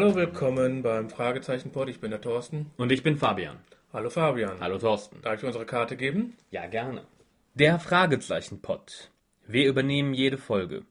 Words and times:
Hallo, 0.00 0.14
willkommen 0.14 0.82
beim 0.82 1.10
Fragezeichenpod. 1.10 1.90
Ich 1.90 2.00
bin 2.00 2.10
der 2.10 2.22
Thorsten. 2.22 2.70
Und 2.78 2.90
ich 2.90 3.02
bin 3.02 3.18
Fabian. 3.18 3.58
Hallo 3.92 4.08
Fabian. 4.08 4.58
Hallo 4.58 4.78
Thorsten. 4.78 5.20
Darf 5.20 5.34
ich 5.34 5.44
unsere 5.44 5.66
Karte 5.66 5.94
geben? 5.94 6.38
Ja, 6.50 6.66
gerne. 6.68 7.04
Der 7.52 7.78
Fragezeichenpod. 7.78 9.10
Wir 9.46 9.68
übernehmen 9.68 10.14
jede 10.14 10.38
Folge. 10.38 10.86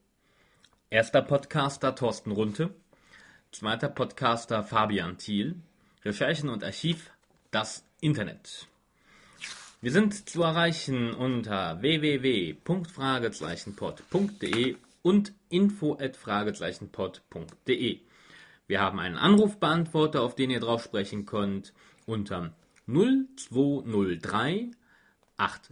Erster 0.91 1.23
Podcaster 1.23 1.95
Thorsten 1.95 2.32
Runte. 2.32 2.70
Zweiter 3.52 3.90
Podcaster 3.90 4.62
Fabian 4.62 5.18
Thiel. 5.18 5.55
Recherchen 6.05 6.49
und 6.49 6.63
Archiv 6.63 7.10
das 7.49 7.84
Internet. 8.02 8.68
Wir 9.82 9.91
sind 9.91 10.30
zu 10.30 10.43
erreichen 10.43 11.15
unter 11.15 11.82
www.fragezeichenpod.de 11.82 14.76
und 15.02 15.34
info@fragezeichenpod.de. 15.49 18.02
Wir 18.70 18.79
haben 18.81 18.99
einen 18.99 19.17
Anrufbeantworter, 19.17 20.21
auf 20.21 20.35
den 20.35 20.51
ihr 20.51 20.59
drauf 20.59 20.84
sprechen 20.84 21.25
könnt 21.25 21.73
unter 22.05 22.53
0203 22.85 24.70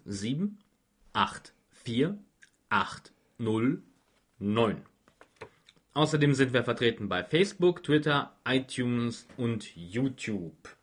87 0.04 1.54
84 1.84 2.24
809. 2.70 4.82
Außerdem 5.94 6.34
sind 6.34 6.54
wir 6.54 6.64
vertreten 6.64 7.08
bei 7.08 7.24
Facebook, 7.24 7.84
Twitter, 7.84 8.36
iTunes 8.46 9.28
und 9.38 9.76
YouTube. 9.76 10.76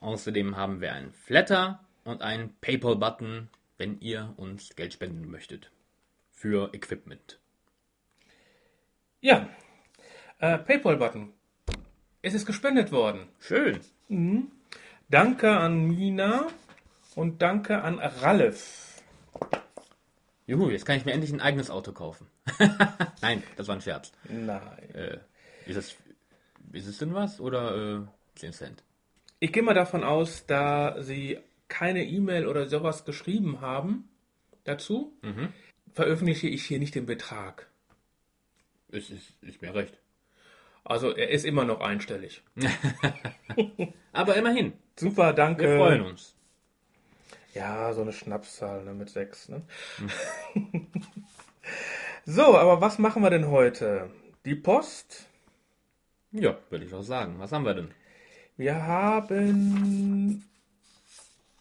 Außerdem 0.00 0.56
haben 0.56 0.80
wir 0.80 0.94
einen 0.94 1.12
Flatter 1.12 1.84
und 2.04 2.22
einen 2.22 2.56
PayPal-Button, 2.62 3.50
wenn 3.76 4.00
ihr 4.00 4.32
uns 4.38 4.74
Geld 4.76 4.94
spenden 4.94 5.30
möchtet. 5.30 5.70
Für 6.30 6.72
Equipment. 6.72 7.38
Ja. 9.20 9.50
Äh, 10.38 10.58
PayPal-Button. 10.58 11.32
Es 12.22 12.34
ist 12.34 12.46
gespendet 12.46 12.90
worden. 12.92 13.28
Schön. 13.40 13.80
Danke 15.08 15.50
an 15.50 15.86
Mina 15.86 16.46
und 17.14 17.42
danke 17.42 17.82
an 17.82 17.98
Ralf. 17.98 19.02
Juhu, 20.46 20.70
jetzt 20.70 20.84
kann 20.84 20.96
ich 20.96 21.04
mir 21.04 21.12
endlich 21.12 21.32
ein 21.32 21.40
eigenes 21.40 21.70
Auto 21.70 21.92
kaufen. 21.92 22.26
Nein, 23.22 23.42
das 23.56 23.68
war 23.68 23.76
ein 23.76 23.80
Scherz. 23.80 24.12
Nein. 24.28 24.60
Äh, 24.92 25.18
ist, 25.66 25.76
es, 25.76 25.96
ist 26.72 26.86
es 26.86 26.98
denn 26.98 27.14
was 27.14 27.40
oder 27.40 28.02
äh, 28.02 28.38
10 28.38 28.52
Cent? 28.52 28.84
Ich 29.40 29.52
gehe 29.52 29.62
mal 29.62 29.74
davon 29.74 30.04
aus, 30.04 30.46
da 30.46 31.02
Sie 31.02 31.38
keine 31.68 32.04
E-Mail 32.04 32.46
oder 32.46 32.68
sowas 32.68 33.04
geschrieben 33.04 33.60
haben 33.60 34.08
dazu, 34.64 35.16
veröffentliche 35.92 36.48
ich 36.48 36.64
hier 36.64 36.78
nicht 36.78 36.94
den 36.94 37.06
Betrag. 37.06 37.68
Es 38.90 39.10
ist, 39.10 39.42
ist 39.42 39.60
mir 39.60 39.74
recht. 39.74 39.98
Also 40.84 41.14
er 41.14 41.30
ist 41.30 41.46
immer 41.46 41.64
noch 41.64 41.80
einstellig. 41.80 42.42
Aber 44.12 44.36
immerhin, 44.36 44.74
Super, 44.96 45.32
danke. 45.32 45.62
wir 45.62 45.76
freuen 45.78 46.02
uns. 46.02 46.34
Ja, 47.54 47.92
so 47.92 48.02
eine 48.02 48.12
Schnapszahl 48.12 48.84
ne, 48.84 48.94
mit 48.94 49.10
sechs. 49.10 49.48
Ne? 49.48 49.62
so, 52.26 52.58
aber 52.58 52.80
was 52.80 52.98
machen 52.98 53.22
wir 53.22 53.30
denn 53.30 53.48
heute? 53.48 54.10
Die 54.44 54.56
Post. 54.56 55.26
Ja, 56.32 56.58
würde 56.68 56.84
ich 56.84 56.92
auch 56.92 57.02
sagen. 57.02 57.36
Was 57.38 57.52
haben 57.52 57.64
wir 57.64 57.74
denn? 57.74 57.90
Wir 58.56 58.86
haben 58.86 60.44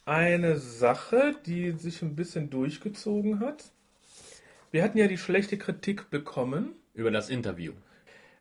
eine 0.05 0.57
Sache, 0.57 1.35
die 1.45 1.71
sich 1.71 2.01
ein 2.01 2.15
bisschen 2.15 2.49
durchgezogen 2.49 3.39
hat. 3.39 3.71
Wir 4.71 4.83
hatten 4.83 4.97
ja 4.97 5.07
die 5.07 5.19
schlechte 5.19 5.57
Kritik 5.57 6.09
bekommen. 6.09 6.73
Über 6.95 7.09
das 7.09 7.29
Interview. 7.29 7.73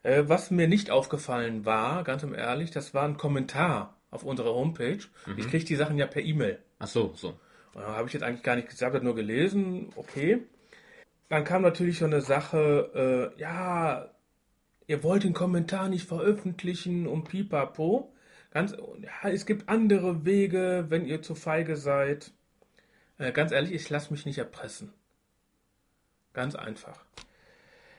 Äh, 0.02 0.24
was 0.26 0.50
mir 0.50 0.68
nicht 0.68 0.90
aufgefallen 0.90 1.64
war, 1.64 2.04
ganz 2.04 2.22
im 2.22 2.34
ehrlich, 2.34 2.70
das 2.70 2.94
war 2.94 3.04
ein 3.04 3.16
Kommentar 3.16 3.96
auf 4.10 4.24
unserer 4.24 4.54
Homepage. 4.54 4.98
Ich 5.36 5.48
kriege 5.48 5.64
die 5.64 5.76
Sachen 5.76 5.98
ja 5.98 6.06
per 6.06 6.22
E-Mail. 6.22 6.58
Ach 6.78 6.88
so, 6.88 7.12
so. 7.14 7.34
Habe 7.74 8.06
ich 8.06 8.12
jetzt 8.12 8.22
eigentlich 8.22 8.42
gar 8.42 8.56
nicht 8.56 8.68
gesagt, 8.68 8.94
habe 8.94 9.04
nur 9.04 9.14
gelesen, 9.14 9.90
okay. 9.96 10.42
Dann 11.28 11.44
kam 11.44 11.62
natürlich 11.62 11.98
so 11.98 12.04
eine 12.04 12.20
Sache, 12.20 13.32
äh, 13.34 13.40
ja, 13.40 14.10
ihr 14.86 15.02
wollt 15.02 15.24
den 15.24 15.32
Kommentar 15.32 15.88
nicht 15.88 16.06
veröffentlichen 16.06 17.06
und 17.06 17.24
pipapo. 17.24 18.12
Ganz, 18.50 18.76
ja, 19.00 19.30
es 19.30 19.46
gibt 19.46 19.70
andere 19.70 20.26
Wege, 20.26 20.86
wenn 20.88 21.06
ihr 21.06 21.22
zu 21.22 21.34
feige 21.34 21.76
seid. 21.76 22.32
Äh, 23.16 23.32
ganz 23.32 23.52
ehrlich, 23.52 23.72
ich 23.72 23.88
lasse 23.88 24.12
mich 24.12 24.26
nicht 24.26 24.36
erpressen. 24.36 24.92
Ganz 26.34 26.54
einfach. 26.54 27.02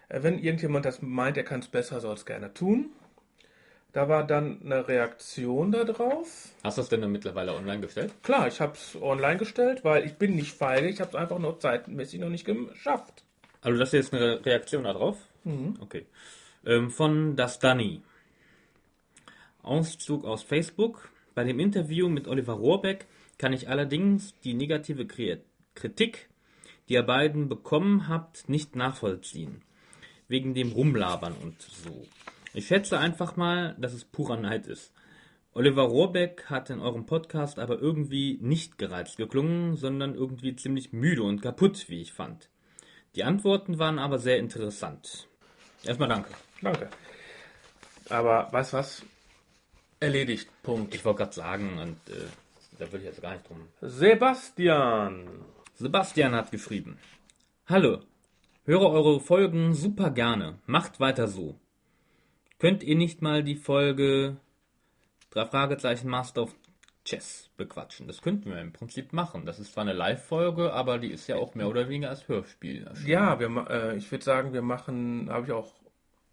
Äh, 0.10 0.24
wenn 0.24 0.40
irgendjemand 0.40 0.86
das 0.86 1.02
meint, 1.02 1.38
er 1.38 1.44
kann 1.44 1.60
es 1.62 1.68
besser, 1.68 2.00
soll 2.00 2.16
es 2.16 2.26
gerne 2.26 2.54
tun. 2.54 2.90
Da 3.92 4.10
war 4.10 4.26
dann 4.26 4.60
eine 4.64 4.88
Reaktion 4.88 5.72
darauf. 5.72 6.50
Hast 6.64 6.78
du 6.78 6.82
das 6.82 6.90
denn 6.90 7.02
dann 7.02 7.12
mittlerweile 7.12 7.54
online 7.54 7.80
gestellt? 7.82 8.12
Klar, 8.24 8.48
ich 8.48 8.60
habe 8.60 8.74
es 8.74 9.00
online 9.00 9.38
gestellt, 9.38 9.84
weil 9.84 10.04
ich 10.06 10.14
bin 10.16 10.36
nicht 10.36 10.54
feige, 10.54 10.88
ich 10.88 11.00
habe 11.00 11.10
es 11.12 11.16
einfach 11.16 11.38
nur 11.38 11.60
zeitmäßig 11.60 12.20
noch 12.20 12.30
nicht 12.30 12.44
geschafft. 12.46 13.24
Also 13.62 13.78
das 13.80 13.90
ist 13.90 13.94
jetzt 13.94 14.14
eine 14.14 14.40
Re- 14.40 14.46
Reaktion 14.46 14.84
darauf? 14.86 15.18
Okay. 15.80 16.08
Ähm, 16.66 16.90
von 16.90 17.36
Das 17.36 17.60
Danny. 17.60 18.02
Auszug 19.62 20.26
aus 20.26 20.44
Facebook. 20.44 21.10
Bei 21.36 21.44
dem 21.44 21.60
Interview 21.60 22.10
mit 22.10 22.28
Oliver 22.28 22.54
Rohrbeck 22.54 23.06
kann 23.38 23.54
ich 23.54 23.70
allerdings 23.70 24.34
die 24.44 24.54
negative 24.54 25.04
Kri- 25.04 25.40
Kritik, 25.76 26.30
die 26.90 26.94
ihr 26.94 27.04
beiden 27.04 27.48
bekommen 27.50 28.08
habt, 28.08 28.50
nicht 28.50 28.76
nachvollziehen. 28.76 29.62
Wegen 30.34 30.56
dem 30.56 30.72
Rumlabern 30.72 31.36
und 31.44 31.62
so. 31.62 32.08
Ich 32.56 32.66
schätze 32.66 32.98
einfach 32.98 33.36
mal, 33.36 33.76
dass 33.78 33.94
es 33.94 34.04
purer 34.04 34.36
Neid 34.36 34.66
ist. 34.66 34.92
Oliver 35.54 35.84
Rohrbeck 35.84 36.46
hat 36.50 36.72
in 36.72 36.80
eurem 36.80 37.06
Podcast 37.06 37.60
aber 37.60 37.78
irgendwie 37.78 38.40
nicht 38.42 38.80
gereizt 38.80 39.18
geklungen, 39.18 39.76
sondern 39.76 40.16
irgendwie 40.16 40.56
ziemlich 40.56 40.92
müde 40.92 41.22
und 41.22 41.44
kaputt, 41.44 41.88
wie 41.88 42.02
ich 42.02 42.14
fand. 42.14 42.50
Die 43.14 43.24
Antworten 43.24 43.78
waren 43.78 44.00
aber 44.00 44.18
sehr 44.18 44.40
interessant. 44.40 45.28
Erstmal 45.84 46.10
danke. 46.10 46.32
Danke. 46.64 46.90
Aber 48.10 48.52
weißt 48.52 48.74
was? 48.74 49.06
Erledigt. 50.00 50.50
Punkt. 50.64 50.96
Ich 50.96 51.06
wollte 51.06 51.20
gerade 51.20 51.36
sagen, 51.36 51.78
und 51.78 52.12
äh, 52.12 52.26
da 52.80 52.92
will 52.92 53.02
ich 53.02 53.06
jetzt 53.06 53.22
gar 53.22 53.34
nicht 53.34 53.48
drum. 53.48 53.68
Sebastian. 53.82 55.28
Sebastian 55.76 56.34
hat 56.34 56.50
geschrieben. 56.50 56.98
Hallo, 57.68 58.02
höre 58.66 58.90
eure 58.90 59.20
Folgen 59.20 59.74
super 59.74 60.10
gerne. 60.12 60.60
Macht 60.66 61.00
weiter 61.00 61.28
so. 61.28 61.56
Könnt 62.60 62.84
ihr 62.84 62.96
nicht 62.96 63.22
mal 63.22 63.44
die 63.44 63.56
Folge 63.56 64.38
drei 65.32 65.46
Fragezeichen 65.46 66.10
Master 66.10 66.44
of 66.44 66.56
Chess 67.04 67.50
bequatschen? 67.58 68.08
Das 68.08 68.22
könnten 68.22 68.50
wir 68.50 68.62
im 68.62 68.72
Prinzip 68.72 69.12
machen. 69.12 69.46
Das 69.46 69.60
ist 69.60 69.74
zwar 69.74 69.82
eine 69.84 69.94
Live-Folge, 69.94 70.72
aber 70.72 70.98
die 70.98 71.12
ist 71.12 71.28
ja 71.28 71.36
auch 71.36 71.56
mehr 71.56 71.68
oder 71.68 71.90
weniger 71.90 72.10
als 72.10 72.28
Hörspiel. 72.28 72.86
erschienen. 72.88 73.10
Ja, 73.10 73.40
wir, 73.40 73.50
ma- 73.50 73.68
äh, 73.68 73.98
ich 73.98 74.10
würde 74.12 74.24
sagen, 74.24 74.54
wir 74.54 74.62
machen, 74.62 75.28
habe 75.30 75.46
ich 75.48 75.52
auch 75.52 75.74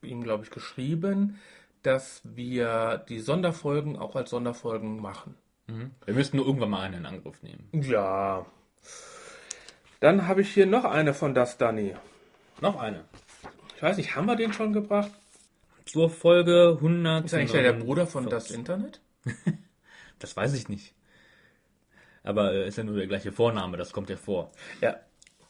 ihm, 0.02 0.22
glaube 0.22 0.44
ich, 0.44 0.50
geschrieben, 0.50 1.38
dass 1.82 2.20
wir 2.24 3.04
die 3.08 3.18
Sonderfolgen 3.18 3.96
auch 3.98 4.14
als 4.14 4.30
Sonderfolgen 4.30 5.00
machen. 5.00 5.34
Wir 6.04 6.14
müssten 6.14 6.36
nur 6.36 6.46
irgendwann 6.46 6.70
mal 6.70 6.80
einen 6.82 6.94
in 6.94 7.06
Angriff 7.06 7.42
nehmen. 7.42 7.68
Ja. 7.72 8.44
Dann 10.00 10.26
habe 10.26 10.40
ich 10.42 10.52
hier 10.52 10.66
noch 10.66 10.84
eine 10.84 11.14
von 11.14 11.32
Das 11.34 11.58
Danny. 11.58 11.94
Noch 12.60 12.78
eine. 12.78 13.04
Ich 13.76 13.82
weiß 13.82 13.96
nicht, 13.96 14.14
haben 14.14 14.26
wir 14.26 14.36
den 14.36 14.52
schon 14.52 14.72
gebracht? 14.72 15.10
Zur 15.86 16.10
Folge 16.10 16.74
100. 16.76 17.24
Ist 17.24 17.34
eigentlich 17.34 17.52
der, 17.52 17.62
der 17.62 17.72
Bruder 17.72 18.06
von 18.06 18.28
Das 18.28 18.50
Internet? 18.50 19.00
Das 20.18 20.36
weiß 20.36 20.52
ich 20.52 20.68
nicht. 20.68 20.94
Aber 22.22 22.52
äh, 22.52 22.68
ist 22.68 22.76
ja 22.76 22.84
nur 22.84 22.96
der 22.96 23.06
gleiche 23.06 23.32
Vorname, 23.32 23.78
das 23.78 23.94
kommt 23.94 24.10
ja 24.10 24.18
vor. 24.18 24.52
Ja. 24.82 25.00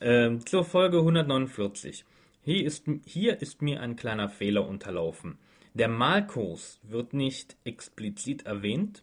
Ähm, 0.00 0.46
zur 0.46 0.64
Folge 0.64 0.98
149. 0.98 2.04
Hier 2.42 2.64
ist, 2.64 2.86
hier 3.04 3.42
ist 3.42 3.62
mir 3.62 3.80
ein 3.80 3.96
kleiner 3.96 4.28
Fehler 4.28 4.68
unterlaufen. 4.68 5.38
Der 5.74 5.88
Malkurs 5.88 6.78
wird 6.84 7.14
nicht 7.14 7.56
explizit 7.64 8.46
erwähnt. 8.46 9.02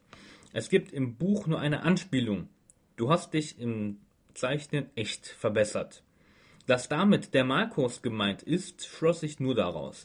Es 0.53 0.69
gibt 0.69 0.93
im 0.93 1.17
Buch 1.17 1.47
nur 1.47 1.59
eine 1.59 1.83
Anspielung. 1.83 2.47
Du 2.95 3.09
hast 3.09 3.33
dich 3.33 3.59
im 3.59 3.99
Zeichnen 4.33 4.89
echt 4.95 5.27
verbessert. 5.27 6.03
Dass 6.67 6.89
damit 6.89 7.33
der 7.33 7.45
Malkurs 7.45 8.03
gemeint 8.03 8.43
ist, 8.43 8.85
schloss 8.85 9.23
ich 9.23 9.39
nur 9.39 9.55
daraus. 9.55 10.03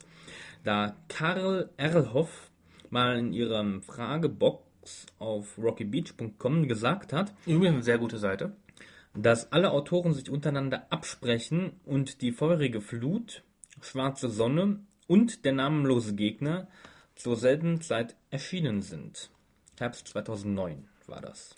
Da 0.65 0.97
Karl 1.09 1.69
Erlhoff 1.77 2.51
mal 2.89 3.19
in 3.19 3.33
ihrem 3.33 3.83
Fragebox 3.83 5.07
auf 5.19 5.59
rockybeach.com 5.59 6.69
gesagt 6.69 7.13
hat, 7.13 7.35
Übrigens 7.47 7.75
eine 7.75 7.83
sehr 7.83 7.99
gute 7.99 8.19
Seite. 8.19 8.57
dass 9.15 9.53
alle 9.53 9.73
Autoren 9.73 10.15
sich 10.15 10.31
untereinander 10.31 10.87
absprechen 10.91 11.81
und 11.85 12.23
die 12.23 12.33
feurige 12.33 12.81
Flut, 12.81 13.43
Schwarze 13.81 14.31
Sonne 14.31 14.81
und 15.09 15.45
der 15.45 15.53
namenlose 15.53 16.15
Gegner 16.15 16.69
zur 17.17 17.35
selben 17.37 17.81
Zeit 17.81 18.15
erschienen 18.31 18.83
sind. 18.83 19.31
Herbst 19.79 20.07
2009 20.09 20.89
war 21.09 21.21
das. 21.21 21.57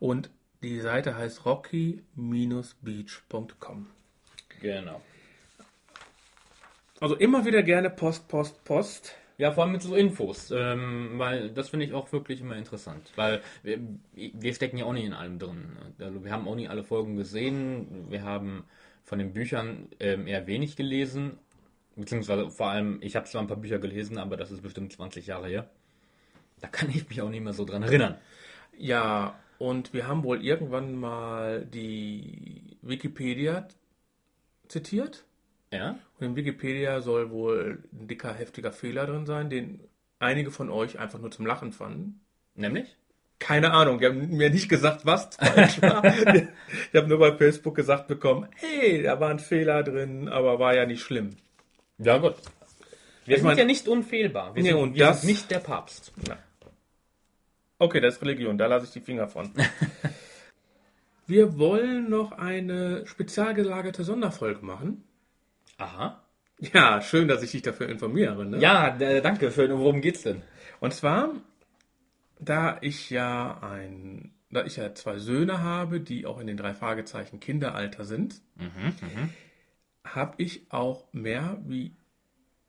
Und 0.00 0.30
die 0.62 0.80
Seite 0.80 1.16
heißt 1.16 1.44
rocky-beach.com. 1.44 3.86
Genau. 4.60 5.00
Also 7.00 7.14
immer 7.16 7.44
wieder 7.44 7.62
gerne 7.62 7.90
Post, 7.90 8.28
Post, 8.28 8.64
Post. 8.64 9.14
Ja, 9.38 9.52
vor 9.52 9.64
allem 9.64 9.72
mit 9.72 9.82
so 9.82 9.94
Infos, 9.94 10.50
ähm, 10.50 11.18
weil 11.18 11.50
das 11.50 11.68
finde 11.68 11.84
ich 11.84 11.92
auch 11.92 12.10
wirklich 12.10 12.40
immer 12.40 12.56
interessant, 12.56 13.12
weil 13.16 13.42
wir, 13.62 13.78
wir 14.14 14.54
stecken 14.54 14.78
ja 14.78 14.86
auch 14.86 14.94
nicht 14.94 15.04
in 15.04 15.12
allem 15.12 15.38
drin. 15.38 15.76
Also 15.98 16.24
wir 16.24 16.30
haben 16.32 16.48
auch 16.48 16.54
nicht 16.54 16.70
alle 16.70 16.84
Folgen 16.84 17.16
gesehen, 17.16 18.06
wir 18.08 18.22
haben 18.22 18.64
von 19.04 19.18
den 19.18 19.34
Büchern 19.34 19.88
ähm, 20.00 20.26
eher 20.26 20.46
wenig 20.46 20.74
gelesen, 20.74 21.36
beziehungsweise 21.96 22.48
vor 22.50 22.68
allem, 22.68 22.98
ich 23.02 23.14
habe 23.14 23.26
zwar 23.26 23.42
ein 23.42 23.46
paar 23.46 23.58
Bücher 23.58 23.78
gelesen, 23.78 24.16
aber 24.16 24.38
das 24.38 24.50
ist 24.50 24.62
bestimmt 24.62 24.94
20 24.94 25.26
Jahre 25.26 25.48
her. 25.48 25.68
Da 26.62 26.68
kann 26.68 26.88
ich 26.88 27.06
mich 27.06 27.20
auch 27.20 27.28
nicht 27.28 27.44
mehr 27.44 27.52
so 27.52 27.66
dran 27.66 27.82
erinnern. 27.82 28.16
Ja, 28.78 29.38
und 29.58 29.92
wir 29.92 30.06
haben 30.06 30.24
wohl 30.24 30.42
irgendwann 30.42 30.96
mal 30.96 31.66
die 31.66 32.78
Wikipedia 32.80 33.68
zitiert. 34.68 35.24
Ja? 35.72 35.98
Und 36.18 36.26
in 36.26 36.36
Wikipedia 36.36 37.00
soll 37.00 37.30
wohl 37.30 37.82
ein 37.92 38.06
dicker, 38.08 38.32
heftiger 38.32 38.72
Fehler 38.72 39.06
drin 39.06 39.26
sein, 39.26 39.50
den 39.50 39.80
einige 40.18 40.50
von 40.50 40.70
euch 40.70 40.98
einfach 40.98 41.18
nur 41.18 41.30
zum 41.30 41.44
Lachen 41.46 41.72
fanden. 41.72 42.20
Nämlich? 42.54 42.96
Keine 43.38 43.72
Ahnung, 43.72 43.98
die 43.98 44.06
haben 44.06 44.30
mir 44.36 44.48
nicht 44.48 44.68
gesagt, 44.68 45.04
was 45.04 45.28
falsch 45.38 45.82
war. 45.82 46.02
ich 46.04 46.94
habe 46.94 47.06
nur 47.08 47.18
bei 47.18 47.36
Facebook 47.36 47.74
gesagt 47.74 48.08
bekommen, 48.08 48.48
hey, 48.56 49.02
da 49.02 49.20
war 49.20 49.28
ein 49.30 49.38
Fehler 49.38 49.82
drin, 49.82 50.28
aber 50.28 50.58
war 50.58 50.74
ja 50.74 50.86
nicht 50.86 51.02
schlimm. 51.02 51.36
Ja, 51.98 52.16
gut. 52.18 52.34
Wir 53.26 53.34
Ich 53.36 53.42
sind 53.42 53.48
mein- 53.48 53.58
ja 53.58 53.64
nicht 53.64 53.88
unfehlbar. 53.88 54.54
Wir, 54.54 54.62
Nee, 54.62 54.68
sind, 54.70 54.78
und 54.78 54.94
wir 54.94 55.06
das- 55.06 55.20
sind 55.20 55.30
nicht 55.30 55.50
der 55.50 55.58
Papst. 55.58 56.12
Okay, 57.78 58.00
das 58.00 58.14
ist 58.14 58.22
Religion, 58.22 58.56
da 58.56 58.66
lasse 58.68 58.86
ich 58.86 58.92
die 58.92 59.00
Finger 59.00 59.28
von. 59.28 59.50
Wir 61.26 61.58
wollen 61.58 62.08
noch 62.08 62.32
eine 62.32 63.06
spezial 63.06 63.54
gelagerte 63.54 64.04
Sonderfolge 64.04 64.64
machen. 64.64 65.04
Aha. 65.78 66.22
Ja, 66.58 67.02
schön, 67.02 67.28
dass 67.28 67.42
ich 67.42 67.50
dich 67.50 67.62
dafür 67.62 67.88
informiere. 67.88 68.46
Ne? 68.46 68.58
Ja, 68.58 68.90
danke. 68.90 69.50
Für, 69.50 69.68
worum 69.78 70.00
geht's 70.00 70.22
denn? 70.22 70.42
Und 70.80 70.94
zwar, 70.94 71.30
da 72.38 72.78
ich 72.80 73.10
ja 73.10 73.58
ein, 73.60 74.32
da 74.50 74.64
ich 74.64 74.76
ja 74.76 74.94
zwei 74.94 75.18
Söhne 75.18 75.62
habe, 75.62 76.00
die 76.00 76.24
auch 76.24 76.40
in 76.40 76.46
den 76.46 76.56
drei 76.56 76.72
Fragezeichen 76.72 77.40
Kinderalter 77.40 78.04
sind, 78.04 78.40
habe 80.04 80.34
ich 80.38 80.62
auch 80.70 81.12
mehr 81.12 81.58
wie 81.66 81.92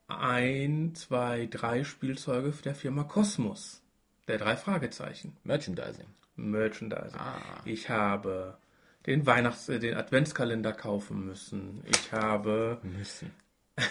ein, 0.08 0.96
zwei, 0.96 1.48
drei 1.50 1.84
Spielzeuge 1.84 2.52
der 2.66 2.76
Firma 2.76 3.04
Kosmos, 3.04 3.84
der 4.28 4.38
drei 4.38 4.56
Fragezeichen. 4.56 5.38
Merchandising. 5.44 6.08
Merchandising. 6.38 7.20
Ah. 7.20 7.42
Ich 7.66 7.90
habe 7.90 8.58
den 9.06 9.26
Weihnachts-, 9.26 9.70
äh, 9.70 9.80
den 9.80 9.96
Adventskalender 9.96 10.74
kaufen 10.74 11.26
müssen. 11.26 11.84
Ich 11.86 12.12
habe 12.12 12.80
Müssen. 12.84 13.32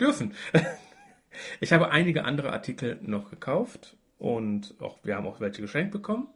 dürfen. 0.00 0.34
Ich 1.60 1.74
habe 1.74 1.90
einige 1.90 2.24
andere 2.24 2.50
Artikel 2.50 2.98
noch 3.02 3.28
gekauft 3.28 3.94
und 4.18 4.74
auch, 4.80 4.96
wir 5.02 5.16
haben 5.16 5.26
auch 5.26 5.38
welche 5.38 5.60
geschenkt 5.60 5.92
bekommen. 5.92 6.28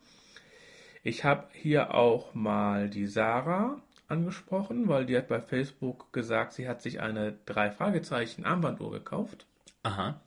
Ich 1.03 1.25
habe 1.25 1.47
hier 1.55 1.95
auch 1.95 2.35
mal 2.35 2.91
die 2.91 3.07
Sarah 3.07 3.81
angesprochen, 4.09 4.89
weil 4.89 5.07
die 5.07 5.17
hat 5.17 5.29
bei 5.29 5.41
Facebook 5.41 6.13
gesagt, 6.13 6.53
sie 6.53 6.69
hat 6.69 6.83
sich 6.83 7.01
eine 7.01 7.39
drei 7.47 7.71
Fragezeichen 7.71 8.45
Armbanduhr 8.45 8.91
gekauft. 8.91 9.47
Aha. 9.83 10.21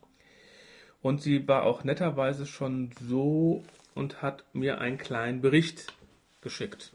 Und 1.00 1.22
sie 1.22 1.46
war 1.46 1.62
auch 1.62 1.84
netterweise 1.84 2.44
schon 2.44 2.90
so 3.00 3.62
und 3.94 4.22
hat 4.22 4.44
mir 4.52 4.78
einen 4.80 4.98
kleinen 4.98 5.40
Bericht 5.40 5.92
geschickt. 6.40 6.92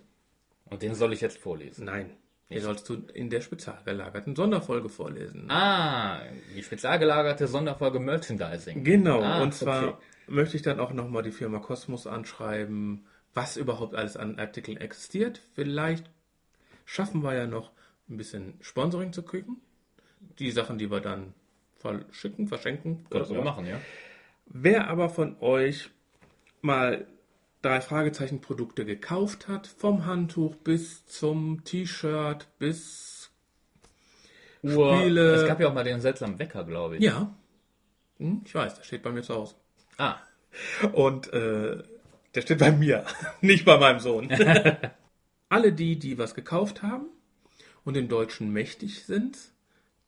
Und 0.66 0.82
den 0.82 0.94
soll 0.96 1.14
ich 1.14 1.22
jetzt 1.22 1.38
vorlesen. 1.40 1.86
Nein, 1.86 2.12
den 2.50 2.62
sollst 2.62 2.88
du 2.90 2.96
in 3.14 3.30
der 3.30 3.42
spezial 3.42 3.80
gelagerten 3.86 4.36
Sonderfolge 4.36 4.90
vorlesen. 4.90 5.50
Ah, 5.50 6.22
die 6.56 6.64
spezial 6.64 7.00
gelagerte 7.00 7.48
Sonderfolge 7.48 8.00
Merchandising. 8.00 8.84
Genau, 8.84 9.22
Ah, 9.22 9.42
und 9.42 9.54
zwar 9.54 9.88
okay. 9.90 9.98
möchte 10.28 10.58
ich 10.58 10.64
dann 10.64 10.80
auch 10.80 10.94
nochmal 10.94 11.24
die 11.24 11.32
Firma 11.32 11.60
Kosmos 11.60 12.06
anschreiben, 12.08 13.06
was 13.34 13.58
überhaupt 13.58 13.96
alles 13.96 14.18
an 14.18 14.40
Artikeln 14.40 14.78
existiert. 14.78 15.42
Vielleicht 15.56 16.10
schaffen 16.86 17.24
wir 17.24 17.34
ja 17.34 17.46
noch 17.48 17.72
ein 18.10 18.18
bisschen 18.18 18.56
Sponsoring 18.62 19.14
zu 19.14 19.24
kriegen. 19.24 19.58
Die 20.40 20.52
Sachen, 20.52 20.78
die 20.78 20.90
wir 20.92 21.00
dann 21.00 21.34
verschicken, 21.78 22.48
verschenken. 22.48 23.06
Können 23.10 23.30
wir 23.30 23.42
machen, 23.42 23.66
ja? 23.66 23.80
Wer 24.48 24.88
aber 24.90 25.10
von 25.10 25.38
euch 25.40 25.92
mal 26.62 27.08
drei 27.62 27.82
Fragezeichen 27.82 28.42
Produkte 28.42 28.86
gekauft 28.86 29.48
hat, 29.48 29.68
vom 29.68 30.06
Handtuch 30.06 30.56
bis 30.58 31.06
zum 31.06 31.64
T-Shirt 31.64 32.48
bis 32.58 33.32
Uhr. 34.64 34.98
Spiele- 34.98 35.36
Es 35.36 35.48
gab 35.48 35.60
ja 35.60 35.70
auch 35.70 35.74
mal 35.74 35.84
den 35.84 36.02
seltsamen 36.02 36.40
Wecker, 36.40 36.64
glaube 36.64 36.98
ich. 36.98 37.04
ja, 37.04 37.34
hm, 38.18 38.42
ich 38.46 38.54
weiß, 38.56 38.76
der 38.76 38.84
steht 38.84 39.04
bei 39.04 39.12
mir 39.12 39.22
zu 39.24 39.36
Hause. 39.36 39.56
Ah, 39.98 40.18
Und 40.94 41.32
äh, 41.34 41.82
der 42.36 42.42
steht 42.42 42.60
bei 42.60 42.72
mir, 42.72 43.06
nicht 43.42 43.66
bei 43.66 43.78
meinem 43.78 44.00
Sohn. 44.00 44.30
Alle 45.50 45.74
die, 45.74 45.98
die 45.98 46.18
was 46.18 46.36
gekauft 46.36 46.84
haben 46.84 47.06
und 47.86 47.96
den 47.96 48.08
Deutschen 48.08 48.52
mächtig 48.52 49.06
sind, 49.06 49.38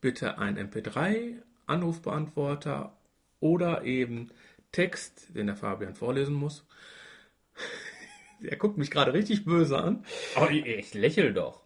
bitte 0.01 0.38
ein 0.38 0.57
MP3, 0.57 1.36
Anrufbeantworter 1.68 2.94
oder 3.39 3.83
eben 3.83 4.30
Text, 4.71 5.35
den 5.35 5.47
der 5.47 5.56
Fabian 5.56 5.95
vorlesen 5.95 6.33
muss. 6.33 6.65
Er 8.43 8.57
guckt 8.57 8.75
mich 8.75 8.89
gerade 8.89 9.13
richtig 9.13 9.46
böse 9.46 9.77
an. 9.77 10.03
aber 10.34 10.50
ich, 10.50 10.65
ich 10.65 10.93
lächel 10.96 11.31
doch. 11.31 11.62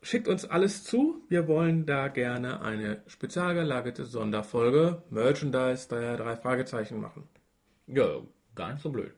Schickt 0.00 0.28
uns 0.28 0.44
alles 0.44 0.84
zu. 0.84 1.24
Wir 1.28 1.48
wollen 1.48 1.86
da 1.86 2.06
gerne 2.06 2.62
eine 2.62 3.02
spezial 3.08 3.54
gelagerte 3.54 4.04
Sonderfolge 4.04 5.02
Merchandise 5.10 5.88
der 5.88 6.16
drei 6.16 6.36
Fragezeichen 6.36 7.00
machen. 7.00 7.28
Ja, 7.88 8.20
gar 8.54 8.72
nicht 8.72 8.82
so 8.82 8.90
blöd. 8.90 9.12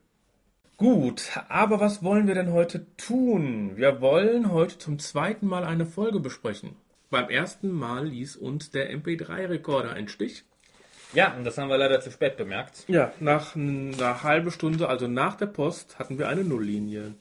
Gut, 0.79 1.31
aber 1.49 1.79
was 1.79 2.03
wollen 2.03 2.27
wir 2.27 2.35
denn 2.35 2.53
heute 2.53 2.87
tun? 2.97 3.77
Wir 3.77 4.01
wollen 4.01 4.51
heute 4.51 4.79
zum 4.79 4.99
zweiten 4.99 5.47
Mal 5.47 5.65
eine 5.65 5.87
Folge 5.87 6.19
besprechen. 6.19 6.75
Beim 7.11 7.29
ersten 7.29 7.71
Mal 7.71 8.09
ließ 8.09 8.37
uns 8.37 8.71
der 8.71 8.91
MP3-Rekorder 8.91 9.93
einen 9.93 10.09
Stich. 10.09 10.45
Ja, 11.13 11.35
und 11.37 11.45
das 11.45 11.59
haben 11.59 11.69
wir 11.69 11.77
leider 11.79 12.01
zu 12.01 12.11
spät 12.11 12.37
bemerkt. 12.37 12.85
Ja, 12.89 13.13
nach 13.21 13.55
einer 13.55 14.23
halben 14.23 14.51
Stunde, 14.51 14.89
also 14.89 15.07
nach 15.09 15.37
der 15.37 15.47
Post, 15.47 15.99
hatten 15.99 16.19
wir 16.19 16.29
eine 16.29 16.43
Nulllinie. 16.45 17.15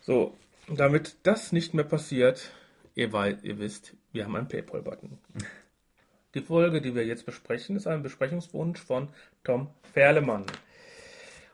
So, 0.00 0.36
damit 0.68 1.16
das 1.24 1.52
nicht 1.52 1.74
mehr 1.74 1.84
passiert, 1.84 2.50
ihr, 2.94 3.12
wei- 3.12 3.36
ihr 3.42 3.58
wisst, 3.58 3.94
wir 4.12 4.24
haben 4.24 4.36
einen 4.36 4.48
Paypal-Button. 4.48 5.18
Die 6.34 6.40
Folge, 6.42 6.80
die 6.80 6.94
wir 6.94 7.04
jetzt 7.04 7.26
besprechen, 7.26 7.74
ist 7.76 7.88
ein 7.88 8.02
Besprechungswunsch 8.04 8.80
von 8.80 9.08
Tom 9.42 9.68
Ferlemann. 9.92 10.46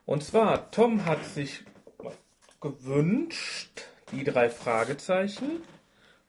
Und 0.05 0.23
zwar, 0.23 0.71
Tom 0.71 1.07
hat 1.07 1.25
sich 1.25 1.65
gewünscht, 2.61 3.83
die 4.13 4.23
drei 4.23 4.51
Fragezeichen, 4.51 5.63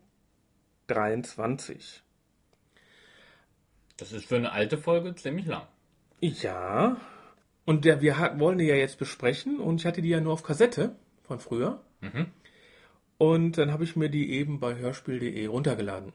23. 0.89 2.03
Das 3.97 4.13
ist 4.13 4.27
für 4.27 4.37
eine 4.37 4.53
alte 4.53 4.77
Folge 4.77 5.15
ziemlich 5.15 5.47
lang. 5.47 5.63
Ja, 6.21 6.99
und 7.65 7.87
der, 7.87 8.03
wir 8.03 8.19
hat, 8.19 8.39
wollen 8.39 8.59
die 8.59 8.67
ja 8.67 8.75
jetzt 8.75 8.99
besprechen 8.99 9.61
und 9.61 9.81
ich 9.81 9.87
hatte 9.87 10.03
die 10.03 10.11
ja 10.11 10.21
nur 10.21 10.35
auf 10.35 10.43
Kassette 10.43 10.95
von 11.31 11.39
früher. 11.39 11.81
Und 13.19 13.57
dann 13.57 13.71
habe 13.73 13.85
ich 13.85 13.95
mir 13.95 14.09
die 14.09 14.33
eben 14.33 14.59
bei 14.59 14.75
hörspiel.de 14.75 15.47
runtergeladen. 15.47 16.13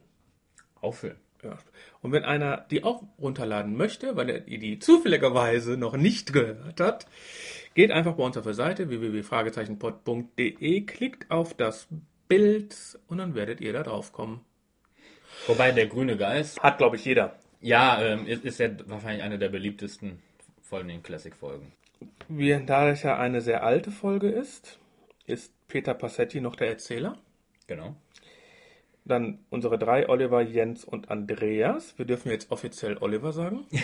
Auffüllen. 0.82 1.16
Ja. 1.42 1.58
Und 2.02 2.12
wenn 2.12 2.26
einer 2.26 2.66
die 2.70 2.84
auch 2.84 3.04
runterladen 3.18 3.78
möchte, 3.78 4.18
weil 4.18 4.30
er 4.30 4.40
die 4.42 4.80
zufälligerweise 4.80 5.78
noch 5.78 5.96
nicht 5.96 6.34
gehört 6.34 6.82
hat, 6.82 7.08
geht 7.76 7.92
einfach 7.92 8.16
bei 8.16 8.24
uns 8.24 8.36
auf 8.36 8.44
der 8.44 8.56
Seite 8.56 8.90
www.fragezeichenpod.de, 8.90 10.82
klickt 10.82 11.32
auf 11.32 11.54
das 11.54 11.88
Bild 12.28 13.00
und 13.08 13.20
dann 13.20 13.36
werdet 13.36 13.62
ihr 13.62 13.72
da 13.72 13.84
drauf 13.84 14.12
kommen. 14.12 14.42
Wobei 15.48 15.72
der 15.72 15.88
grüne 15.88 16.18
Geist, 16.18 16.60
Hat, 16.62 16.78
glaube 16.78 16.98
ich, 16.98 17.06
jeder. 17.06 17.36
ja, 17.62 18.02
ähm, 18.02 18.28
ist, 18.28 18.44
ist 18.44 18.60
ja 18.60 18.70
wahrscheinlich 18.88 19.24
eine 19.24 19.38
der 19.40 19.50
beliebtesten 19.50 20.20
von 20.62 20.88
den 20.88 21.04
Classic-Folgen. 21.04 21.72
Da 22.66 22.90
es 22.90 23.04
ja 23.04 23.18
eine 23.18 23.42
sehr 23.42 23.64
alte 23.64 23.92
Folge 23.92 24.30
ist, 24.30 24.80
ist 25.26 25.54
Peter 25.68 25.94
Passetti 25.94 26.42
noch 26.42 26.56
der 26.56 26.70
Erzähler. 26.70 27.18
Genau. 27.68 27.96
Dann 29.06 29.40
unsere 29.50 29.78
drei, 29.78 30.10
Oliver, 30.10 30.42
Jens 30.42 30.84
und 30.84 31.12
Andreas. 31.12 31.98
Wir 31.98 32.06
dürfen 32.06 32.32
jetzt 32.32 32.52
offiziell 32.52 32.98
Oliver 32.98 33.32
sagen. 33.32 33.66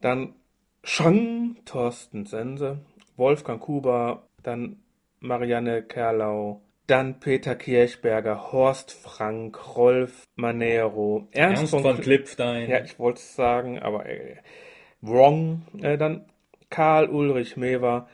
dann 0.00 0.34
Shang, 0.82 1.56
Thorsten 1.64 2.26
Sense, 2.26 2.78
Wolfgang 3.16 3.60
Kuber, 3.60 4.28
dann 4.42 4.82
Marianne 5.20 5.82
Kerlau, 5.82 6.60
dann 6.86 7.20
Peter 7.20 7.54
Kirchberger, 7.54 8.52
Horst 8.52 8.92
Frank, 8.92 9.76
Rolf 9.76 10.24
Manero, 10.36 11.28
Ernst, 11.32 11.60
Ernst 11.60 11.70
von, 11.70 11.82
von 11.82 11.96
Kl- 11.96 12.02
Klippstein. 12.02 12.68
Ja, 12.68 12.84
ich 12.84 12.98
wollte 12.98 13.20
es 13.20 13.34
sagen, 13.34 13.78
aber 13.78 14.04
äh, 14.04 14.36
wrong. 15.00 15.62
Äh, 15.80 15.96
dann 15.96 16.26
Karl 16.68 17.08
Ulrich 17.08 17.56
Mewer, 17.56 18.06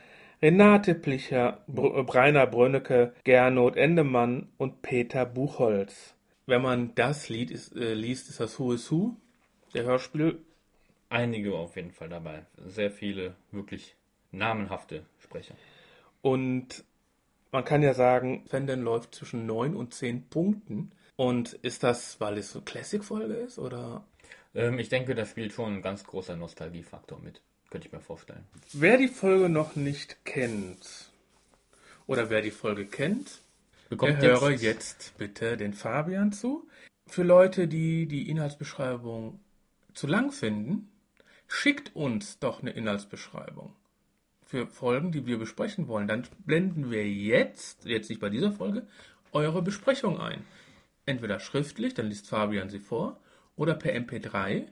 Renate 0.42 0.94
Plicher, 0.94 1.62
Br 1.66 2.02
Breiner 2.04 2.47
Brönnecke, 2.47 3.12
Gernot 3.25 3.76
Endemann 3.76 4.49
und 4.56 4.80
Peter 4.80 5.26
Buchholz. 5.26 6.14
Wenn 6.47 6.62
man 6.62 6.94
das 6.94 7.28
Lied 7.28 7.50
ist, 7.50 7.76
äh, 7.76 7.92
liest, 7.92 8.30
ist 8.30 8.40
das 8.40 8.59
Who 8.59 8.73
is 8.73 8.90
Who, 8.90 9.16
der 9.75 9.85
Hörspiel. 9.85 10.38
Einige 11.11 11.54
auf 11.54 11.76
jeden 11.76 11.90
Fall 11.90 12.09
dabei. 12.09 12.47
Sehr 12.56 12.90
viele 12.90 13.35
wirklich 13.52 13.97
namenhafte 14.32 15.04
Sprecher. 15.18 15.54
Und 16.23 16.85
man 17.52 17.64
kann 17.64 17.82
ja 17.82 17.92
sagen, 17.92 18.44
Fandom 18.49 18.80
läuft 18.80 19.14
zwischen 19.14 19.44
9 19.44 19.76
und 19.76 19.92
10 19.92 20.28
Punkten. 20.28 20.92
Und 21.16 21.52
ist 21.52 21.82
das, 21.82 22.18
weil 22.18 22.38
es 22.38 22.50
so 22.50 22.62
Classic-Folge 22.62 23.35
ist, 23.35 23.59
oder? 23.59 24.04
Ähm, 24.54 24.78
ich 24.78 24.88
denke, 24.88 25.14
da 25.14 25.26
spielt 25.26 25.52
schon 25.52 25.75
ein 25.75 25.82
ganz 25.82 26.04
großer 26.04 26.35
Nostalgiefaktor 26.35 27.18
mit. 27.18 27.42
Könnte 27.71 27.87
ich 27.87 27.93
mir 27.93 28.00
vorstellen. 28.00 28.45
Wer 28.73 28.97
die 28.99 29.09
Folge 29.09 29.49
noch 29.49 29.77
nicht 29.77 30.25
kennt, 30.25 31.11
oder 32.07 32.29
wer 32.29 32.43
die 32.43 32.50
Folge 32.50 32.87
kennt, 32.87 33.41
Bekommt 33.89 34.23
der 34.23 34.41
höre 34.41 34.50
jetzt 34.50 35.15
bitte 35.19 35.57
den 35.57 35.75
Fabian 35.75 36.33
zu. 36.33 36.69
Für 37.07 37.23
Leute, 37.23 37.69
die 37.69 38.07
die 38.07 38.29
Inhaltsbeschreibung 38.29 39.41
zu 39.95 40.07
lang 40.07 40.33
finden, 40.33 40.89
schickt 41.49 41.95
uns 41.95 42.39
doch 42.39 42.62
eine 42.62 42.71
Inhaltsbeschreibung 42.71 43.75
für 44.45 44.67
Folgen, 44.67 45.12
die 45.12 45.27
wir 45.27 45.39
besprechen 45.39 45.87
wollen. 45.87 46.09
Dann 46.09 46.27
blenden 46.45 46.91
wir 46.91 47.09
jetzt, 47.09 47.85
jetzt 47.85 48.11
nicht 48.11 48.21
bei 48.21 48.29
dieser 48.29 48.50
Folge, 48.50 48.87
eure 49.33 49.62
Besprechung 49.62 50.21
ein. 50.21 50.45
Entweder 51.07 51.39
schriftlich, 51.39 51.95
dann 51.95 52.07
liest 52.07 52.29
Fabian 52.29 52.69
sie 52.69 52.81
vor, 52.81 53.21
oder 53.55 53.75
per 53.75 53.95
MP3 53.95 54.67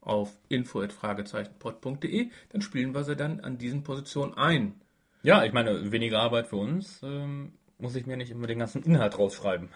auf 0.00 0.36
info.fragezeichenpod.de, 0.48 2.30
dann 2.50 2.62
spielen 2.62 2.94
wir 2.94 3.04
sie 3.04 3.16
dann 3.16 3.40
an 3.40 3.58
diesen 3.58 3.82
Positionen 3.82 4.34
ein. 4.34 4.80
Ja, 5.22 5.44
ich 5.44 5.52
meine, 5.52 5.92
weniger 5.92 6.20
Arbeit 6.20 6.46
für 6.46 6.56
uns. 6.56 7.00
Ähm, 7.02 7.52
muss 7.78 7.96
ich 7.96 8.06
mir 8.06 8.16
nicht 8.16 8.30
immer 8.30 8.46
den 8.46 8.58
ganzen 8.58 8.82
Inhalt 8.82 9.18
rausschreiben. 9.18 9.68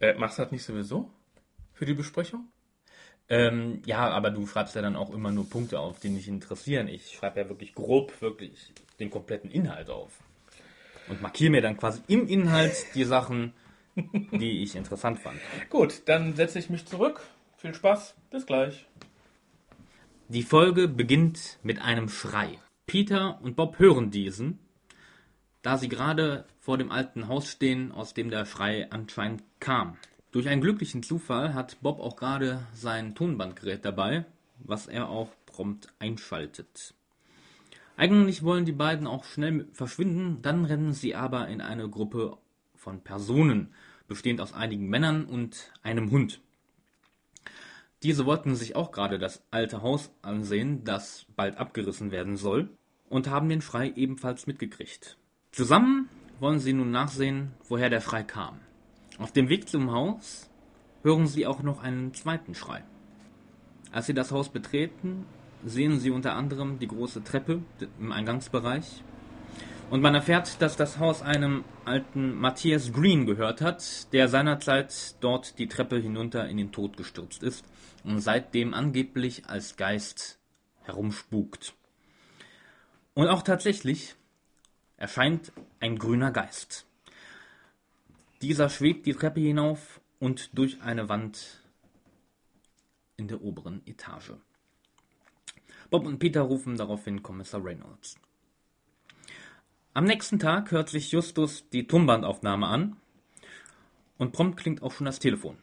Äh, 0.00 0.14
machst 0.14 0.38
du 0.38 0.42
das 0.42 0.52
nicht 0.52 0.64
sowieso? 0.64 1.10
Für 1.72 1.86
die 1.86 1.94
Besprechung? 1.94 2.48
Ähm, 3.28 3.82
ja, 3.84 4.08
aber 4.08 4.30
du 4.30 4.46
schreibst 4.46 4.74
ja 4.74 4.82
dann 4.82 4.96
auch 4.96 5.12
immer 5.12 5.30
nur 5.30 5.48
Punkte 5.48 5.80
auf, 5.80 6.00
die 6.00 6.08
mich 6.08 6.28
interessieren. 6.28 6.88
Ich 6.88 7.12
schreibe 7.12 7.40
ja 7.40 7.48
wirklich 7.48 7.74
grob, 7.74 8.20
wirklich 8.22 8.72
den 9.00 9.10
kompletten 9.10 9.50
Inhalt 9.50 9.90
auf. 9.90 10.18
Und 11.08 11.22
markiere 11.22 11.50
mir 11.50 11.62
dann 11.62 11.76
quasi 11.76 12.00
im 12.08 12.26
Inhalt 12.26 12.86
die 12.94 13.04
Sachen, 13.04 13.52
die 13.96 14.62
ich 14.62 14.76
interessant 14.76 15.18
fand. 15.18 15.38
Gut, 15.68 16.02
dann 16.06 16.36
setze 16.36 16.58
ich 16.58 16.70
mich 16.70 16.86
zurück. 16.86 17.20
Viel 17.56 17.74
Spaß. 17.74 18.14
Bis 18.30 18.46
gleich. 18.46 18.86
Die 20.30 20.42
Folge 20.42 20.88
beginnt 20.88 21.58
mit 21.62 21.80
einem 21.80 22.10
Schrei. 22.10 22.58
Peter 22.84 23.40
und 23.40 23.56
Bob 23.56 23.78
hören 23.78 24.10
diesen, 24.10 24.58
da 25.62 25.78
sie 25.78 25.88
gerade 25.88 26.44
vor 26.60 26.76
dem 26.76 26.92
alten 26.92 27.28
Haus 27.28 27.48
stehen, 27.48 27.92
aus 27.92 28.12
dem 28.12 28.28
der 28.28 28.44
Schrei 28.44 28.90
anscheinend 28.90 29.42
kam. 29.58 29.96
Durch 30.30 30.46
einen 30.46 30.60
glücklichen 30.60 31.02
Zufall 31.02 31.54
hat 31.54 31.80
Bob 31.80 31.98
auch 31.98 32.14
gerade 32.14 32.66
sein 32.74 33.14
Tonbandgerät 33.14 33.86
dabei, 33.86 34.26
was 34.58 34.86
er 34.86 35.08
auch 35.08 35.30
prompt 35.46 35.88
einschaltet. 35.98 36.92
Eigentlich 37.96 38.42
wollen 38.42 38.66
die 38.66 38.72
beiden 38.72 39.06
auch 39.06 39.24
schnell 39.24 39.66
verschwinden, 39.72 40.42
dann 40.42 40.66
rennen 40.66 40.92
sie 40.92 41.14
aber 41.14 41.48
in 41.48 41.62
eine 41.62 41.88
Gruppe 41.88 42.36
von 42.74 43.00
Personen, 43.00 43.72
bestehend 44.08 44.42
aus 44.42 44.52
einigen 44.52 44.90
Männern 44.90 45.24
und 45.24 45.72
einem 45.82 46.10
Hund. 46.10 46.42
Diese 48.02 48.26
wollten 48.26 48.54
sich 48.54 48.76
auch 48.76 48.92
gerade 48.92 49.18
das 49.18 49.42
alte 49.50 49.82
Haus 49.82 50.12
ansehen, 50.22 50.84
das 50.84 51.26
bald 51.34 51.58
abgerissen 51.58 52.10
werden 52.10 52.36
soll, 52.36 52.70
und 53.08 53.28
haben 53.28 53.48
den 53.48 53.60
Schrei 53.60 53.90
ebenfalls 53.90 54.46
mitgekriegt. 54.46 55.18
Zusammen 55.50 56.08
wollen 56.38 56.60
sie 56.60 56.72
nun 56.72 56.90
nachsehen, 56.90 57.52
woher 57.68 57.90
der 57.90 58.00
Schrei 58.00 58.22
kam. 58.22 58.60
Auf 59.18 59.32
dem 59.32 59.48
Weg 59.48 59.68
zum 59.68 59.90
Haus 59.90 60.48
hören 61.02 61.26
sie 61.26 61.46
auch 61.46 61.62
noch 61.62 61.82
einen 61.82 62.14
zweiten 62.14 62.54
Schrei. 62.54 62.84
Als 63.90 64.06
sie 64.06 64.14
das 64.14 64.30
Haus 64.30 64.50
betreten, 64.50 65.24
sehen 65.64 65.98
sie 65.98 66.10
unter 66.10 66.34
anderem 66.34 66.78
die 66.78 66.86
große 66.86 67.24
Treppe 67.24 67.62
im 67.98 68.12
Eingangsbereich. 68.12 69.02
Und 69.90 70.02
man 70.02 70.14
erfährt, 70.14 70.60
dass 70.60 70.76
das 70.76 70.98
Haus 70.98 71.22
einem 71.22 71.64
alten 71.86 72.34
Matthias 72.34 72.92
Green 72.92 73.24
gehört 73.24 73.62
hat, 73.62 74.12
der 74.12 74.28
seinerzeit 74.28 75.16
dort 75.20 75.58
die 75.58 75.66
Treppe 75.66 75.98
hinunter 75.98 76.46
in 76.46 76.58
den 76.58 76.72
Tod 76.72 76.98
gestürzt 76.98 77.42
ist 77.42 77.64
und 78.04 78.20
seitdem 78.20 78.74
angeblich 78.74 79.46
als 79.46 79.76
Geist 79.76 80.38
herumspukt. 80.82 81.74
Und 83.14 83.28
auch 83.28 83.42
tatsächlich 83.42 84.14
erscheint 84.98 85.52
ein 85.80 85.98
grüner 85.98 86.32
Geist. 86.32 86.86
Dieser 88.42 88.68
schwebt 88.68 89.06
die 89.06 89.14
Treppe 89.14 89.40
hinauf 89.40 90.02
und 90.18 90.50
durch 90.58 90.82
eine 90.82 91.08
Wand 91.08 91.62
in 93.16 93.26
der 93.26 93.40
oberen 93.40 93.80
Etage. 93.86 94.34
Bob 95.88 96.04
und 96.04 96.18
Peter 96.18 96.42
rufen 96.42 96.76
daraufhin 96.76 97.22
Kommissar 97.22 97.64
Reynolds. 97.64 98.18
Am 99.98 100.04
nächsten 100.04 100.38
Tag 100.38 100.70
hört 100.70 100.90
sich 100.90 101.10
Justus 101.10 101.68
die 101.70 101.88
Tonbandaufnahme 101.88 102.68
an 102.68 102.98
und 104.16 104.30
prompt 104.30 104.56
klingt 104.56 104.80
auch 104.80 104.92
schon 104.92 105.06
das 105.06 105.18
Telefon. 105.18 105.58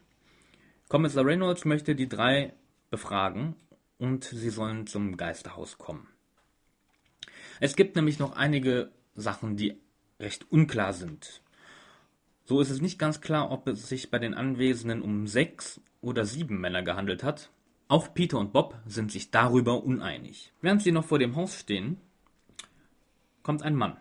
Kommissar 0.89 1.25
Reynolds 1.25 1.63
möchte 1.63 1.95
die 1.95 2.09
drei 2.09 2.51
befragen 2.89 3.55
und 3.97 4.25
sie 4.25 4.49
sollen 4.49 4.87
zum 4.87 5.15
Geisterhaus 5.15 5.77
kommen. 5.77 6.09
Es 7.61 7.77
gibt 7.77 7.95
nämlich 7.95 8.19
noch 8.19 8.35
einige 8.35 8.91
Sachen, 9.15 9.55
die 9.55 9.77
recht 10.19 10.51
unklar 10.51 10.91
sind. 10.91 11.41
So 12.43 12.59
ist 12.59 12.71
es 12.71 12.81
nicht 12.81 12.99
ganz 12.99 13.21
klar, 13.21 13.51
ob 13.51 13.69
es 13.69 13.87
sich 13.87 14.11
bei 14.11 14.19
den 14.19 14.33
Anwesenden 14.33 15.01
um 15.01 15.27
sechs 15.27 15.79
oder 16.01 16.25
sieben 16.25 16.59
Männer 16.59 16.83
gehandelt 16.83 17.23
hat. 17.23 17.51
Auch 17.87 18.13
Peter 18.13 18.37
und 18.37 18.51
Bob 18.51 18.75
sind 18.85 19.13
sich 19.13 19.31
darüber 19.31 19.81
uneinig. 19.85 20.51
Während 20.59 20.81
sie 20.81 20.91
noch 20.91 21.05
vor 21.05 21.19
dem 21.19 21.37
Haus 21.37 21.57
stehen, 21.57 22.01
kommt 23.41 23.63
ein 23.63 23.75
Mann, 23.75 23.95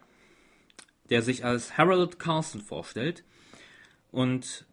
der 1.11 1.23
sich 1.23 1.45
als 1.45 1.77
Harold 1.77 2.19
Carson 2.19 2.61
vorstellt 2.61 3.25
und 4.11 4.67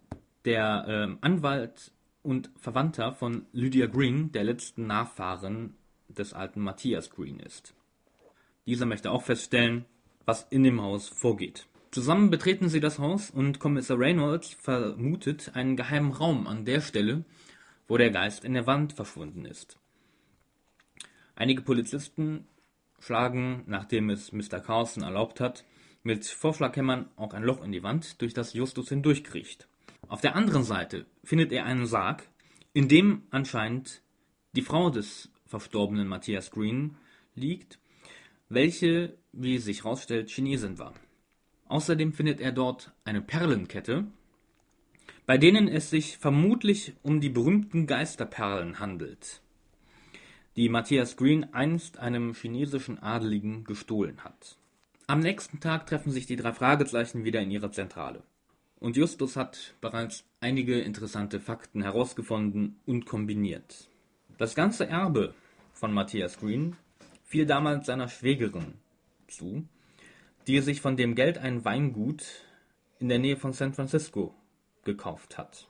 der 0.45 0.85
ähm, 0.87 1.17
Anwalt 1.21 1.91
und 2.23 2.49
Verwandter 2.57 3.13
von 3.13 3.45
Lydia 3.51 3.87
Green, 3.87 4.31
der 4.31 4.43
letzten 4.43 4.87
Nachfahren 4.87 5.75
des 6.07 6.33
alten 6.33 6.61
Matthias 6.61 7.09
Green 7.09 7.39
ist. 7.39 7.73
Dieser 8.65 8.85
möchte 8.85 9.11
auch 9.11 9.23
feststellen, 9.23 9.85
was 10.25 10.47
in 10.49 10.63
dem 10.63 10.81
Haus 10.81 11.09
vorgeht. 11.09 11.67
Zusammen 11.91 12.29
betreten 12.29 12.69
sie 12.69 12.79
das 12.79 12.99
Haus 12.99 13.31
und 13.31 13.59
Kommissar 13.59 13.99
Reynolds 13.99 14.53
vermutet 14.53 15.51
einen 15.55 15.75
geheimen 15.75 16.11
Raum 16.11 16.47
an 16.47 16.63
der 16.63 16.79
Stelle, 16.79 17.25
wo 17.87 17.97
der 17.97 18.11
Geist 18.11 18.45
in 18.45 18.53
der 18.53 18.67
Wand 18.67 18.93
verschwunden 18.93 19.43
ist. 19.43 19.77
Einige 21.35 21.63
Polizisten 21.63 22.47
schlagen, 22.99 23.63
nachdem 23.65 24.09
es 24.09 24.31
Mr. 24.31 24.59
Carson 24.59 25.03
erlaubt 25.03 25.39
hat, 25.39 25.65
mit 26.03 26.25
Vorschlaghämmern 26.25 27.09
auch 27.15 27.33
ein 27.33 27.43
Loch 27.43 27.63
in 27.63 27.71
die 27.71 27.83
Wand, 27.83 28.21
durch 28.21 28.33
das 28.33 28.53
Justus 28.53 28.89
hindurchkriecht. 28.89 29.67
Auf 30.07 30.21
der 30.21 30.35
anderen 30.35 30.63
Seite 30.63 31.05
findet 31.23 31.51
er 31.51 31.65
einen 31.65 31.85
Sarg, 31.85 32.27
in 32.73 32.87
dem 32.87 33.23
anscheinend 33.29 34.01
die 34.53 34.61
Frau 34.61 34.89
des 34.89 35.29
verstorbenen 35.45 36.07
Matthias 36.07 36.51
Green 36.51 36.97
liegt, 37.35 37.79
welche, 38.49 39.17
wie 39.31 39.57
sich 39.59 39.83
herausstellt, 39.83 40.29
Chinesin 40.29 40.79
war. 40.79 40.93
Außerdem 41.65 42.13
findet 42.13 42.41
er 42.41 42.51
dort 42.51 42.91
eine 43.05 43.21
Perlenkette, 43.21 44.05
bei 45.25 45.37
denen 45.37 45.67
es 45.67 45.89
sich 45.89 46.17
vermutlich 46.17 46.93
um 47.03 47.21
die 47.21 47.29
berühmten 47.29 47.87
Geisterperlen 47.87 48.79
handelt, 48.79 49.41
die 50.57 50.67
Matthias 50.67 51.15
Green 51.15 51.53
einst 51.53 51.99
einem 51.99 52.33
chinesischen 52.33 52.99
Adeligen 52.99 53.63
gestohlen 53.63 54.25
hat. 54.25 54.57
Am 55.11 55.19
nächsten 55.19 55.59
Tag 55.59 55.87
treffen 55.87 56.13
sich 56.13 56.25
die 56.25 56.37
drei 56.37 56.53
Fragezeichen 56.53 57.25
wieder 57.25 57.41
in 57.41 57.51
ihrer 57.51 57.69
Zentrale. 57.69 58.23
Und 58.79 58.95
Justus 58.95 59.35
hat 59.35 59.75
bereits 59.81 60.23
einige 60.39 60.79
interessante 60.79 61.41
Fakten 61.41 61.81
herausgefunden 61.81 62.79
und 62.85 63.05
kombiniert. 63.05 63.89
Das 64.37 64.55
ganze 64.55 64.87
Erbe 64.87 65.33
von 65.73 65.93
Matthias 65.93 66.39
Green 66.39 66.77
fiel 67.25 67.45
damals 67.45 67.87
seiner 67.87 68.07
Schwägerin 68.07 68.75
zu, 69.27 69.67
die 70.47 70.61
sich 70.61 70.79
von 70.79 70.95
dem 70.95 71.13
Geld 71.13 71.39
ein 71.39 71.65
Weingut 71.65 72.23
in 72.99 73.09
der 73.09 73.19
Nähe 73.19 73.35
von 73.35 73.51
San 73.51 73.73
Francisco 73.73 74.33
gekauft 74.85 75.37
hat. 75.37 75.67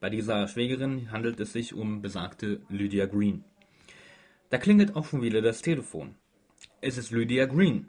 Bei 0.00 0.10
dieser 0.10 0.48
Schwägerin 0.48 1.12
handelt 1.12 1.38
es 1.38 1.52
sich 1.52 1.72
um 1.72 2.02
besagte 2.02 2.62
Lydia 2.68 3.06
Green. 3.06 3.44
Da 4.48 4.58
klingelt 4.58 4.96
auch 4.96 5.06
schon 5.06 5.22
wieder 5.22 5.40
das 5.40 5.62
Telefon. 5.62 6.16
Es 6.82 6.96
ist 6.96 7.10
Lydia 7.10 7.44
Green. 7.44 7.88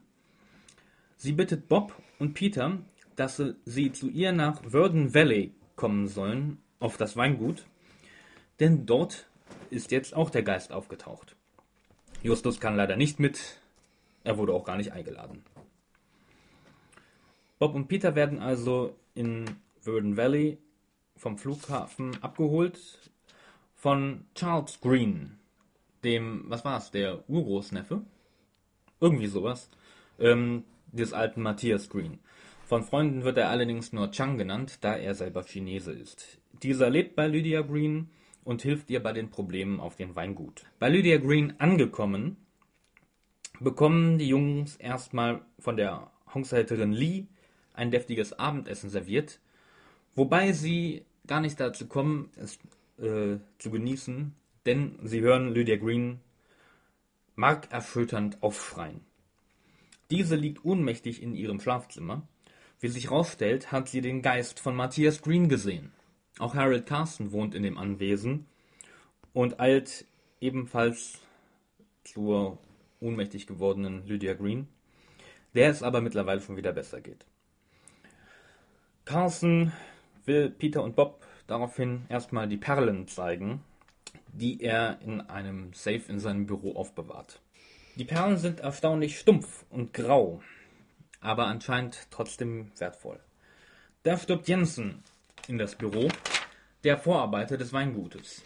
Sie 1.15 1.31
bittet 1.31 1.69
Bob 1.69 1.95
und 2.19 2.33
Peter, 2.33 2.79
dass 3.15 3.41
sie 3.63 3.93
zu 3.93 4.09
ihr 4.09 4.33
nach 4.33 4.61
Verdon 4.63 5.13
Valley 5.13 5.53
kommen 5.77 6.09
sollen, 6.09 6.57
auf 6.81 6.97
das 6.97 7.15
Weingut, 7.15 7.65
denn 8.59 8.85
dort 8.85 9.29
ist 9.69 9.91
jetzt 9.91 10.13
auch 10.13 10.29
der 10.29 10.43
Geist 10.43 10.73
aufgetaucht. 10.73 11.37
Justus 12.21 12.59
kann 12.59 12.75
leider 12.75 12.97
nicht 12.97 13.17
mit, 13.17 13.61
er 14.25 14.37
wurde 14.37 14.53
auch 14.53 14.65
gar 14.65 14.75
nicht 14.75 14.91
eingeladen. 14.91 15.41
Bob 17.59 17.75
und 17.75 17.87
Peter 17.87 18.13
werden 18.15 18.39
also 18.39 18.97
in 19.15 19.45
Verdon 19.79 20.17
Valley 20.17 20.57
vom 21.15 21.37
Flughafen 21.37 22.21
abgeholt 22.21 23.09
von 23.73 24.25
Charles 24.35 24.81
Green, 24.81 25.39
dem, 26.03 26.43
was 26.47 26.65
war's, 26.65 26.91
der 26.91 27.29
Urgroßneffe? 27.29 28.01
Irgendwie 29.01 29.27
sowas. 29.27 29.69
Ähm, 30.19 30.63
des 30.91 31.13
alten 31.13 31.41
Matthias 31.41 31.89
Green. 31.89 32.19
Von 32.65 32.83
Freunden 32.83 33.23
wird 33.23 33.37
er 33.37 33.49
allerdings 33.49 33.91
nur 33.91 34.11
Chang 34.11 34.37
genannt, 34.37 34.77
da 34.81 34.95
er 34.95 35.15
selber 35.15 35.43
Chinese 35.43 35.91
ist. 35.91 36.39
Dieser 36.63 36.89
lebt 36.89 37.15
bei 37.15 37.27
Lydia 37.27 37.61
Green 37.61 38.09
und 38.43 38.61
hilft 38.61 38.89
ihr 38.89 39.01
bei 39.01 39.13
den 39.13 39.29
Problemen 39.29 39.79
auf 39.79 39.95
dem 39.95 40.15
Weingut. 40.15 40.63
Bei 40.79 40.89
Lydia 40.89 41.17
Green 41.17 41.53
angekommen, 41.59 42.37
bekommen 43.59 44.17
die 44.17 44.27
Jungs 44.27 44.75
erstmal 44.77 45.41
von 45.59 45.75
der 45.75 46.11
Haushälterin 46.33 46.93
Lee 46.93 47.25
ein 47.73 47.91
deftiges 47.91 48.33
Abendessen 48.33 48.89
serviert, 48.89 49.39
wobei 50.15 50.53
sie 50.53 51.05
gar 51.27 51.41
nicht 51.41 51.59
dazu 51.59 51.87
kommen, 51.87 52.29
es 52.35 52.57
äh, 52.99 53.37
zu 53.57 53.71
genießen, 53.71 54.33
denn 54.65 54.99
sie 55.03 55.21
hören 55.21 55.53
Lydia 55.53 55.77
Green 55.77 56.19
markerschütternd 57.35 58.41
aufschreien. 58.41 59.01
Diese 60.09 60.35
liegt 60.35 60.65
ohnmächtig 60.65 61.21
in 61.21 61.33
ihrem 61.33 61.59
Schlafzimmer. 61.59 62.27
Wie 62.79 62.89
sich 62.89 63.05
herausstellt, 63.05 63.71
hat 63.71 63.87
sie 63.87 64.01
den 64.01 64.21
Geist 64.21 64.59
von 64.59 64.75
Matthias 64.75 65.21
Green 65.21 65.47
gesehen. 65.47 65.91
Auch 66.39 66.55
Harold 66.55 66.85
Carson 66.85 67.31
wohnt 67.31 67.55
in 67.55 67.63
dem 67.63 67.77
Anwesen 67.77 68.45
und 69.33 69.59
eilt 69.59 70.05
ebenfalls 70.39 71.19
zur 72.03 72.57
ohnmächtig 72.99 73.47
gewordenen 73.47 74.05
Lydia 74.07 74.33
Green, 74.33 74.67
der 75.55 75.69
es 75.69 75.83
aber 75.83 76.01
mittlerweile 76.01 76.41
schon 76.41 76.57
wieder 76.57 76.73
besser 76.73 77.01
geht. 77.01 77.25
Carson 79.05 79.71
will 80.25 80.49
Peter 80.49 80.83
und 80.83 80.95
Bob 80.95 81.25
daraufhin 81.47 82.05
erstmal 82.09 82.47
die 82.47 82.57
Perlen 82.57 83.07
zeigen, 83.07 83.63
die 84.33 84.61
er 84.61 84.99
in 85.01 85.21
einem 85.21 85.73
Safe 85.73 86.03
in 86.07 86.19
seinem 86.19 86.45
Büro 86.45 86.75
aufbewahrt. 86.75 87.41
Die 87.95 88.05
Perlen 88.05 88.37
sind 88.37 88.61
erstaunlich 88.61 89.19
stumpf 89.19 89.65
und 89.69 89.93
grau, 89.93 90.41
aber 91.19 91.47
anscheinend 91.47 92.07
trotzdem 92.09 92.71
wertvoll. 92.77 93.19
Da 94.03 94.17
stirbt 94.17 94.47
Jensen 94.47 95.03
in 95.47 95.57
das 95.57 95.75
Büro, 95.75 96.07
der 96.83 96.97
Vorarbeiter 96.97 97.57
des 97.57 97.73
Weingutes. 97.73 98.41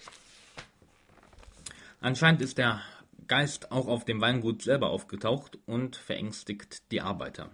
Anscheinend 2.02 2.42
ist 2.42 2.58
der 2.58 2.82
Geist 3.28 3.72
auch 3.72 3.88
auf 3.88 4.06
dem 4.06 4.22
Weingut 4.22 4.62
selber 4.62 4.90
aufgetaucht 4.90 5.58
und 5.66 5.96
verängstigt 5.96 6.92
die 6.92 7.02
Arbeiter. 7.02 7.52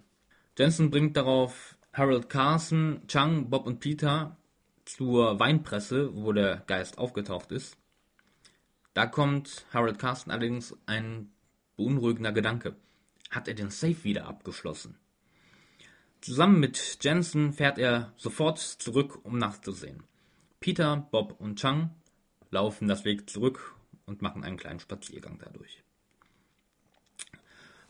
Jensen 0.58 0.90
bringt 0.90 1.16
darauf 1.16 1.78
Harold 1.94 2.30
Carson, 2.30 3.02
Chang, 3.08 3.50
Bob 3.50 3.66
und 3.66 3.80
Peter 3.80 4.38
zur 4.86 5.40
Weinpresse, 5.40 6.14
wo 6.16 6.34
der 6.34 6.64
Geist 6.68 6.98
aufgetaucht 6.98 7.52
ist. 7.52 7.78
Da 8.94 9.06
kommt 9.06 9.66
Harold 9.74 10.00
Carson 10.00 10.32
allerdings 10.32 10.76
ein 10.86 11.32
beunruhigender 11.78 12.32
Gedanke. 12.32 12.76
Hat 13.30 13.48
er 13.48 13.54
den 13.54 13.70
Safe 13.70 14.04
wieder 14.04 14.26
abgeschlossen? 14.26 14.98
Zusammen 16.20 16.60
mit 16.60 17.00
Jensen 17.02 17.54
fährt 17.54 17.78
er 17.78 18.14
sofort 18.18 18.60
zurück, 18.60 19.20
um 19.24 19.38
nachzusehen. 19.38 20.04
Peter, 20.60 21.08
Bob 21.12 21.40
und 21.40 21.60
Chang 21.60 21.90
laufen 22.52 22.88
das 22.88 23.06
Weg 23.06 23.30
zurück 23.30 23.76
und 24.06 24.22
machen 24.22 24.44
einen 24.44 24.58
kleinen 24.58 24.80
Spaziergang 24.80 25.40
dadurch. 25.44 25.84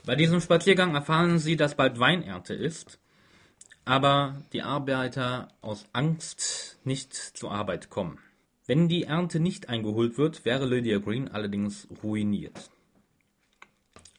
Bei 0.06 0.16
diesem 0.16 0.40
Spaziergang 0.40 0.96
erfahren 0.96 1.40
sie, 1.40 1.58
dass 1.58 1.76
bald 1.76 2.00
Weinernte 2.00 2.54
ist 2.54 3.00
aber 3.86 4.42
die 4.54 4.62
Arbeiter 4.62 5.50
aus 5.62 5.86
Angst 5.94 6.78
nicht 6.84 7.14
zur 7.14 7.52
Arbeit 7.52 7.90
kommen. 7.90 8.20
Wenn 8.72 8.88
die 8.88 9.04
Ernte 9.04 9.42
nicht 9.42 9.68
eingeholt 9.68 10.18
wird, 10.18 10.46
wäre 10.46 10.66
Lydia 10.66 11.00
Green 11.00 11.28
allerdings 11.28 11.90
ruiniert. 12.02 12.72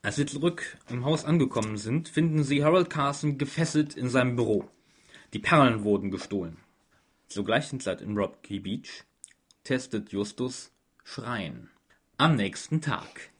Als 0.03 0.17
sie 0.17 0.27
zurück 0.27 0.77
im 0.91 1.07
Haus 1.07 1.25
angekommen 1.25 1.79
sind, 1.79 2.11
finden 2.11 2.45
sie 2.45 2.63
Harold 2.63 2.91
Carson 2.91 3.39
gefesselt 3.39 3.97
in 3.97 4.11
seinem 4.11 4.37
Büro. 4.37 4.69
Die 5.33 5.39
Perlen 5.39 5.85
wurden 5.85 6.11
gestohlen. 6.11 6.59
Zur 7.29 7.47
gleichen 7.47 7.81
Zeit 7.81 8.03
in 8.03 8.15
Rocky 8.15 8.61
Beach 8.61 9.05
testet 9.65 10.13
Justus 10.13 10.71
Schreien. 11.03 11.71
Am 12.19 12.37
nächsten 12.37 12.83
Tag. 12.83 13.31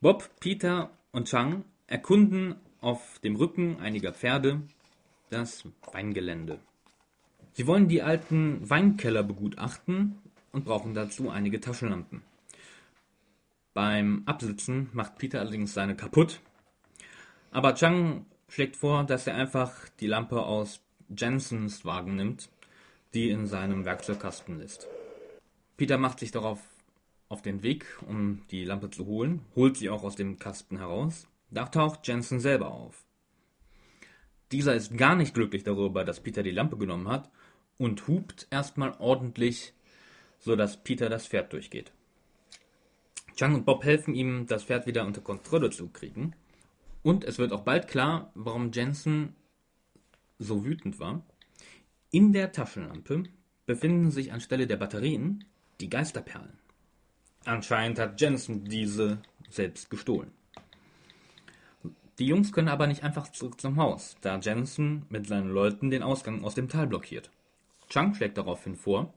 Bob, 0.00 0.28
Peter 0.40 0.90
und 1.12 1.28
Chang 1.28 1.64
erkunden 1.86 2.56
auf 2.80 3.20
dem 3.20 3.36
Rücken 3.36 3.78
einiger 3.78 4.12
Pferde 4.12 4.60
das 5.30 5.68
Weingelände. 5.92 6.58
Sie 7.52 7.66
wollen 7.66 7.88
die 7.88 8.02
alten 8.02 8.68
Weinkeller 8.68 9.22
begutachten 9.22 10.18
und 10.52 10.64
brauchen 10.64 10.94
dazu 10.94 11.30
einige 11.30 11.60
Taschenlampen. 11.60 12.22
Beim 13.74 14.22
Absitzen 14.26 14.88
macht 14.92 15.18
Peter 15.18 15.40
allerdings 15.40 15.74
seine 15.74 15.94
kaputt, 15.96 16.40
aber 17.50 17.74
Chang 17.74 18.26
schlägt 18.48 18.76
vor, 18.76 19.04
dass 19.04 19.26
er 19.26 19.36
einfach 19.36 19.88
die 20.00 20.06
Lampe 20.06 20.42
aus 20.42 20.80
Jensens 21.16 21.84
Wagen 21.84 22.16
nimmt, 22.16 22.50
die 23.14 23.30
in 23.30 23.46
seinem 23.46 23.84
Werkzeugkasten 23.84 24.60
ist. 24.60 24.88
Peter 25.76 25.98
macht 25.98 26.20
sich 26.20 26.30
darauf 26.30 26.60
auf 27.28 27.42
den 27.42 27.62
Weg, 27.62 27.86
um 28.06 28.42
die 28.50 28.64
Lampe 28.64 28.90
zu 28.90 29.06
holen, 29.06 29.40
holt 29.54 29.76
sie 29.76 29.88
auch 29.88 30.02
aus 30.02 30.16
dem 30.16 30.38
Kasten 30.38 30.78
heraus. 30.78 31.26
Da 31.50 31.64
taucht 31.66 32.06
Jensen 32.06 32.40
selber 32.40 32.70
auf. 32.70 33.04
Dieser 34.52 34.74
ist 34.74 34.96
gar 34.96 35.14
nicht 35.14 35.34
glücklich 35.34 35.62
darüber, 35.62 36.04
dass 36.04 36.20
Peter 36.20 36.42
die 36.42 36.50
Lampe 36.50 36.76
genommen 36.76 37.08
hat 37.08 37.30
und 37.78 38.08
hupt 38.08 38.46
erstmal 38.50 38.94
ordentlich, 38.98 39.72
sodass 40.38 40.82
Peter 40.82 41.08
das 41.08 41.26
Pferd 41.26 41.52
durchgeht. 41.52 41.92
Chang 43.36 43.54
und 43.54 43.64
Bob 43.64 43.84
helfen 43.84 44.14
ihm, 44.14 44.46
das 44.46 44.64
Pferd 44.64 44.86
wieder 44.86 45.06
unter 45.06 45.20
Kontrolle 45.20 45.70
zu 45.70 45.88
kriegen. 45.88 46.34
Und 47.02 47.24
es 47.24 47.38
wird 47.38 47.52
auch 47.52 47.62
bald 47.62 47.88
klar, 47.88 48.30
warum 48.34 48.72
Jensen 48.72 49.34
so 50.38 50.64
wütend 50.64 50.98
war. 50.98 51.24
In 52.10 52.32
der 52.32 52.52
Taschenlampe 52.52 53.24
befinden 53.66 54.10
sich 54.10 54.32
anstelle 54.32 54.66
der 54.66 54.76
Batterien 54.76 55.44
die 55.80 55.88
Geisterperlen. 55.88 56.58
Anscheinend 57.44 57.98
hat 57.98 58.20
Jensen 58.20 58.64
diese 58.64 59.22
selbst 59.48 59.88
gestohlen. 59.88 60.32
Die 62.20 62.26
Jungs 62.26 62.52
können 62.52 62.68
aber 62.68 62.86
nicht 62.86 63.02
einfach 63.02 63.32
zurück 63.32 63.58
zum 63.58 63.76
Haus, 63.78 64.14
da 64.20 64.38
Jensen 64.38 65.06
mit 65.08 65.26
seinen 65.26 65.48
Leuten 65.48 65.90
den 65.90 66.02
Ausgang 66.02 66.44
aus 66.44 66.54
dem 66.54 66.68
Tal 66.68 66.86
blockiert. 66.86 67.30
Chang 67.88 68.14
schlägt 68.14 68.36
daraufhin 68.36 68.76
vor, 68.76 69.14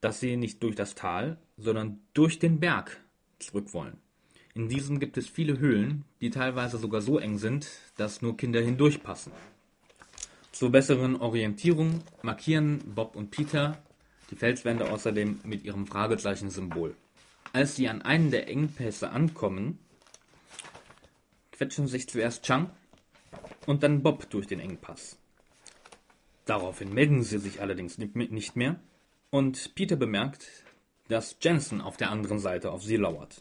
dass 0.00 0.20
sie 0.20 0.36
nicht 0.36 0.62
durch 0.62 0.76
das 0.76 0.94
Tal, 0.94 1.36
sondern 1.56 1.98
durch 2.14 2.38
den 2.38 2.60
Berg 2.60 3.02
zurück 3.40 3.74
wollen. 3.74 3.98
In 4.54 4.68
diesem 4.68 5.00
gibt 5.00 5.18
es 5.18 5.28
viele 5.28 5.58
Höhlen, 5.58 6.04
die 6.20 6.30
teilweise 6.30 6.78
sogar 6.78 7.00
so 7.00 7.18
eng 7.18 7.38
sind, 7.38 7.68
dass 7.96 8.22
nur 8.22 8.36
Kinder 8.36 8.60
hindurchpassen. 8.60 9.32
Zur 10.52 10.70
besseren 10.70 11.16
Orientierung 11.16 12.02
markieren 12.22 12.78
Bob 12.94 13.16
und 13.16 13.32
Peter 13.32 13.78
die 14.30 14.36
Felswände 14.36 14.92
außerdem 14.92 15.40
mit 15.42 15.64
ihrem 15.64 15.88
Fragezeichen-Symbol. 15.88 16.94
Als 17.52 17.74
sie 17.74 17.88
an 17.88 18.02
einen 18.02 18.30
der 18.30 18.48
Engpässe 18.48 19.10
ankommen, 19.10 19.80
quetschen 21.56 21.86
sich 21.86 22.08
zuerst 22.08 22.44
Chang 22.44 22.70
und 23.66 23.82
dann 23.82 24.02
Bob 24.02 24.28
durch 24.30 24.46
den 24.46 24.60
Engpass. 24.60 25.18
Daraufhin 26.44 26.92
melden 26.92 27.22
sie 27.22 27.38
sich 27.38 27.60
allerdings 27.60 27.98
nicht 27.98 28.56
mehr 28.56 28.78
und 29.30 29.74
Peter 29.74 29.96
bemerkt, 29.96 30.46
dass 31.08 31.36
Jensen 31.40 31.80
auf 31.80 31.96
der 31.96 32.10
anderen 32.10 32.38
Seite 32.38 32.70
auf 32.70 32.82
sie 32.82 32.96
lauert. 32.96 33.40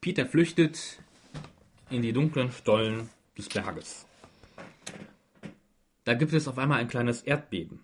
Peter 0.00 0.26
flüchtet 0.26 0.98
in 1.90 2.02
die 2.02 2.12
dunklen 2.12 2.52
Stollen 2.52 3.10
des 3.36 3.48
Berges. 3.48 4.06
Da 6.04 6.14
gibt 6.14 6.32
es 6.32 6.48
auf 6.48 6.58
einmal 6.58 6.80
ein 6.80 6.88
kleines 6.88 7.22
Erdbeben. 7.22 7.80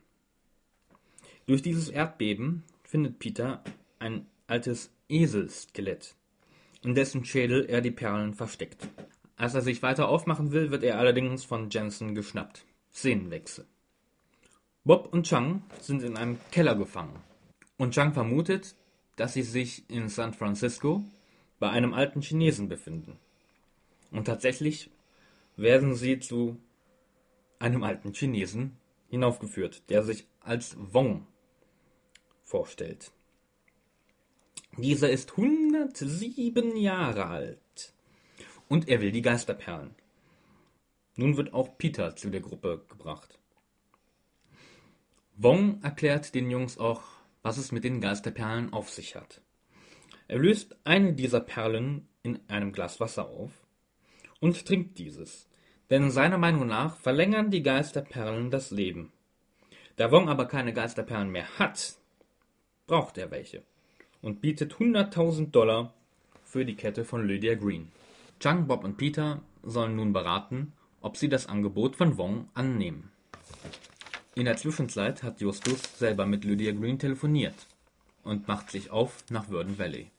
Durch 1.47 1.61
dieses 1.61 1.89
Erdbeben 1.89 2.63
findet 2.85 3.19
Peter 3.19 3.63
ein 3.99 4.27
altes 4.47 4.91
Eselskelett, 5.09 6.15
in 6.83 6.95
dessen 6.95 7.25
Schädel 7.25 7.67
er 7.67 7.83
die 7.83 7.91
Perlen 7.91 8.33
versteckt. 8.33 8.89
Als 9.37 9.55
er 9.55 9.63
sich 9.63 9.83
weiter 9.83 10.09
aufmachen 10.09 10.53
will, 10.53 10.71
wird 10.71 10.85
er 10.85 10.99
allerdings 10.99 11.45
von 11.45 11.69
Jensen 11.71 12.15
geschnappt. 12.15 12.65
Szenenwechsel. 12.93 13.67
Bob 14.85 15.13
und 15.13 15.27
Chang 15.27 15.63
sind 15.81 16.03
in 16.03 16.17
einem 16.17 16.39
Keller 16.53 16.77
gefangen. 16.77 17.19
Und 17.77 17.95
Chang 17.95 18.13
vermutet, 18.13 18.77
dass 19.17 19.33
sie 19.33 19.43
sich 19.43 19.89
in 19.91 20.09
San 20.09 20.35
Francisco 20.35 21.03
bei 21.59 21.71
einem 21.71 21.95
alten 21.95 22.21
Chinesen 22.21 22.69
befinden. 22.69 23.19
Und 24.13 24.27
tatsächlich 24.27 24.91
werden 25.57 25.95
sie 25.95 26.21
zu 26.21 26.59
einem 27.59 27.83
alten 27.83 28.13
Chinesen, 28.13 28.77
hinaufgeführt, 29.09 29.89
der 29.91 30.03
sich 30.03 30.27
als 30.41 30.77
Wong 30.79 31.27
vorstellt. 32.43 33.11
Dieser 34.77 35.11
ist 35.11 35.33
107 35.33 36.77
Jahre 36.77 37.27
alt 37.27 37.64
und 38.69 38.89
er 38.89 39.01
will 39.01 39.13
die 39.13 39.23
Geisterperlen. 39.23 39.95
Nun 41.17 41.37
wird 41.37 41.53
auch 41.53 41.79
Peter 41.79 42.17
zu 42.17 42.31
der 42.31 42.41
Gruppe 42.41 42.85
gebracht. 42.89 43.39
Wong 45.37 45.83
erklärt 45.83 46.35
den 46.35 46.51
Jungs 46.51 46.79
auch, 46.79 47.03
was 47.43 47.59
es 47.59 47.73
mit 47.73 47.85
den 47.85 48.01
Geisterperlen 48.01 48.73
auf 48.73 48.91
sich 48.91 49.17
hat. 49.17 49.41
Er 50.29 50.39
löst 50.39 50.77
eine 50.85 51.13
dieser 51.13 51.41
Perlen 51.41 52.09
in 52.23 52.41
einem 52.49 52.73
Glas 52.73 53.01
Wasser 53.01 53.29
auf 53.29 53.51
und 54.41 54.65
trinkt 54.65 54.99
dieses, 54.99 55.49
denn 55.91 56.11
seiner 56.11 56.39
Meinung 56.39 56.67
nach 56.67 56.97
verlängern 56.97 57.51
die 57.51 57.63
Geisterperlen 57.63 58.51
das 58.51 58.71
Leben. 58.71 59.13
Da 59.97 60.11
Wong 60.11 60.29
aber 60.29 60.47
keine 60.47 60.73
Geisterperlen 60.73 61.31
mehr 61.31 61.59
hat, 61.59 61.97
braucht 62.87 63.19
er 63.19 63.31
welche 63.31 63.63
und 64.23 64.41
bietet 64.41 64.75
100.000 64.75 65.51
Dollar 65.51 65.93
für 66.43 66.65
die 66.65 66.77
Kette 66.77 67.05
von 67.05 67.27
Lydia 67.27 67.55
Green. 67.55 67.93
Chang, 68.41 68.67
Bob 68.67 68.85
und 68.85 68.97
Peter 68.97 69.43
sollen 69.63 69.97
nun 69.97 70.13
beraten, 70.13 70.73
ob 71.01 71.17
sie 71.17 71.29
das 71.29 71.47
Angebot 71.47 71.97
von 71.97 72.19
Wong 72.19 72.49
annehmen. 72.55 73.11
In 74.35 74.47
der 74.47 74.57
Zwischenzeit 74.57 75.23
hat 75.23 75.41
Justus 75.41 75.81
selber 75.99 76.27
mit 76.27 76.45
Lydia 76.45 76.73
Green 76.73 76.99
telefoniert 76.99 77.55
und 78.23 78.49
macht 78.49 78.71
sich 78.71 78.91
auf 78.91 79.25
nach 79.31 79.45
Verdon 79.45 79.79
Valley. 79.79 80.11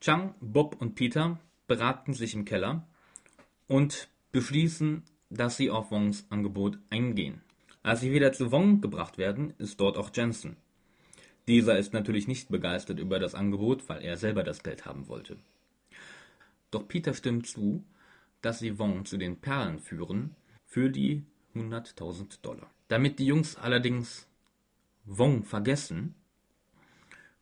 Chang, 0.00 0.34
Bob 0.40 0.80
und 0.80 0.94
Peter 0.94 1.38
beraten 1.66 2.14
sich 2.14 2.34
im 2.34 2.44
Keller 2.44 2.86
und 3.68 4.08
beschließen, 4.32 5.02
dass 5.30 5.56
sie 5.56 5.70
auf 5.70 5.90
Wongs 5.90 6.26
Angebot 6.30 6.78
eingehen. 6.90 7.42
Als 7.82 8.00
sie 8.00 8.12
wieder 8.12 8.32
zu 8.32 8.50
Wong 8.50 8.80
gebracht 8.80 9.18
werden, 9.18 9.52
ist 9.58 9.78
dort 9.78 9.96
auch 9.96 10.10
Jensen. 10.14 10.56
Dieser 11.46 11.78
ist 11.78 11.92
natürlich 11.92 12.26
nicht 12.26 12.48
begeistert 12.48 12.98
über 12.98 13.18
das 13.18 13.34
Angebot, 13.34 13.88
weil 13.88 14.02
er 14.02 14.16
selber 14.16 14.42
das 14.42 14.62
Geld 14.62 14.86
haben 14.86 15.08
wollte. 15.08 15.36
Doch 16.74 16.88
Peter 16.88 17.14
stimmt 17.14 17.46
zu, 17.46 17.84
dass 18.40 18.58
sie 18.58 18.80
Wong 18.80 19.04
zu 19.04 19.16
den 19.16 19.40
Perlen 19.40 19.78
führen 19.78 20.34
für 20.66 20.90
die 20.90 21.24
100.000 21.54 22.42
Dollar. 22.42 22.68
Damit 22.88 23.20
die 23.20 23.26
Jungs 23.26 23.54
allerdings 23.54 24.26
Wong 25.04 25.44
vergessen, 25.44 26.16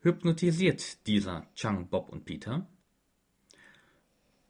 hypnotisiert 0.01 1.07
dieser 1.07 1.47
Chang, 1.55 1.87
Bob 1.87 2.09
und 2.09 2.25
Peter, 2.25 2.67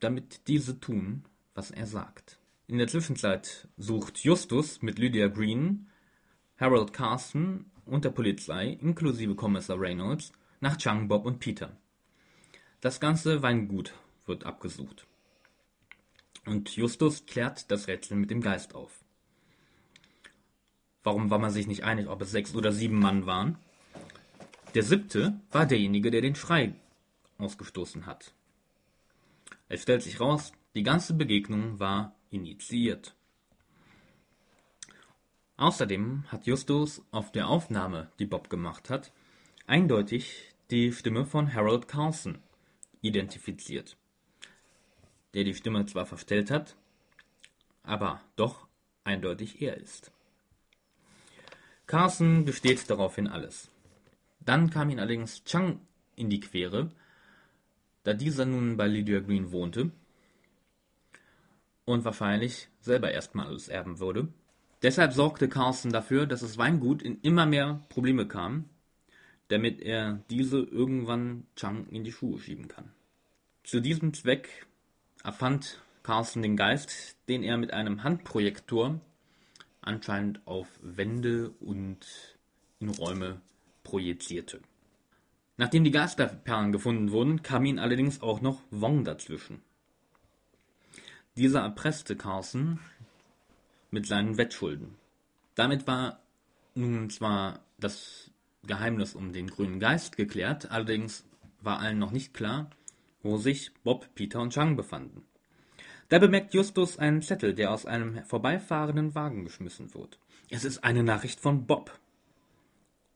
damit 0.01 0.49
diese 0.49 0.81
tun, 0.81 1.23
was 1.53 1.71
er 1.71 1.85
sagt. 1.85 2.39
In 2.67 2.77
der 2.77 2.87
Zwischenzeit 2.87 3.69
sucht 3.77 4.17
Justus 4.17 4.81
mit 4.81 4.99
Lydia 4.99 5.29
Green, 5.29 5.87
Harold 6.57 6.91
Carson 6.91 7.71
und 7.85 8.03
der 8.03 8.09
Polizei 8.09 8.77
inklusive 8.81 9.35
Kommissar 9.35 9.79
Reynolds 9.79 10.33
nach 10.59 10.75
Chang, 10.75 11.07
Bob 11.07 11.25
und 11.25 11.39
Peter. 11.39 11.77
Das 12.81 12.99
ganze 12.99 13.41
Weingut 13.41 13.93
wird 14.25 14.45
abgesucht. 14.45 15.05
Und 16.45 16.75
Justus 16.75 17.25
klärt 17.25 17.71
das 17.71 17.87
Rätsel 17.87 18.17
mit 18.17 18.29
dem 18.29 18.41
Geist 18.41 18.75
auf. 18.75 19.03
Warum 21.03 21.29
war 21.29 21.39
man 21.39 21.51
sich 21.51 21.67
nicht 21.67 21.83
einig, 21.83 22.07
ob 22.07 22.21
es 22.21 22.31
sechs 22.31 22.55
oder 22.55 22.71
sieben 22.71 22.99
Mann 22.99 23.25
waren? 23.25 23.57
Der 24.73 24.83
siebte 24.83 25.39
war 25.51 25.65
derjenige, 25.65 26.11
der 26.11 26.21
den 26.21 26.35
Schrei 26.35 26.73
ausgestoßen 27.37 28.05
hat. 28.05 28.33
Es 29.69 29.83
stellt 29.83 30.01
sich 30.01 30.19
raus, 30.19 30.53
die 30.75 30.83
ganze 30.83 31.13
Begegnung 31.13 31.79
war 31.79 32.15
initiiert. 32.31 33.15
Außerdem 35.57 36.25
hat 36.29 36.47
Justus 36.47 37.03
auf 37.11 37.31
der 37.31 37.47
Aufnahme, 37.47 38.11
die 38.17 38.25
Bob 38.25 38.49
gemacht 38.49 38.89
hat, 38.89 39.11
eindeutig 39.67 40.53
die 40.71 40.91
Stimme 40.91 41.25
von 41.25 41.53
Harold 41.53 41.87
Carlson 41.87 42.39
identifiziert, 43.01 43.95
der 45.33 45.43
die 45.43 45.55
Stimme 45.55 45.85
zwar 45.85 46.05
verstellt 46.05 46.51
hat, 46.51 46.75
aber 47.83 48.21
doch 48.35 48.67
eindeutig 49.03 49.61
er 49.61 49.77
ist. 49.77 50.11
Carson 51.87 52.45
besteht 52.45 52.89
daraufhin 52.89 53.27
alles. 53.27 53.69
Dann 54.39 54.69
kam 54.69 54.89
ihn 54.89 54.99
allerdings 54.99 55.43
Chang 55.43 55.79
in 56.15 56.29
die 56.29 56.39
Quere, 56.39 56.91
da 58.03 58.13
dieser 58.13 58.45
nun 58.45 58.77
bei 58.77 58.87
Lydia 58.87 59.19
Green 59.19 59.51
wohnte 59.51 59.91
und 61.85 62.05
wahrscheinlich 62.05 62.69
selber 62.81 63.11
erstmal 63.11 63.47
alles 63.47 63.67
erben 63.67 63.99
würde. 63.99 64.27
Deshalb 64.81 65.13
sorgte 65.13 65.47
Carson 65.47 65.91
dafür, 65.91 66.25
dass 66.25 66.41
das 66.41 66.57
Weingut 66.57 67.01
in 67.01 67.19
immer 67.21 67.45
mehr 67.45 67.81
Probleme 67.89 68.27
kam, 68.27 68.65
damit 69.47 69.81
er 69.81 70.23
diese 70.29 70.59
irgendwann 70.59 71.45
Chang 71.55 71.87
in 71.87 72.03
die 72.03 72.11
Schuhe 72.11 72.39
schieben 72.39 72.67
kann. 72.67 72.91
Zu 73.63 73.79
diesem 73.79 74.13
Zweck 74.13 74.65
erfand 75.23 75.81
Carson 76.03 76.41
den 76.41 76.57
Geist, 76.57 77.15
den 77.29 77.43
er 77.43 77.57
mit 77.57 77.73
einem 77.73 78.03
Handprojektor 78.03 78.99
anscheinend 79.81 80.45
auf 80.45 80.67
Wände 80.81 81.51
und 81.59 82.05
in 82.79 82.89
Räume 82.89 83.41
projizierte. 83.83 84.61
Nachdem 85.57 85.83
die 85.83 85.91
Geisterperlen 85.91 86.71
gefunden 86.71 87.11
wurden, 87.11 87.41
kam 87.41 87.65
ihm 87.65 87.79
allerdings 87.79 88.21
auch 88.21 88.41
noch 88.41 88.61
Wong 88.71 89.05
dazwischen. 89.05 89.61
Dieser 91.35 91.61
erpresste 91.61 92.15
Carson 92.15 92.79
mit 93.91 94.05
seinen 94.05 94.37
Wettschulden. 94.37 94.95
Damit 95.55 95.87
war 95.87 96.19
nun 96.75 97.09
zwar 97.09 97.59
das 97.77 98.31
Geheimnis 98.63 99.13
um 99.15 99.33
den 99.33 99.47
grünen 99.47 99.79
Geist 99.79 100.17
geklärt, 100.17 100.71
allerdings 100.71 101.25
war 101.61 101.79
allen 101.79 101.99
noch 101.99 102.11
nicht 102.11 102.33
klar, 102.33 102.69
wo 103.23 103.37
sich 103.37 103.73
Bob, 103.83 104.13
Peter 104.13 104.41
und 104.41 104.53
Chang 104.53 104.75
befanden. 104.75 105.25
Da 106.09 106.19
bemerkt 106.19 106.53
Justus 106.53 106.99
einen 106.99 107.21
Zettel, 107.21 107.55
der 107.55 107.71
aus 107.71 107.85
einem 107.85 108.23
vorbeifahrenden 108.25 109.15
Wagen 109.15 109.45
geschmissen 109.45 109.93
wird. 109.95 110.19
Es 110.49 110.65
ist 110.65 110.83
eine 110.83 111.03
Nachricht 111.03 111.39
von 111.39 111.65
Bob, 111.65 111.97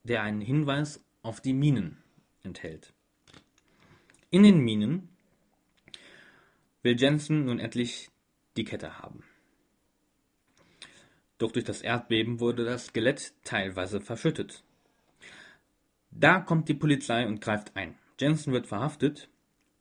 der 0.03 0.23
einen 0.23 0.41
Hinweis 0.41 1.03
auf 1.21 1.41
die 1.41 1.53
Minen 1.53 1.97
enthält. 2.41 2.93
In 4.31 4.43
den 4.43 4.59
Minen 4.59 5.09
will 6.81 6.99
Jensen 6.99 7.45
nun 7.45 7.59
endlich 7.59 8.09
die 8.55 8.63
Kette 8.63 8.99
haben. 8.99 9.23
Doch 11.37 11.51
durch 11.51 11.65
das 11.65 11.81
Erdbeben 11.81 12.39
wurde 12.39 12.65
das 12.65 12.87
Skelett 12.87 13.33
teilweise 13.43 14.01
verschüttet. 14.01 14.63
Da 16.09 16.39
kommt 16.39 16.67
die 16.67 16.73
Polizei 16.73 17.27
und 17.27 17.41
greift 17.41 17.75
ein. 17.75 17.95
Jensen 18.19 18.53
wird 18.53 18.65
verhaftet 18.65 19.29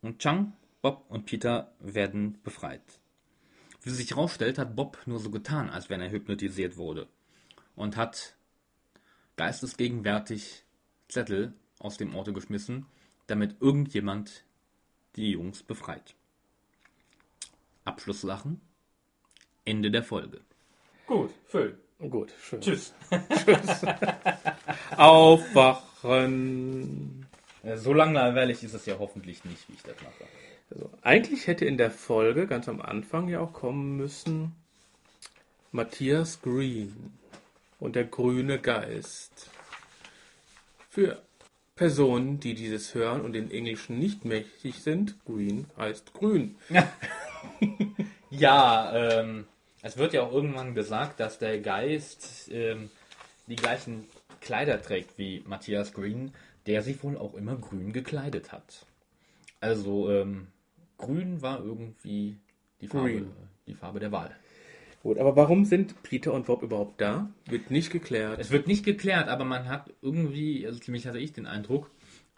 und 0.07 0.19
Chang, 0.21 0.53
Bob 0.83 1.05
und 1.09 1.27
Peter 1.27 1.73
werden 1.81 2.39
befreit. 2.43 2.81
Wie 3.83 3.91
sich 3.91 4.11
herausstellt, 4.11 4.59
hat 4.59 4.77
Bob 4.77 4.99
nur 5.07 5.19
so 5.19 5.31
getan, 5.31 5.69
als 5.69 5.91
wenn 5.91 6.01
er 6.01 6.11
hypnotisiert 6.11 6.77
wurde 6.77 7.09
und 7.75 7.97
hat 7.97 8.37
geistesgegenwärtig 9.37 10.65
Zettel 11.09 11.55
aus 11.79 11.97
dem 11.97 12.15
Auto 12.15 12.33
geschmissen, 12.33 12.87
damit 13.27 13.61
irgendjemand 13.61 14.45
die 15.17 15.33
Jungs 15.33 15.63
befreit. 15.63 16.15
Abschlusslachen. 17.85 18.61
Ende 19.65 19.91
der 19.91 20.05
Folge. 20.05 20.41
Gut, 21.07 21.33
schön. 21.51 21.75
Gut, 21.99 22.33
schön. 22.41 22.61
Tschüss. 22.61 22.95
Tschüss. 23.45 23.83
Aufwachen. 24.97 26.45
So 27.75 27.93
langweilig 27.93 28.63
ist 28.63 28.75
es 28.75 28.87
ja 28.87 28.99
hoffentlich 28.99 29.45
nicht, 29.45 29.69
wie 29.69 29.75
ich 29.75 29.83
das 29.83 29.97
mache. 30.03 30.25
Also, 30.71 30.91
eigentlich 31.03 31.47
hätte 31.47 31.65
in 31.65 31.79
der 31.79 31.91
Folge 31.91 32.47
ganz 32.47 32.69
am 32.69 32.81
Anfang 32.81 33.29
ja 33.29 33.41
auch 33.41 33.53
kommen 33.53 33.97
müssen 33.97 34.55
Matthias 35.73 36.41
Green 36.43 37.13
und 37.81 37.97
der 37.97 38.05
grüne 38.05 38.59
Geist. 38.59 39.51
Für 40.89 41.21
Personen, 41.75 42.41
die 42.41 42.55
dieses 42.55 42.95
hören 42.95 43.21
und 43.21 43.35
den 43.35 43.51
Englischen 43.51 43.99
nicht 43.99 44.25
mächtig 44.25 44.83
sind, 44.83 45.17
Green 45.27 45.67
heißt 45.77 46.15
grün. 46.15 46.57
ja, 48.31 48.93
ähm, 48.95 49.47
es 49.83 49.99
wird 49.99 50.15
ja 50.15 50.23
auch 50.23 50.33
irgendwann 50.33 50.75
gesagt, 50.75 51.21
dass 51.21 51.39
der 51.39 51.61
Geist 51.61 52.49
ähm, 52.51 52.91
die 53.47 53.57
gleichen 53.57 54.09
Kleider 54.41 54.81
trägt 54.81 55.19
wie 55.19 55.43
Matthias 55.47 55.93
Green, 55.93 56.33
der 56.67 56.83
sich 56.83 57.03
wohl 57.03 57.17
auch 57.17 57.35
immer 57.35 57.57
grün 57.57 57.93
gekleidet 57.93 58.53
hat. 58.53 58.87
Also 59.61 60.11
ähm, 60.11 60.49
grün 60.99 61.43
war 61.43 61.63
irgendwie 61.63 62.39
die 62.81 62.89
Farbe, 62.89 63.27
die 63.67 63.75
Farbe 63.75 64.01
der 64.01 64.13
Wahl. 64.13 64.35
Gut, 65.03 65.19
aber 65.19 65.37
warum 65.37 65.65
sind 65.65 66.03
Peter 66.03 66.33
und 66.33 66.47
Bob 66.47 66.63
überhaupt 66.63 67.01
da? 67.01 67.31
Wird 67.45 67.71
nicht 67.71 67.91
geklärt. 67.91 68.41
Es 68.41 68.51
wird 68.51 68.67
nicht 68.67 68.85
geklärt, 68.85 69.29
aber 69.29 69.45
man 69.45 69.69
hat 69.69 69.93
irgendwie, 70.03 70.67
also 70.67 70.81
zumindest 70.81 71.07
hatte 71.07 71.21
ich 71.21 71.33
den 71.33 71.47
Eindruck, 71.47 71.91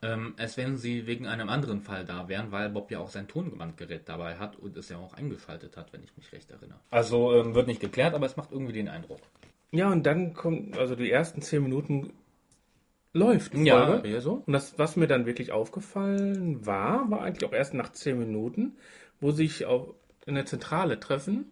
ähm, 0.03 0.35
als 0.37 0.57
wenn 0.57 0.77
sie 0.77 1.07
wegen 1.07 1.27
einem 1.27 1.49
anderen 1.49 1.81
Fall 1.81 2.05
da 2.05 2.29
wären, 2.29 2.53
weil 2.53 2.69
Bob 2.69 2.91
ja 2.91 2.99
auch 2.99 3.09
sein 3.09 3.27
Tonbandgerät 3.27 4.09
dabei 4.09 4.37
hat 4.37 4.57
und 4.57 4.77
es 4.77 4.91
ja 4.91 4.99
auch 4.99 5.15
eingeschaltet 5.15 5.77
hat, 5.77 5.93
wenn 5.93 6.05
ich 6.05 6.17
mich 6.17 6.31
recht 6.33 6.51
erinnere. 6.51 6.79
Also 6.91 7.35
ähm, 7.35 7.55
wird 7.55 7.67
nicht 7.67 7.81
geklärt, 7.81 8.15
aber 8.15 8.27
es 8.27 8.37
macht 8.37 8.53
irgendwie 8.53 8.75
den 8.75 8.89
Eindruck. 8.89 9.21
Ja, 9.71 9.91
und 9.91 10.05
dann 10.05 10.35
kommt, 10.35 10.77
also 10.79 10.95
die 10.95 11.11
ersten 11.11 11.43
zehn 11.43 11.63
Minuten 11.63 12.13
läuft 13.19 13.53
die 13.55 13.65
Ja, 13.65 13.87
Folge. 13.87 14.21
so. 14.21 14.43
Und 14.47 14.53
das, 14.53 14.79
was 14.79 14.97
mir 14.97 15.07
dann 15.07 15.27
wirklich 15.27 15.53
aufgefallen 15.53 16.65
war, 16.67 17.11
war 17.11 17.23
eigentlich 17.23 17.49
auch 17.49 17.53
erst 17.55 17.75
nach 17.75 17.93
zehn 17.93 18.19
Minuten, 18.19 18.77
wo 19.21 19.31
sich 19.33 19.67
auch 19.67 19.95
in 20.27 20.35
der 20.35 20.47
Zentrale 20.47 21.01
treffen, 21.01 21.47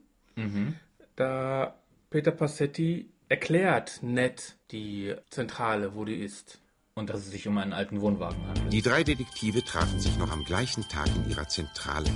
da 1.16 1.74
Peter 2.10 2.30
Passetti 2.30 3.10
erklärt 3.28 4.00
nett 4.02 4.56
die 4.70 5.14
Zentrale, 5.30 5.94
wo 5.94 6.04
die 6.04 6.16
ist. 6.16 6.60
Und 6.94 7.10
dass 7.10 7.20
es 7.20 7.30
sich 7.30 7.46
um 7.46 7.58
einen 7.58 7.74
alten 7.74 8.00
Wohnwagen 8.00 8.42
handelt. 8.46 8.72
Die 8.72 8.80
drei 8.80 9.04
Detektive 9.04 9.62
trafen 9.62 10.00
sich 10.00 10.16
noch 10.16 10.32
am 10.32 10.44
gleichen 10.44 10.82
Tag 10.88 11.08
in 11.14 11.28
ihrer 11.28 11.46
Zentrale, 11.46 12.08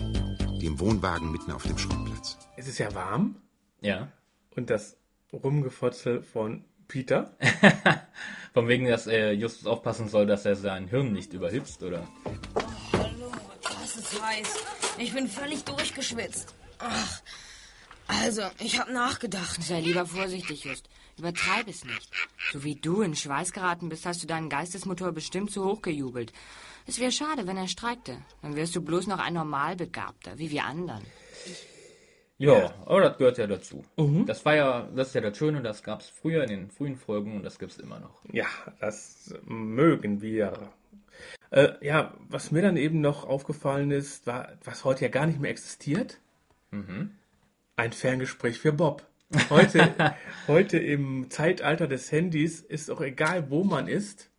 dem 0.63 0.81
Wohnwagen 0.81 1.31
mitten 1.33 1.53
auf 1.53 1.65
dem 1.67 1.77
Schrottplatz. 1.77 2.39
Es 2.57 2.67
ist 2.67 2.79
ja 2.79 2.95
warm 2.95 3.37
Ja. 3.83 4.09
und 4.57 4.71
das 4.71 4.97
Rumgefotzel 5.35 6.23
von 6.23 6.65
Peter. 6.91 7.37
Von 8.53 8.67
wegen, 8.67 8.87
dass 8.87 9.07
er 9.07 9.33
Justus 9.33 9.67
aufpassen 9.67 10.09
soll, 10.09 10.27
dass 10.27 10.45
er 10.45 10.57
sein 10.57 10.89
Hirn 10.89 11.13
nicht 11.13 11.33
überhitzt, 11.33 11.83
oder? 11.85 12.07
Hallo, 12.93 13.33
das 13.63 13.97
ist 13.97 14.21
heiß. 14.21 14.49
Ich 14.99 15.15
bin 15.15 15.29
völlig 15.29 15.65
durchgeschwitzt. 15.65 16.53
Ach, 16.79 17.23
also, 18.09 18.43
ich 18.59 18.81
habe 18.81 18.93
nachgedacht. 18.93 19.63
Sei 19.63 19.81
lieber 19.81 20.05
vorsichtig, 20.05 20.65
Just. 20.65 20.89
Übertreib 21.17 21.69
es 21.69 21.85
nicht. 21.85 22.11
So 22.53 22.65
wie 22.65 22.75
du 22.75 23.03
in 23.03 23.15
Schweiß 23.15 23.53
geraten 23.53 23.89
bist, 23.89 24.05
hast 24.05 24.23
du 24.23 24.27
deinen 24.27 24.49
Geistesmotor 24.49 25.13
bestimmt 25.13 25.53
zu 25.53 25.65
hoch 25.65 25.83
gejubelt. 25.83 26.33
Es 26.87 26.99
wäre 26.99 27.13
schade, 27.13 27.47
wenn 27.47 27.57
er 27.57 27.69
streikte. 27.69 28.19
Dann 28.43 28.57
wärst 28.57 28.75
du 28.75 28.81
bloß 28.81 29.07
noch 29.07 29.21
ein 29.21 29.35
Normalbegabter, 29.35 30.39
wie 30.39 30.51
wir 30.51 30.65
anderen. 30.65 31.05
Ja, 32.41 32.73
aber 32.87 33.03
das 33.03 33.19
gehört 33.19 33.39
ja 33.39 33.47
dazu. 33.47 33.85
Das 34.27 34.45
war 34.47 34.55
ja, 34.57 34.89
das 34.97 35.09
ist 35.09 35.15
ja 35.15 35.21
das 35.21 35.37
Schöne, 35.37 35.61
das 35.63 35.83
gab 35.83 36.01
es 36.01 36.09
früher 36.09 36.43
in 36.45 36.49
den 36.49 36.71
frühen 36.71 36.97
Folgen 36.97 37.37
und 37.37 37.43
das 37.45 37.59
gibt 37.59 37.73
es 37.73 37.79
immer 37.79 38.01
noch. 38.01 38.23
Ja, 38.33 38.47
das 38.81 39.35
mögen 39.45 40.23
wir. 40.23 40.55
Äh, 41.51 41.73
ja, 41.83 42.15
was 42.29 42.51
mir 42.51 42.63
dann 42.63 42.77
eben 42.79 43.01
noch 43.03 43.27
aufgefallen 43.29 43.91
ist, 43.91 44.27
war, 44.27 44.49
was 44.65 44.85
heute 44.85 45.05
ja 45.05 45.11
gar 45.11 45.27
nicht 45.27 45.39
mehr 45.39 45.51
existiert, 45.51 46.19
ein 47.77 47.93
Ferngespräch 47.93 48.59
für 48.59 48.73
Bob. 48.73 49.07
Heute, 49.51 49.95
heute 50.49 50.79
im 50.79 51.29
Zeitalter 51.31 51.89
des 51.89 52.11
Handys 52.11 52.61
ist 52.61 52.91
auch 52.91 53.01
egal, 53.01 53.51
wo 53.51 53.65
man 53.65 53.87
ist. 53.87 54.31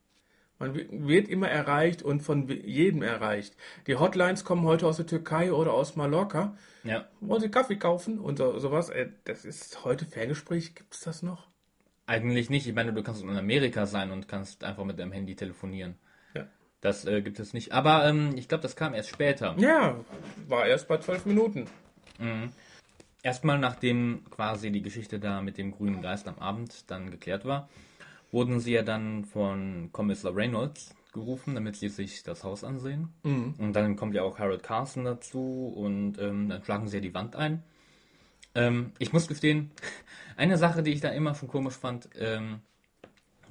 Man 0.60 0.74
wi- 0.76 0.88
wird 0.92 1.28
immer 1.28 1.50
erreicht 1.50 2.02
und 2.04 2.22
von 2.22 2.48
jedem 2.48 3.02
erreicht. 3.04 3.56
Die 3.88 3.96
Hotlines 3.98 4.44
kommen 4.44 4.64
heute 4.64 4.88
aus 4.88 4.98
der 4.98 5.06
Türkei 5.08 5.52
oder 5.54 5.74
aus 5.74 5.96
Mallorca. 5.96 6.56
Ja. 6.84 7.08
Wollen 7.20 7.42
Sie 7.42 7.50
Kaffee 7.50 7.78
kaufen 7.78 8.20
und 8.20 8.38
so, 8.38 8.58
sowas? 8.60 8.90
Äh, 8.90 9.10
Das 9.24 9.46
ist 9.46 9.84
heute 9.84 10.06
Ferngespräch. 10.06 10.76
Gibt 10.76 10.94
es 10.94 11.02
das 11.02 11.22
noch? 11.22 11.48
Eigentlich 12.08 12.50
nicht. 12.50 12.68
Ich 12.68 12.74
meine, 12.74 12.94
du 12.94 13.04
kannst 13.04 13.22
in 13.22 13.30
Amerika 13.30 13.86
sein 13.86 14.12
und 14.12 14.28
kannst 14.28 14.64
einfach 14.64 14.84
mit 14.84 15.00
deinem 15.00 15.12
Handy 15.12 15.36
telefonieren. 15.36 15.96
Ja. 16.34 16.48
Das 16.82 17.06
äh, 17.06 17.22
gibt 17.22 17.40
es 17.40 17.54
nicht. 17.54 17.72
Aber 17.72 18.06
ähm, 18.08 18.34
ich 18.36 18.48
glaube, 18.48 18.64
das 18.64 18.76
kam 18.76 18.94
erst 18.94 19.10
später. 19.10 19.56
Ja, 19.58 20.04
war 20.48 20.66
erst 20.66 20.88
bei 20.88 20.98
zwölf 20.98 21.26
Minuten. 21.26 21.68
Erstmal 23.24 23.60
nachdem 23.60 24.26
quasi 24.30 24.72
die 24.72 24.82
Geschichte 24.82 25.20
da 25.20 25.42
mit 25.42 25.58
dem 25.58 25.72
grünen 25.72 26.02
Geist 26.02 26.28
am 26.28 26.40
Abend 26.40 26.90
dann 26.90 27.12
geklärt 27.12 27.46
war, 27.46 27.70
wurden 28.32 28.60
sie 28.60 28.74
ja 28.74 28.82
dann 28.84 29.26
von 29.26 29.90
Kommissar 29.92 30.36
Reynolds 30.36 30.96
gerufen, 31.12 31.56
damit 31.56 31.76
sie 31.76 31.90
sich 31.90 32.24
das 32.24 32.44
Haus 32.44 32.64
ansehen. 32.64 33.10
Und 33.58 33.74
dann 33.74 33.96
kommt 33.96 34.16
ja 34.16 34.24
auch 34.24 34.40
Harold 34.40 34.64
Carson 34.64 35.04
dazu 35.04 35.74
und 35.76 36.18
ähm, 36.20 36.50
dann 36.50 36.64
schlagen 36.64 36.88
sie 36.88 36.98
ja 36.98 37.02
die 37.02 37.14
Wand 37.14 37.36
ein. 37.36 37.64
Ähm, 38.56 38.92
ich 39.00 39.14
muss 39.14 39.28
gestehen, 39.28 39.72
eine 40.38 40.58
Sache, 40.58 40.84
die 40.84 40.92
ich 40.92 41.02
da 41.02 41.10
immer 41.10 41.36
schon 41.36 41.48
komisch 41.48 41.76
fand, 41.76 42.10
ähm, 42.18 42.60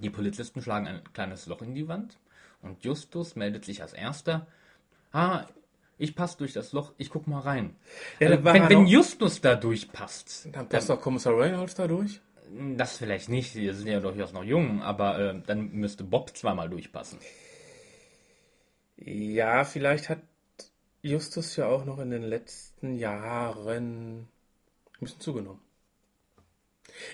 die 0.01 0.11
Polizisten 0.11 0.63
schlagen 0.63 0.87
ein 0.87 1.03
kleines 1.13 1.47
Loch 1.47 1.63
in 1.63 1.75
die 1.75 1.89
Wand 1.89 2.19
und 2.63 2.83
Justus 2.85 3.37
meldet 3.37 3.65
sich 3.65 3.83
als 3.83 3.93
erster. 3.93 4.47
Ah, 5.13 5.47
ich 5.99 6.15
passe 6.15 6.39
durch 6.39 6.55
das 6.55 6.73
Loch, 6.73 6.93
ich 6.97 7.11
guck 7.11 7.27
mal 7.27 7.41
rein. 7.41 7.77
Ja, 8.21 8.43
war 8.43 8.55
wenn, 8.55 8.69
wenn 8.71 8.87
Justus 8.87 9.41
da 9.41 9.55
durchpasst, 9.55 10.49
Dann 10.53 10.69
passt 10.69 10.91
auch 10.91 11.01
Kommissar 11.01 11.37
Reynolds 11.39 11.75
da 11.75 11.87
durch. 11.87 12.21
das 12.77 12.97
vielleicht 12.97 13.29
nicht, 13.29 13.55
die 13.55 13.71
sind 13.73 13.87
ja 13.87 14.01
durchaus 14.01 14.33
noch 14.33 14.45
jung, 14.45 14.83
aber 14.83 15.19
äh, 15.19 15.43
dann 15.47 15.73
müsste 15.73 16.05
Bob 16.05 16.35
zweimal 16.37 16.71
durchpassen. 16.71 17.19
Ja, 19.01 19.65
vielleicht 19.65 20.09
hat 20.09 20.21
Justus 21.03 21.57
ja 21.57 21.67
auch 21.67 21.85
noch 21.85 21.99
in 21.99 22.11
den 22.11 22.23
letzten 22.23 22.95
Jahren 22.97 24.21
ein 24.21 24.29
bisschen 25.01 25.21
zugenommen. 25.21 25.61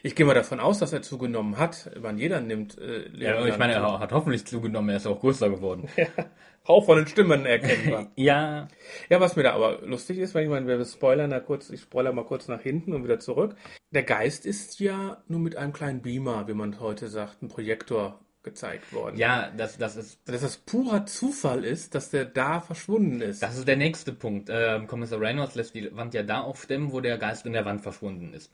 Ich 0.03 0.15
gehe 0.17 0.27
mal 0.27 0.35
davon 0.35 0.59
aus, 0.59 0.79
dass 0.79 0.93
er 0.93 1.03
zugenommen 1.03 1.59
hat. 1.59 1.91
Man 2.01 2.19
jeder 2.19 2.41
nimmt. 2.41 2.77
Äh, 2.79 3.09
Ja, 3.17 3.45
ich 3.47 3.59
meine, 3.59 3.75
er 3.75 4.01
hat 4.01 4.13
hoffentlich 4.13 4.45
zugenommen, 4.47 4.91
er 4.91 4.97
ist 4.97 5.07
auch 5.07 5.21
größer 5.21 5.49
geworden. 5.49 5.89
Hauch 6.67 6.85
von 6.85 6.97
den 6.97 7.07
Stimmen 7.07 7.47
erkennbar. 7.47 8.11
ja, 8.17 8.67
ja, 9.09 9.21
was 9.21 9.37
mir 9.37 9.45
da 9.45 9.53
aber 9.53 9.83
lustig 9.83 10.19
ist, 10.19 10.35
weil 10.35 10.45
ich 10.45 10.51
meine, 10.51 10.67
wir 10.67 10.85
spoilern 10.85 11.31
da 11.31 11.39
kurz, 11.39 11.71
ich 11.71 11.83
spoiler 11.83 12.13
mal 12.13 12.25
kurz 12.25 12.49
nach 12.49 12.61
hinten 12.61 12.93
und 12.93 13.05
wieder 13.05 13.21
zurück. 13.21 13.55
Der 13.93 14.03
Geist 14.03 14.45
ist 14.47 14.81
ja 14.81 15.23
nur 15.29 15.39
mit 15.39 15.55
einem 15.57 15.73
kleinen 15.73 16.03
Beamer, 16.03 16.49
wie 16.49 16.55
man 16.55 16.81
heute 16.81 17.07
sagt, 17.07 17.43
ein 17.43 17.49
Projektor 17.49 18.19
gezeigt 18.47 18.93
worden. 18.95 19.19
ja, 19.19 19.51
das, 19.55 19.77
das 19.77 19.97
ist 19.97 20.21
Dass 20.25 20.41
das 20.41 20.57
purer 20.57 21.05
Zufall 21.05 21.65
ist, 21.65 21.95
dass 21.95 22.11
der 22.11 22.25
da 22.25 22.61
verschwunden 22.61 23.21
ist. 23.21 23.43
Das 23.43 23.59
ist 23.59 23.69
der 23.69 23.77
nächste 23.77 24.13
Punkt. 24.13 24.49
Ähm, 24.51 24.87
Kommissar 24.87 25.21
Reynolds 25.21 25.57
lässt 25.57 25.75
die 25.75 25.95
Wand 25.95 26.15
ja 26.15 26.23
da 26.23 26.41
aufstemmen, 26.41 26.93
wo 26.93 27.01
der 27.01 27.19
Geist 27.19 27.45
in 27.45 27.53
der 27.53 27.65
Wand 27.67 27.83
verschwunden 27.83 28.33
ist. 28.33 28.51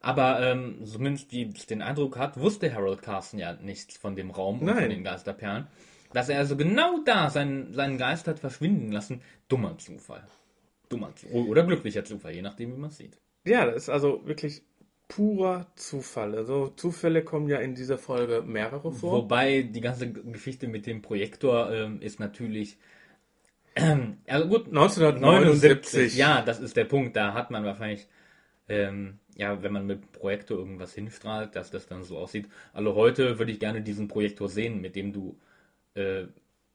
Aber 0.00 0.40
ähm, 0.42 0.84
zumindest 0.84 1.32
die 1.32 1.50
es 1.56 1.66
den 1.66 1.80
Eindruck 1.80 2.18
hat, 2.18 2.38
wusste 2.38 2.72
Harold 2.72 3.00
Carson 3.02 3.40
ja 3.40 3.54
nichts 3.54 3.96
von 3.96 4.14
dem 4.14 4.30
Raum 4.30 4.60
und 4.60 4.66
Nein. 4.66 4.80
von 4.80 4.90
den 4.90 5.04
Geisterperlen. 5.04 5.66
Dass 6.12 6.28
er 6.28 6.38
also 6.38 6.56
genau 6.56 7.00
da 7.04 7.30
seinen, 7.30 7.72
seinen 7.72 7.98
Geist 7.98 8.28
hat 8.28 8.38
verschwinden 8.38 8.92
lassen. 8.92 9.22
Dummer 9.48 9.78
Zufall. 9.78 10.24
Dummer 10.90 11.16
Zufall. 11.16 11.48
Oder 11.48 11.64
glücklicher 11.64 12.04
Zufall, 12.04 12.34
je 12.34 12.42
nachdem, 12.42 12.72
wie 12.72 12.78
man 12.78 12.90
es 12.90 12.98
sieht. 12.98 13.18
Ja, 13.46 13.64
das 13.64 13.84
ist 13.84 13.88
also 13.88 14.24
wirklich 14.26 14.62
purer 15.08 15.66
Zufall. 15.76 16.34
Also 16.34 16.68
Zufälle 16.68 17.22
kommen 17.22 17.48
ja 17.48 17.58
in 17.58 17.74
dieser 17.74 17.98
Folge 17.98 18.42
mehrere 18.42 18.92
vor. 18.92 19.22
Wobei 19.22 19.62
die 19.62 19.80
ganze 19.80 20.10
Geschichte 20.10 20.68
mit 20.68 20.86
dem 20.86 21.02
Projektor 21.02 21.70
ähm, 21.72 22.00
ist 22.00 22.20
natürlich. 22.20 22.78
Ähm, 23.76 24.18
also 24.26 24.48
gut, 24.48 24.68
1979. 24.68 26.16
Ja, 26.16 26.42
das 26.42 26.60
ist 26.60 26.76
der 26.76 26.84
Punkt. 26.84 27.16
Da 27.16 27.34
hat 27.34 27.50
man 27.50 27.64
wahrscheinlich, 27.64 28.06
ähm, 28.68 29.18
ja, 29.36 29.62
wenn 29.62 29.72
man 29.72 29.86
mit 29.86 30.12
Projektor 30.12 30.58
irgendwas 30.58 30.94
hinstrahlt, 30.94 31.54
dass 31.54 31.70
das 31.70 31.86
dann 31.86 32.02
so 32.02 32.18
aussieht. 32.18 32.48
Also 32.72 32.94
heute 32.94 33.38
würde 33.38 33.52
ich 33.52 33.60
gerne 33.60 33.82
diesen 33.82 34.08
Projektor 34.08 34.48
sehen, 34.48 34.80
mit 34.80 34.96
dem 34.96 35.12
du 35.12 35.38
äh, 35.94 36.24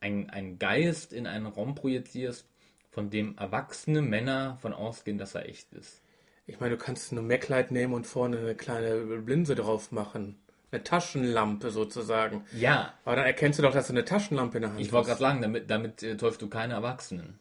einen 0.02 0.60
Geist 0.60 1.14
in 1.14 1.28
einen 1.28 1.48
Raum 1.48 1.76
projizierst, 1.76 2.48
von 2.92 3.10
dem 3.10 3.38
erwachsene 3.38 4.02
Männer 4.02 4.58
von 4.62 4.74
ausgehen, 4.74 5.18
dass 5.18 5.36
er 5.36 5.48
echt 5.48 5.74
ist. 5.74 6.02
Ich 6.50 6.60
meine, 6.60 6.76
du 6.78 6.84
kannst 6.84 7.12
eine 7.12 7.22
Mac-Light 7.22 7.72
nehmen 7.72 7.94
und 7.94 8.08
vorne 8.08 8.38
eine 8.40 8.56
kleine 8.56 8.96
Linse 9.26 9.56
drauf 9.56 9.92
machen. 9.92 10.36
Eine 10.72 10.84
Taschenlampe 10.84 11.70
sozusagen. 11.72 12.44
Ja, 12.54 12.94
Aber 13.06 13.16
dann 13.18 13.26
erkennst 13.26 13.60
du 13.60 13.64
doch, 13.64 13.72
dass 13.74 13.88
du 13.88 13.94
eine 13.94 14.06
Taschenlampe 14.06 14.58
in 14.58 14.62
der 14.64 14.72
Hand 14.72 14.82
Ich 14.82 14.92
wollte 14.92 15.10
hast. 15.12 15.20
gerade 15.20 15.32
sagen, 15.32 15.42
damit, 15.42 15.70
damit 15.70 16.04
äh, 16.04 16.18
täufst 16.18 16.42
du 16.42 16.48
keine 16.50 16.74
Erwachsenen. 16.74 17.40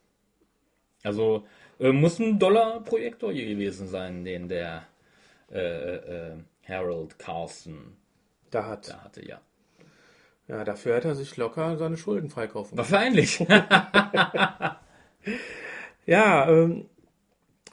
Also 1.03 1.47
äh, 1.81 1.93
muss 1.93 2.19
ein 2.19 2.39
Dollarprojektor 2.39 3.33
gewesen 3.33 3.89
sein, 3.89 4.25
den 4.25 4.49
der 4.49 4.85
äh, 5.53 5.59
äh, 5.97 6.37
Harold 6.67 7.19
Carson 7.19 7.97
Da 8.51 8.67
hat. 8.67 8.89
da 8.91 9.03
hatte, 9.05 9.27
ja. 9.27 9.41
Ja, 10.49 10.65
dafür 10.65 10.97
hätte 10.97 11.09
er 11.09 11.15
sich 11.15 11.37
locker 11.37 11.77
seine 11.77 11.97
Schulden 11.99 12.31
freikaufen. 12.31 12.77
können. 12.77 12.91
Wahrscheinlich. 12.91 13.39
Ja, 16.07 16.49
ähm, 16.49 16.87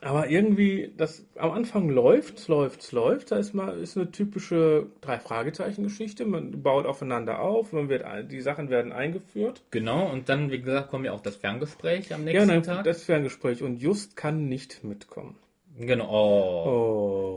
aber 0.05 0.29
irgendwie, 0.29 0.93
das 0.95 1.25
am 1.35 1.51
Anfang 1.51 1.89
läuft, 1.89 2.47
läuft, 2.47 2.91
läuft. 2.91 3.31
Da 3.31 3.37
ist 3.37 3.53
mal 3.53 3.77
ist 3.79 3.97
eine 3.97 4.11
typische 4.11 4.87
drei 5.01 5.19
Fragezeichen 5.19 5.83
Geschichte. 5.83 6.25
Man 6.25 6.61
baut 6.63 6.85
aufeinander 6.85 7.39
auf, 7.39 7.73
man 7.73 7.89
wird 7.89 8.05
die 8.31 8.41
Sachen 8.41 8.69
werden 8.69 8.91
eingeführt. 8.91 9.63
genau, 9.71 10.09
und 10.11 10.29
dann, 10.29 10.51
wie 10.51 10.61
gesagt, 10.61 10.89
kommt 10.91 11.05
ja 11.05 11.11
auch 11.11 11.21
das 11.21 11.35
Ferngespräch 11.37 12.13
am 12.13 12.21
Ja, 12.27 12.33
nächsten 12.45 12.47
dann, 12.49 12.63
Tag. 12.63 12.83
das 12.85 13.03
Ferngespräch 13.03 13.63
und 13.63 13.77
Just 13.81 14.15
kann 14.15 14.47
nicht 14.47 14.83
mitkommen. 14.83 15.35
genau. 15.77 16.07
Oh. 16.09 16.69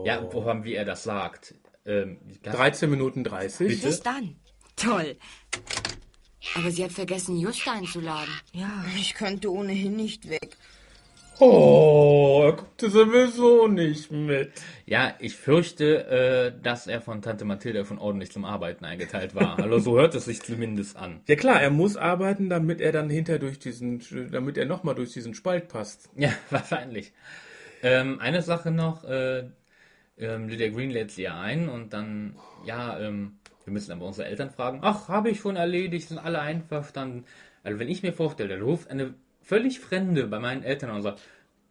Oh. 0.01 0.03
Ja, 0.05 0.25
wo 0.31 0.45
haben 0.45 0.63
wie 0.63 0.75
er 0.75 0.85
das 0.85 1.03
sagt. 1.03 1.55
Ähm, 1.85 2.19
das- 2.43 2.55
13 2.55 2.89
Minuten 2.89 3.23
30. 3.23 3.67
Bitte? 3.67 3.87
Bis 3.87 4.01
dann. 4.01 4.35
Toll. 4.75 5.17
Aber 6.55 6.71
sie 6.71 6.83
hat 6.83 6.91
vergessen, 6.91 7.35
Just 7.37 7.67
einzuladen. 7.67 8.33
Ja, 8.53 8.85
ich 8.97 9.13
könnte 9.13 9.51
ohnehin 9.51 9.95
nicht 9.95 10.29
weg. 10.29 10.55
Oh, 11.41 12.41
er 12.43 12.53
guckte 12.53 12.89
sowieso 12.89 13.69
nicht 13.69 14.11
mit. 14.11 14.51
Ja, 14.85 15.13
ich 15.19 15.37
fürchte, 15.37 16.05
äh, 16.07 16.61
dass 16.61 16.85
er 16.85 16.99
von 16.99 17.21
Tante 17.21 17.45
Mathilda 17.45 17.85
schon 17.85 17.97
ordentlich 17.97 18.31
zum 18.31 18.43
Arbeiten 18.43 18.83
eingeteilt 18.83 19.35
war. 19.35 19.57
Also 19.57 19.79
so 19.79 19.97
hört 19.97 20.15
es 20.15 20.25
sich 20.25 20.41
zumindest 20.41 20.97
an. 20.97 21.21
Ja 21.27 21.35
klar, 21.37 21.61
er 21.61 21.69
muss 21.69 21.95
arbeiten, 21.95 22.49
damit 22.49 22.81
er 22.81 22.91
dann 22.91 23.09
hinter 23.09 23.39
durch 23.39 23.57
diesen, 23.57 24.01
damit 24.31 24.57
er 24.57 24.65
nochmal 24.65 24.95
durch 24.95 25.13
diesen 25.13 25.33
Spalt 25.33 25.69
passt. 25.69 26.09
Ja, 26.17 26.31
wahrscheinlich. 26.49 27.13
Ähm, 27.83 28.19
eine 28.19 28.41
Sache 28.41 28.71
noch, 28.71 29.05
äh, 29.05 29.45
ähm, 30.17 30.49
Lydia 30.49 30.69
Green 30.69 30.91
lädt 30.91 31.11
sie 31.11 31.21
ja 31.23 31.39
ein 31.39 31.69
und 31.69 31.93
dann, 31.93 32.35
ja, 32.65 32.99
ähm, 32.99 33.39
wir 33.63 33.71
müssen 33.71 33.93
aber 33.93 34.05
unsere 34.05 34.27
Eltern 34.27 34.49
fragen, 34.49 34.79
ach, 34.81 35.07
habe 35.07 35.29
ich 35.29 35.39
schon 35.39 35.55
erledigt, 35.55 36.09
sind 36.09 36.17
alle 36.17 36.41
einverstanden. 36.41 37.23
Also 37.63 37.79
wenn 37.79 37.87
ich 37.87 38.03
mir 38.03 38.11
vorstelle, 38.11 38.57
da 38.57 38.61
ruft 38.61 38.89
eine 38.89 39.13
völlig 39.41 39.79
Fremde 39.79 40.27
bei 40.27 40.39
meinen 40.39 40.63
Eltern 40.63 40.91
und 40.91 41.01
sagt, 41.01 41.21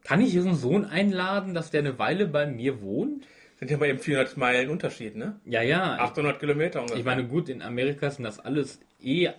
kann 0.04 0.20
ich 0.20 0.34
ihren 0.34 0.54
Sohn 0.54 0.84
einladen, 0.84 1.54
dass 1.54 1.70
der 1.70 1.80
eine 1.80 1.98
Weile 1.98 2.26
bei 2.26 2.46
mir 2.46 2.80
wohnt? 2.80 3.26
Sind 3.56 3.70
ja 3.70 3.76
mal 3.76 3.88
eben 3.88 3.98
400 3.98 4.36
Meilen 4.36 4.70
Unterschied, 4.70 5.16
ne? 5.16 5.40
Ja, 5.44 5.62
ja. 5.62 5.98
800 5.98 6.38
Kilometer 6.38 6.80
ungefähr. 6.80 7.00
Ich 7.00 7.04
meine, 7.04 7.26
gut, 7.26 7.48
in 7.48 7.60
Amerika 7.60 8.08
sind 8.10 8.24
das 8.24 8.38
alles 8.38 8.80
eh 9.02 9.30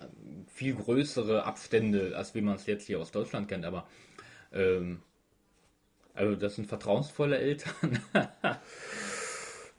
viel 0.46 0.74
größere 0.74 1.44
Abstände, 1.44 2.12
als 2.16 2.34
wie 2.34 2.42
man 2.42 2.56
es 2.56 2.66
jetzt 2.66 2.86
hier 2.86 3.00
aus 3.00 3.12
Deutschland 3.12 3.48
kennt, 3.48 3.64
aber 3.64 3.86
ähm, 4.52 5.00
also 6.14 6.36
das 6.36 6.56
sind 6.56 6.66
vertrauensvolle 6.66 7.38
Eltern. 7.38 7.98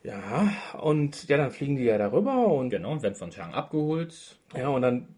ja, 0.02 0.52
und 0.80 1.28
ja, 1.28 1.36
dann 1.36 1.52
fliegen 1.52 1.76
die 1.76 1.84
ja 1.84 1.98
darüber 1.98 2.48
und 2.48 2.70
genau, 2.70 3.00
werden 3.00 3.14
von 3.14 3.30
Chang 3.30 3.54
abgeholt. 3.54 4.38
ja, 4.56 4.68
und 4.68 4.82
dann 4.82 5.08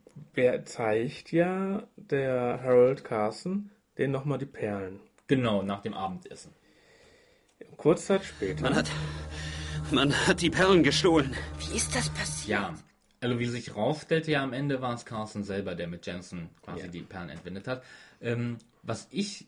zeigt 0.64 1.32
ja 1.32 1.82
der 1.96 2.60
Harold 2.62 3.04
Carson 3.04 3.70
den 3.98 4.10
nochmal 4.10 4.38
die 4.38 4.46
Perlen. 4.46 5.00
Genau, 5.26 5.62
nach 5.62 5.80
dem 5.82 5.94
Abendessen. 5.94 6.52
Kurz 7.76 8.06
Zeit 8.06 8.24
später. 8.24 8.62
Man 8.62 8.74
hat. 8.74 8.90
Man 9.90 10.12
hat 10.26 10.40
die 10.40 10.50
Perlen 10.50 10.82
gestohlen. 10.82 11.34
Wie 11.58 11.76
ist 11.76 11.94
das 11.94 12.08
passiert? 12.10 12.48
Ja, 12.48 12.74
also 13.20 13.38
wie 13.38 13.46
sich 13.46 13.76
rausstellte, 13.76 14.30
ja 14.32 14.42
am 14.42 14.52
Ende 14.52 14.80
war 14.80 14.94
es 14.94 15.04
Carson 15.04 15.44
selber, 15.44 15.74
der 15.74 15.86
mit 15.88 16.06
Jensen 16.06 16.48
quasi 16.62 16.80
Ja. 16.82 16.88
die 16.88 17.02
Perlen 17.02 17.28
entwendet 17.30 17.68
hat. 17.68 17.82
Ähm, 18.20 18.58
was 18.82 19.08
ich 19.10 19.46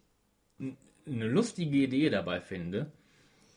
eine 0.61 1.27
lustige 1.29 1.77
Idee 1.77 2.11
dabei 2.11 2.41
finde, 2.41 2.91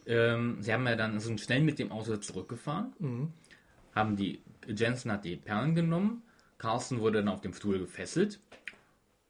ähm, 0.05 0.57
sie 0.61 0.73
haben 0.73 0.87
ja 0.87 0.95
dann 0.95 1.19
sind 1.19 1.41
schnell 1.41 1.61
mit 1.61 1.79
dem 1.79 1.91
Auto 1.91 2.17
zurückgefahren, 2.17 3.33
haben 3.93 4.15
die 4.15 4.41
Jensen 4.67 5.11
hat 5.11 5.25
die 5.25 5.35
Perlen 5.35 5.75
genommen, 5.75 6.23
Carson 6.59 6.99
wurde 6.99 7.19
dann 7.19 7.29
auf 7.29 7.41
dem 7.41 7.53
Stuhl 7.53 7.79
gefesselt 7.79 8.39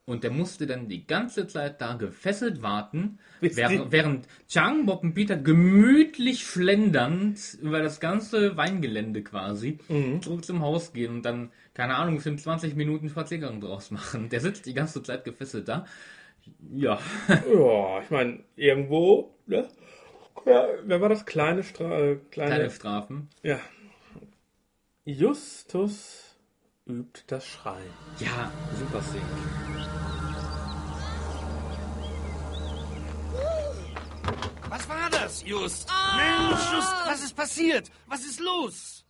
und 0.10 0.24
der 0.24 0.32
musste 0.32 0.66
dann 0.66 0.90
die 0.90 1.06
ganze 1.06 1.46
Zeit 1.46 1.80
da 1.82 1.94
gefesselt 1.94 2.64
warten, 2.64 3.20
während, 3.42 3.92
während 3.92 4.28
Chang, 4.48 4.88
Bob 4.88 5.04
und 5.04 5.14
Peter 5.14 5.38
gemütlich 5.38 6.44
schlendernd 6.44 7.40
über 7.62 7.82
das 7.84 8.00
ganze 8.00 8.58
Weingelände 8.58 9.22
quasi 9.24 9.78
zurück 10.22 10.44
zum 10.44 10.62
Haus 10.62 10.94
gehen 10.94 11.14
und 11.14 11.22
dann, 11.22 11.52
keine 11.76 11.96
Ahnung, 11.96 12.16
bestimmt 12.16 12.42
20 12.42 12.76
Minuten 12.76 13.08
Spaziergang 13.08 13.62
draus 13.62 13.92
machen. 13.92 14.30
Der 14.30 14.42
sitzt 14.42 14.66
die 14.66 14.74
ganze 14.74 15.04
Zeit 15.04 15.24
gefesselt 15.24 15.68
da. 15.68 15.86
Ja, 16.74 17.00
Ja, 17.30 18.02
ich 18.02 18.10
meine, 18.10 18.40
irgendwo, 18.56 19.36
ne? 19.46 19.68
Ja, 20.46 20.68
wer 20.86 21.02
war 21.02 21.10
das? 21.10 21.28
Kleine 21.28 21.62
Stra 21.62 22.00
äh, 22.00 22.16
kleine, 22.32 22.56
kleine 22.56 22.70
Strafen. 22.72 23.30
Ja. 23.44 23.60
Justus 25.06 26.29
übt 26.90 27.24
das 27.28 27.46
Schreien. 27.46 27.94
Ja, 28.20 28.52
super 28.78 29.02
Szene. 29.02 29.24
Was 34.70 34.88
war 34.88 35.10
das, 35.10 35.44
Just? 35.46 35.90
Mensch, 36.16 36.72
Just, 36.74 36.94
was 37.06 37.24
ist 37.24 37.36
passiert? 37.36 37.90
Was 38.08 38.22
ist 38.26 38.40
los? 38.40 39.06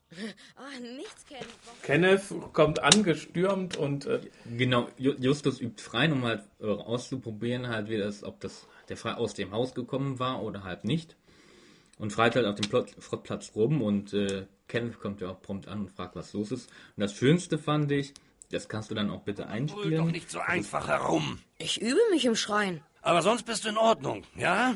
Ah, 0.56 0.80
nichts, 0.80 1.26
Ken. 1.28 1.38
Kenneth 1.84 2.24
kommt 2.54 2.82
angestürmt 2.82 3.78
und 3.78 4.06
äh, 4.08 4.22
Genau, 4.58 4.88
Ju- 4.98 5.16
Justus 5.20 5.60
übt 5.62 5.82
frei, 5.84 6.12
um 6.12 6.24
halt 6.24 6.42
äh, 6.60 6.66
auszuprobieren, 6.66 7.68
halt 7.68 7.90
wie 7.90 7.98
das, 7.98 8.24
ob 8.24 8.40
das 8.40 8.66
der 8.88 8.98
frei 8.98 9.14
aus 9.16 9.36
dem 9.36 9.52
Haus 9.52 9.76
gekommen 9.76 10.18
war 10.18 10.42
oder 10.42 10.64
halt 10.64 10.84
nicht. 10.84 11.16
Und 12.00 12.12
freit 12.14 12.36
halt 12.36 12.48
auf 12.48 12.56
dem 12.56 12.70
Plot, 12.70 12.96
Schrottplatz 13.00 13.52
rum 13.56 13.82
und 13.84 14.14
äh, 14.14 14.48
Kenneth 14.70 15.00
kommt 15.02 15.20
ja 15.20 15.30
auch 15.30 15.42
prompt 15.42 15.68
an 15.68 15.82
und 15.82 15.92
fragt, 15.92 16.16
was 16.16 16.32
los 16.32 16.52
ist. 16.54 16.70
Und 16.96 17.02
das 17.02 17.14
Schönste 17.14 17.58
fand 17.58 17.92
ich, 17.92 18.14
das 18.52 18.70
kannst 18.70 18.90
du 18.90 18.96
dann 18.96 19.10
auch 19.10 19.24
bitte 19.24 19.44
Brüll 19.44 19.52
einspielen. 19.52 19.98
doch 19.98 20.12
nicht 20.12 20.32
so 20.32 20.40
einfach 20.40 20.88
herum. 20.88 21.40
Ich 21.58 21.82
übe 21.82 22.00
mich 22.12 22.26
im 22.26 22.36
Schreien. 22.36 22.82
Aber 23.02 23.22
sonst 23.22 23.44
bist 23.44 23.66
du 23.66 23.70
in 23.70 23.78
Ordnung, 23.78 24.24
ja? 24.38 24.76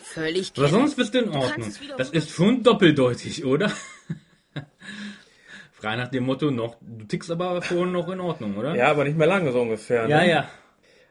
Völlig 0.00 0.52
Aber 0.56 0.66
Ken. 0.66 0.74
sonst 0.74 0.96
bist 0.96 1.14
du 1.14 1.18
in 1.18 1.28
Ordnung. 1.30 1.66
wiederholen. 1.66 1.98
Das 1.98 2.10
ist 2.10 2.30
schon 2.30 2.62
doppeldeutig, 2.62 3.44
oder? 3.44 3.70
Frei 5.72 5.96
nach 5.96 6.08
dem 6.08 6.24
Motto, 6.24 6.50
noch, 6.50 6.76
du 6.80 7.04
tickst 7.04 7.30
aber 7.30 7.62
schon 7.62 7.92
noch 7.92 8.08
in 8.08 8.20
Ordnung, 8.20 8.56
oder? 8.56 8.74
ja, 8.74 8.90
aber 8.90 9.04
nicht 9.04 9.16
mehr 9.18 9.26
lange 9.26 9.52
so 9.52 9.60
ungefähr. 9.60 10.08
Ja, 10.08 10.20
ne? 10.20 10.30
ja. 10.30 10.48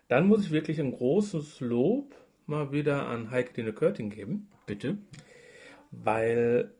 Dann 0.08 0.28
muss 0.28 0.46
ich 0.46 0.52
wirklich 0.52 0.80
ein 0.80 0.92
großes 0.92 1.60
Lob 1.60 2.14
mal 2.46 2.72
wieder 2.72 3.08
an 3.08 3.32
Heike 3.32 3.54
Dine 3.54 3.74
Körting 3.74 4.10
geben, 4.10 4.50
Bitte. 4.66 4.98
weil 5.92 6.72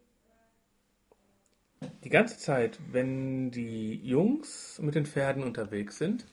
die 2.04 2.10
ganze 2.10 2.38
Zeit, 2.38 2.80
wenn 2.92 3.52
die 3.52 3.96
Jungs 3.96 4.80
mit 4.82 4.96
den 4.96 5.06
Pferden 5.06 5.44
unterwegs 5.44 5.98
sind, 5.98 6.26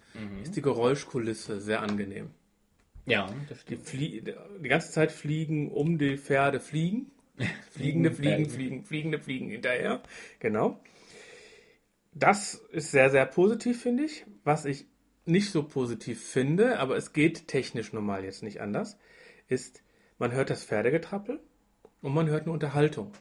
ist 0.42 0.56
die 0.56 0.62
Geräuschkulisse 0.62 1.60
sehr 1.60 1.82
angenehm. 1.82 2.30
Ja, 3.06 3.28
das 3.48 3.64
Die, 3.64 3.76
stimmt. 3.76 3.92
die 4.64 4.68
ganze 4.68 4.92
Zeit 4.92 5.12
fliegen 5.12 5.70
um 5.70 5.98
die 5.98 6.16
Pferde 6.18 6.60
fliegen. 6.60 7.10
Fliegende, 7.70 8.12
fliegen, 8.12 8.50
fliegen, 8.50 8.84
fliegende, 8.84 9.18
fliegen 9.18 9.48
hinterher. 9.48 10.02
Genau. 10.40 10.78
Das 12.12 12.54
ist 12.72 12.90
sehr, 12.90 13.08
sehr 13.08 13.24
positiv, 13.24 13.80
finde 13.80 14.04
ich. 14.04 14.26
Was 14.44 14.66
ich 14.66 14.84
nicht 15.24 15.50
so 15.50 15.62
positiv 15.62 16.22
finde, 16.22 16.78
aber 16.78 16.96
es 16.96 17.12
geht 17.14 17.48
technisch 17.48 17.92
normal 17.94 18.24
jetzt 18.24 18.42
nicht 18.42 18.60
anders, 18.60 18.98
ist, 19.48 19.82
man 20.18 20.32
hört 20.32 20.50
das 20.50 20.64
Pferdegetrappel 20.64 21.40
und 22.02 22.12
man 22.12 22.28
hört 22.28 22.42
eine 22.42 22.52
Unterhaltung. 22.52 23.12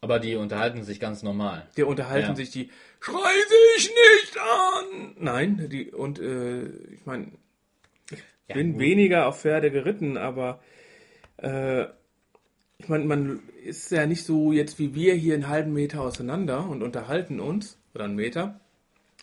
Aber 0.00 0.20
die 0.20 0.36
unterhalten 0.36 0.84
sich 0.84 1.00
ganz 1.00 1.22
normal. 1.22 1.66
Die 1.76 1.82
unterhalten 1.82 2.30
Ja. 2.30 2.36
sich, 2.36 2.50
die 2.50 2.70
schrei 3.00 3.34
sich 3.76 3.90
nicht 3.90 4.38
an. 4.38 5.14
Nein, 5.18 5.68
die 5.70 5.90
und 5.90 6.20
äh, 6.20 6.66
ich 6.66 7.04
meine, 7.04 7.32
ich 8.10 8.22
bin 8.54 8.72
gut. 8.72 8.80
weniger 8.80 9.26
auf 9.26 9.40
Pferde 9.40 9.70
geritten, 9.70 10.16
aber 10.16 10.60
äh, 11.38 11.86
ich 12.78 12.88
meine, 12.88 13.04
man 13.04 13.42
ist 13.64 13.90
ja 13.90 14.06
nicht 14.06 14.24
so 14.24 14.52
jetzt 14.52 14.78
wie 14.78 14.94
wir 14.94 15.14
hier 15.14 15.34
einen 15.34 15.48
halben 15.48 15.72
Meter 15.72 16.00
auseinander 16.02 16.68
und 16.68 16.82
unterhalten 16.82 17.40
uns 17.40 17.76
oder 17.92 18.04
einen 18.04 18.14
Meter, 18.14 18.60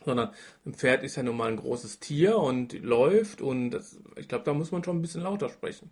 sondern 0.04 0.32
ein 0.66 0.74
Pferd 0.74 1.04
ist 1.04 1.16
ja 1.16 1.24
nun 1.24 1.38
mal 1.38 1.50
ein 1.50 1.58
großes 1.58 2.00
Tier 2.00 2.38
und 2.38 2.74
läuft 2.84 3.42
und 3.42 3.72
das, 3.72 3.98
ich 4.18 4.28
glaube, 4.28 4.44
da 4.44 4.54
muss 4.54 4.72
man 4.72 4.84
schon 4.84 4.98
ein 4.98 5.02
bisschen 5.02 5.22
lauter 5.24 5.50
sprechen. 5.50 5.90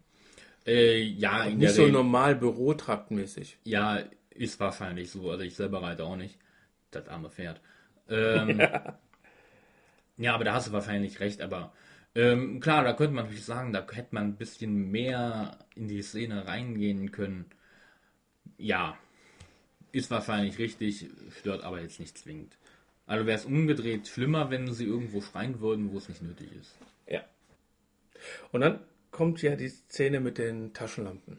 Äh, 0.66 1.02
ja, 1.02 1.46
in 1.46 1.58
Nicht 1.58 1.74
so 1.74 1.88
normal 1.88 2.36
bürotraktmäßig. 2.36 3.58
Ja, 3.64 4.00
ist 4.36 4.60
wahrscheinlich 4.60 5.12
so. 5.12 5.30
Also 5.30 5.44
ich 5.44 5.56
selber 5.56 5.82
reite 5.82 6.04
auch 6.04 6.16
nicht. 6.16 6.38
Das 6.92 7.08
arme 7.08 7.30
Pferd. 7.30 7.62
Ähm, 8.10 8.60
ja. 10.18 10.36
aber 10.36 10.44
da 10.44 10.54
hast 10.56 10.68
du 10.68 10.74
wahrscheinlich 10.74 11.22
recht. 11.22 11.42
Aber 11.42 11.72
ähm, 12.16 12.60
klar, 12.60 12.84
da 12.84 12.92
könnte 12.92 13.14
man 13.14 13.24
natürlich 13.24 13.46
sagen, 13.46 13.72
da 13.72 13.88
hätte 13.90 14.14
man 14.14 14.26
ein 14.26 14.36
bisschen 14.36 14.92
mehr 14.92 15.58
in 15.74 15.88
die 15.88 16.02
Szene 16.02 16.46
reingehen 16.46 17.14
können. 17.14 17.46
Ja, 18.58 18.98
ist 19.94 20.12
wahrscheinlich 20.12 20.60
richtig, 20.60 21.10
stört 21.40 21.64
aber 21.64 21.80
jetzt 21.82 22.02
nicht 22.02 22.18
zwingend. 22.18 22.58
Also 23.06 23.26
wäre 23.26 23.38
es 23.38 23.46
umgedreht 23.46 24.08
schlimmer, 24.08 24.50
wenn 24.50 24.72
sie 24.74 24.86
irgendwo 24.86 25.22
schreien 25.22 25.62
würden, 25.62 25.92
wo 25.94 25.98
es 25.98 26.10
nicht 26.10 26.22
nötig 26.22 26.50
ist. 26.60 26.76
Ja. 27.08 27.24
Und 28.52 28.62
dann 28.62 28.80
kommt 29.12 29.42
ja 29.42 29.56
die 29.56 29.70
Szene 29.70 30.20
mit 30.20 30.38
den 30.38 30.74
Taschenlampen. 30.74 31.38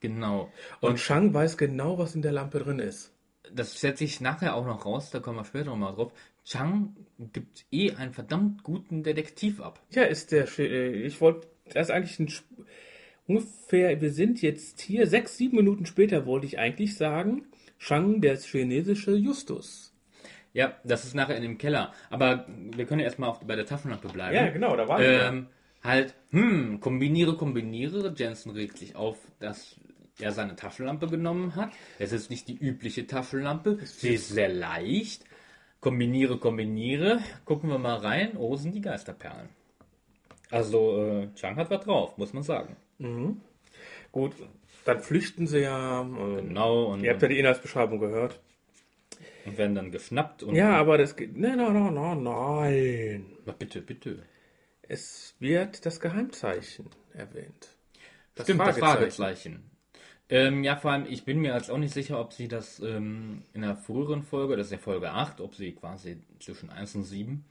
Genau. 0.00 0.50
Und 0.80 1.00
Shang 1.00 1.34
weiß 1.34 1.56
genau, 1.56 1.98
was 1.98 2.14
in 2.14 2.22
der 2.22 2.32
Lampe 2.32 2.58
drin 2.60 2.78
ist. 2.78 3.12
das 3.52 3.80
setze 3.80 4.04
ich 4.04 4.20
nachher 4.20 4.54
auch 4.54 4.66
noch 4.66 4.84
raus, 4.84 5.10
da 5.10 5.20
kommen 5.20 5.38
wir 5.38 5.44
später 5.44 5.66
nochmal 5.66 5.94
drauf. 5.94 6.12
Chang 6.44 6.94
gibt 7.32 7.64
eh 7.72 7.92
einen 7.92 8.12
verdammt 8.12 8.62
guten 8.62 9.02
Detektiv 9.02 9.60
ab. 9.60 9.80
Ja, 9.90 10.02
ist 10.04 10.32
der. 10.32 10.46
Äh, 10.58 11.02
Ich 11.06 11.20
wollte. 11.20 11.46
Das 11.72 11.88
ist 11.88 11.90
eigentlich 11.94 12.18
ein. 12.18 12.32
Ungefähr. 13.26 14.00
Wir 14.00 14.10
sind 14.12 14.40
jetzt 14.42 14.80
hier. 14.80 15.06
Sechs, 15.06 15.36
sieben 15.36 15.56
Minuten 15.56 15.84
später 15.86 16.24
wollte 16.26 16.46
ich 16.46 16.58
eigentlich 16.58 16.96
sagen. 16.96 17.46
Shang, 17.78 18.20
der 18.20 18.36
chinesische 18.38 19.12
Justus. 19.14 19.92
Ja, 20.54 20.76
das 20.84 21.04
ist 21.04 21.14
nachher 21.14 21.36
in 21.36 21.42
dem 21.42 21.58
Keller. 21.58 21.92
Aber 22.10 22.46
wir 22.48 22.86
können 22.86 23.00
ja 23.00 23.04
erstmal 23.04 23.28
auf- 23.30 23.40
bei 23.40 23.54
der 23.54 23.66
Taschenlampe 23.66 24.08
bleiben. 24.08 24.52
genau, 24.54 24.74
da 24.76 24.88
war 24.88 25.00
Ähm, 25.00 25.46
halt, 25.84 26.14
hm, 26.30 26.80
kombiniere, 26.80 27.36
kombiniere. 27.36 28.12
Jensen 28.16 28.50
regt 28.52 28.78
sich 28.78 28.96
auf, 28.96 29.18
dass 29.40 29.76
er 30.20 30.32
seine 30.32 30.56
Taschenlampe 30.56 31.06
genommen 31.06 31.54
hat. 31.56 31.70
Es 31.98 32.12
ist 32.12 32.30
nicht 32.30 32.48
die 32.48 32.56
übliche 32.56 33.06
Taschenlampe. 33.06 33.78
Sie 33.84 34.14
ist 34.14 34.28
sehr 34.28 34.48
leicht. 34.48 35.24
Kombiniere, 35.80 36.38
kombiniere. 36.38 37.20
Gucken 37.44 37.70
wir 37.70 37.78
mal 37.78 37.96
rein. 37.98 38.36
Oh, 38.36 38.56
sind 38.56 38.74
die 38.74 38.80
Geisterperlen. 38.80 39.48
Also, 40.50 40.98
äh, 41.06 41.28
Chang 41.34 41.56
hat 41.56 41.70
was 41.70 41.84
drauf, 41.84 42.16
muss 42.18 42.32
man 42.32 42.42
sagen. 42.42 42.76
Gut, 44.10 44.32
dann 44.84 45.00
flüchten 45.00 45.46
sie 45.46 45.60
ja. 45.60 46.02
äh, 46.02 46.42
Genau, 46.42 46.86
und, 46.86 47.04
Ihr 47.04 47.12
habt 47.12 47.22
ja 47.22 47.28
die 47.28 47.38
Inhaltsbeschreibung 47.38 48.00
gehört. 48.00 48.40
und 49.44 49.56
werden 49.58 49.74
dann 49.76 49.92
geschnappt 49.92 50.42
und. 50.42 50.54
Ja, 50.54 50.76
aber 50.76 50.98
das 50.98 51.14
geht. 51.16 51.36
Nein, 51.36 51.58
nein, 51.58 51.72
nein, 51.74 51.94
nein, 51.94 52.22
nein. 52.22 53.26
Na, 53.44 53.52
bitte, 53.52 53.82
bitte. 53.82 54.22
Es 54.82 55.34
wird 55.38 55.84
das 55.84 56.00
Geheimzeichen 56.00 56.86
erwähnt. 57.12 57.68
Das 58.34 58.46
Stimmt, 58.46 58.60
das 58.60 58.78
Fragezeichen. 58.78 59.70
Ähm, 60.30 60.62
ja, 60.62 60.76
vor 60.76 60.90
allem, 60.92 61.06
ich 61.08 61.24
bin 61.24 61.40
mir 61.40 61.54
jetzt 61.54 61.70
auch 61.70 61.78
nicht 61.78 61.94
sicher, 61.94 62.20
ob 62.20 62.32
sie 62.32 62.48
das 62.48 62.80
ähm, 62.80 63.42
in 63.54 63.62
der 63.62 63.76
früheren 63.76 64.22
Folge, 64.22 64.56
das 64.56 64.66
ist 64.66 64.72
ja 64.72 64.78
Folge 64.78 65.10
8, 65.10 65.40
ob 65.40 65.54
sie 65.54 65.72
quasi 65.72 66.18
zwischen 66.38 66.70
1 66.70 66.96
und 66.96 67.04
7 67.04 67.44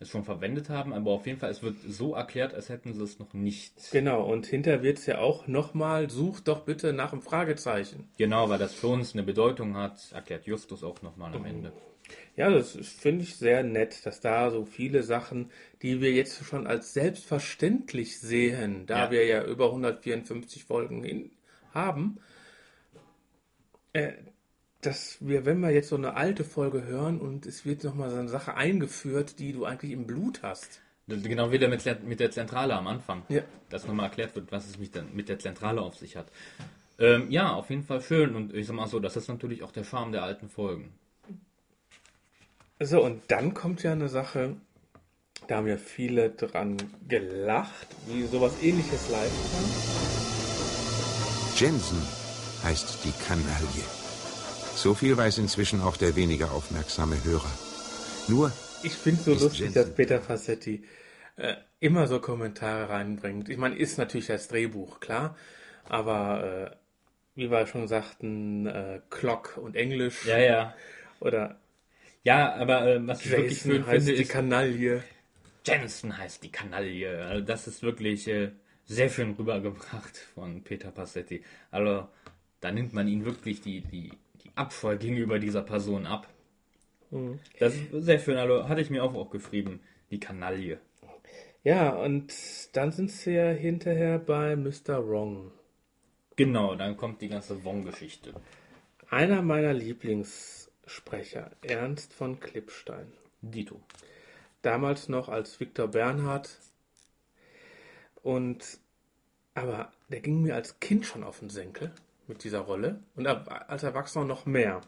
es 0.00 0.10
schon 0.10 0.24
verwendet 0.24 0.68
haben, 0.68 0.92
aber 0.92 1.10
auf 1.10 1.26
jeden 1.26 1.40
Fall, 1.40 1.50
es 1.50 1.62
wird 1.62 1.76
so 1.86 2.14
erklärt, 2.14 2.54
als 2.54 2.68
hätten 2.68 2.94
sie 2.94 3.02
es 3.02 3.18
noch 3.18 3.34
nicht. 3.34 3.90
Genau, 3.90 4.22
und 4.30 4.46
hinter 4.46 4.82
wird 4.82 4.98
es 4.98 5.06
ja 5.06 5.18
auch 5.18 5.48
nochmal, 5.48 6.08
sucht 6.08 6.46
doch 6.46 6.60
bitte 6.60 6.92
nach 6.92 7.12
einem 7.12 7.22
Fragezeichen. 7.22 8.08
Genau, 8.16 8.48
weil 8.48 8.58
das 8.58 8.74
für 8.74 8.88
uns 8.88 9.14
eine 9.14 9.24
Bedeutung 9.24 9.76
hat, 9.76 10.12
erklärt 10.12 10.46
Justus 10.46 10.84
auch 10.84 11.02
nochmal 11.02 11.34
am 11.34 11.44
Ende. 11.44 11.72
Ja, 12.36 12.48
das 12.48 12.72
finde 12.76 13.24
ich 13.24 13.36
sehr 13.36 13.64
nett, 13.64 14.06
dass 14.06 14.20
da 14.20 14.50
so 14.50 14.64
viele 14.64 15.02
Sachen, 15.02 15.50
die 15.82 16.00
wir 16.00 16.12
jetzt 16.12 16.44
schon 16.44 16.66
als 16.66 16.94
selbstverständlich 16.94 18.20
sehen, 18.20 18.86
da 18.86 19.06
Ja. 19.06 19.10
wir 19.10 19.26
ja 19.26 19.44
über 19.44 19.66
154 19.72 20.64
Folgen 20.64 21.02
hin 21.02 21.30
haben, 21.74 22.18
äh, 23.92 24.12
dass 24.80 25.16
wir, 25.20 25.44
wenn 25.44 25.60
wir 25.60 25.70
jetzt 25.70 25.88
so 25.88 25.96
eine 25.96 26.14
alte 26.14 26.44
Folge 26.44 26.84
hören 26.84 27.20
und 27.20 27.46
es 27.46 27.64
wird 27.64 27.82
nochmal 27.84 28.10
so 28.10 28.16
eine 28.16 28.28
Sache 28.28 28.54
eingeführt, 28.54 29.38
die 29.38 29.52
du 29.52 29.64
eigentlich 29.64 29.92
im 29.92 30.06
Blut 30.06 30.42
hast. 30.42 30.80
Genau 31.08 31.50
wieder 31.50 31.68
mit, 31.68 31.84
der- 31.86 32.00
mit 32.00 32.20
der 32.20 32.30
Zentrale 32.30 32.74
am 32.74 32.86
Anfang. 32.86 33.22
Ja. 33.28 33.42
Dass 33.70 33.86
nochmal 33.86 34.06
erklärt 34.06 34.36
wird, 34.36 34.52
was 34.52 34.68
es 34.68 34.78
mit 34.78 34.94
der, 34.94 35.02
mit 35.02 35.28
der 35.28 35.38
Zentrale 35.38 35.80
auf 35.80 35.96
sich 35.96 36.16
hat. 36.16 36.26
Ähm, 36.98 37.30
ja, 37.30 37.52
auf 37.52 37.70
jeden 37.70 37.82
Fall 37.84 38.02
schön. 38.02 38.36
Und 38.36 38.54
ich 38.54 38.66
sag 38.66 38.76
mal 38.76 38.86
so, 38.86 39.00
das 39.00 39.16
ist 39.16 39.28
natürlich 39.28 39.62
auch 39.62 39.72
der 39.72 39.84
Charme 39.84 40.12
der 40.12 40.22
alten 40.22 40.48
Folgen. 40.48 40.92
So, 42.78 43.02
und 43.02 43.22
dann 43.28 43.54
kommt 43.54 43.82
ja 43.82 43.92
eine 43.92 44.08
Sache, 44.08 44.56
da 45.48 45.56
haben 45.56 45.66
ja 45.66 45.78
viele 45.78 46.30
dran 46.30 46.76
gelacht, 47.08 47.88
wie 48.06 48.24
sowas 48.26 48.52
ähnliches 48.62 49.08
live 49.10 49.32
kam. 49.52 50.17
Jensen 51.58 52.00
heißt 52.62 53.04
die 53.04 53.12
Kanaille. 53.26 53.84
So 54.76 54.94
viel 54.94 55.16
weiß 55.16 55.38
inzwischen 55.38 55.80
auch 55.80 55.96
der 55.96 56.14
weniger 56.14 56.52
aufmerksame 56.52 57.16
Hörer. 57.24 57.50
Nur, 58.28 58.52
Ich 58.84 58.92
finde 58.92 59.20
so 59.22 59.32
lustig, 59.32 59.60
Jensen. 59.60 59.74
dass 59.74 59.90
Peter 59.92 60.20
Fassetti 60.20 60.84
äh, 61.36 61.54
immer 61.80 62.06
so 62.06 62.20
Kommentare 62.20 62.88
reinbringt. 62.88 63.48
Ich 63.48 63.56
meine, 63.56 63.76
ist 63.76 63.98
natürlich 63.98 64.28
das 64.28 64.46
Drehbuch, 64.46 65.00
klar, 65.00 65.36
aber 65.88 66.70
äh, 66.72 66.76
wie 67.34 67.50
wir 67.50 67.66
schon 67.66 67.88
sagten, 67.88 68.66
äh, 68.66 69.00
Clock 69.10 69.56
und 69.56 69.74
Englisch 69.74 70.26
Ja, 70.26 70.38
ja. 70.38 70.74
oder 71.18 71.58
Ja, 72.22 72.54
aber 72.54 72.86
äh, 72.86 73.04
was 73.04 73.24
ich 73.24 73.32
wirklich 73.32 73.58
Jason 73.58 73.72
schön 73.72 73.86
heißt 73.86 74.04
finde, 74.06 74.12
die 74.14 74.22
ist, 74.22 74.28
Kanaille. 74.30 75.02
Jensen 75.66 76.16
heißt 76.16 76.44
die 76.44 76.52
Kanaille. 76.52 77.24
Also 77.26 77.44
das 77.44 77.66
ist 77.66 77.82
wirklich 77.82 78.28
äh, 78.28 78.52
sehr 78.88 79.08
schön 79.08 79.34
rübergebracht 79.34 80.16
von 80.34 80.64
Peter 80.64 80.90
Passetti. 80.90 81.44
Also 81.70 82.08
da 82.60 82.72
nimmt 82.72 82.92
man 82.92 83.06
ihn 83.06 83.24
wirklich 83.24 83.60
die, 83.60 83.82
die, 83.82 84.10
die 84.42 84.50
Abscheu 84.56 84.96
gegenüber 84.96 85.38
dieser 85.38 85.62
Person 85.62 86.06
ab. 86.06 86.26
Das 87.60 87.74
ist 87.76 87.90
sehr 87.92 88.18
schön. 88.18 88.36
Also 88.36 88.68
hatte 88.68 88.80
ich 88.80 88.90
mir 88.90 89.04
auch, 89.04 89.14
auch 89.14 89.30
geschrieben, 89.30 89.80
die 90.10 90.18
Kanaille. 90.18 90.80
Ja, 91.62 91.90
und 91.90 92.32
dann 92.72 92.90
sind 92.90 93.10
sie 93.10 93.32
ja 93.32 93.50
hinterher 93.50 94.18
bei 94.18 94.56
Mr. 94.56 95.06
Wrong. 95.06 95.52
Genau, 96.36 96.74
dann 96.74 96.96
kommt 96.96 97.20
die 97.20 97.28
ganze 97.28 97.62
Wong-Geschichte. 97.64 98.32
Einer 99.10 99.42
meiner 99.42 99.74
Lieblingssprecher, 99.74 101.50
Ernst 101.62 102.14
von 102.14 102.40
Klippstein. 102.40 103.12
Dito. 103.42 103.80
damals 104.62 105.08
noch 105.08 105.28
als 105.28 105.60
Viktor 105.60 105.88
Bernhard. 105.88 106.50
Und 108.22 108.78
aber 109.54 109.90
der 110.08 110.20
ging 110.20 110.42
mir 110.42 110.54
als 110.54 110.78
Kind 110.80 111.04
schon 111.06 111.24
auf 111.24 111.40
den 111.40 111.50
Senkel 111.50 111.90
mit 112.28 112.44
dieser 112.44 112.60
Rolle 112.60 113.00
und 113.16 113.26
als 113.26 113.82
Erwachsener 113.82 114.24
noch 114.24 114.46
mehr. 114.46 114.80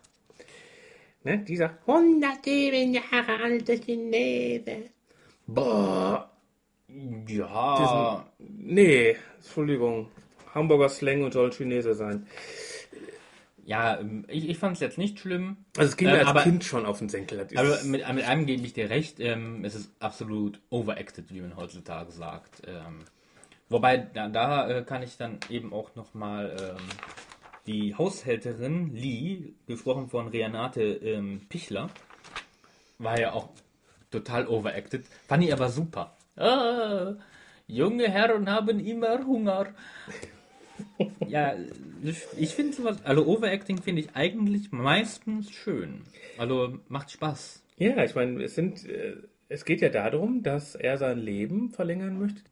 Ne, 1.25 1.39
dieser 1.39 1.77
107 1.87 2.95
Jahre 2.95 3.43
alte 3.43 3.79
Chinese. 3.79 4.85
Boah, 5.47 6.31
Ja, 7.27 8.27
nee, 8.39 9.17
Entschuldigung. 9.37 10.09
Hamburger 10.55 10.89
Slang 10.89 11.23
und 11.23 11.33
soll 11.33 11.51
Chinese 11.53 11.95
sein. 11.95 12.27
ja, 13.65 13.99
ähm, 14.01 14.25
ich, 14.29 14.49
ich 14.49 14.59
fand 14.59 14.75
es 14.77 14.81
jetzt 14.81 14.99
nicht 14.99 15.19
schlimm. 15.21 15.59
Also 15.77 15.91
es 15.91 15.97
ging 15.97 16.09
Ähm, 16.09 16.15
mir 16.15 16.21
als 16.21 16.29
aber- 16.29 16.43
Kind 16.43 16.65
schon 16.65 16.87
auf 16.87 16.99
den 16.99 17.09
Senkel. 17.09 17.47
Aber 17.57 17.83
mit, 17.85 18.09
mit 18.09 18.25
einem 18.25 18.47
gebe 18.47 18.65
ich 18.65 18.73
dir 18.73 18.89
recht, 18.91 19.21
ähm, 19.21 19.65
es 19.65 19.75
ist 19.75 19.91
absolut 20.01 20.61
overacted, 20.71 21.33
wie 21.33 21.41
man 21.41 21.57
heutzutage 21.57 22.11
sagt. 22.13 22.63
Ähm, 22.67 23.05
wobei, 23.71 23.97
da, 23.97 24.29
da 24.29 24.69
äh, 24.69 24.83
kann 24.83 25.03
ich 25.03 25.17
dann 25.17 25.39
eben 25.49 25.73
auch 25.73 25.95
nochmal 25.95 26.55
ähm, 26.61 26.85
die 27.67 27.95
Haushälterin 27.95 28.95
Lee, 28.95 29.55
gesprochen 29.67 30.09
von 30.09 30.29
Renate 30.29 30.83
ähm, 30.83 31.41
Pichler, 31.49 31.89
war 32.99 33.19
ja 33.19 33.33
auch 33.33 33.49
total 34.11 34.47
overacted. 34.47 35.07
Fand 35.27 35.45
ich 35.45 35.53
aber 35.53 35.69
super. 35.71 36.17
Ah, 36.37 37.15
junge 37.67 38.11
Herren 38.11 38.51
haben 38.51 38.81
immer 38.81 39.25
Hunger. 39.27 39.69
Ja, 41.29 41.55
ich, 42.39 42.55
finde 42.55 42.73
sowas, 42.73 43.05
also 43.05 43.27
Overacting 43.27 43.83
finde 43.83 44.01
ich 44.01 44.17
eigentlich 44.17 44.73
meistens 44.73 45.51
schön. 45.51 46.03
Also 46.39 46.79
macht 46.89 47.11
Spaß. 47.11 47.63
Ja, 47.77 48.03
ich 48.03 48.15
meine, 48.15 48.43
es 48.43 48.55
sind, 48.55 48.89
äh, 48.89 49.17
es 49.49 49.65
geht 49.65 49.83
ja 49.83 49.91
darum, 49.91 50.43
dass 50.43 50.75
er 50.75 50.97
sein 50.99 51.19
Leben 51.19 51.71
verlängern 51.71 52.19
möchte. 52.19 52.43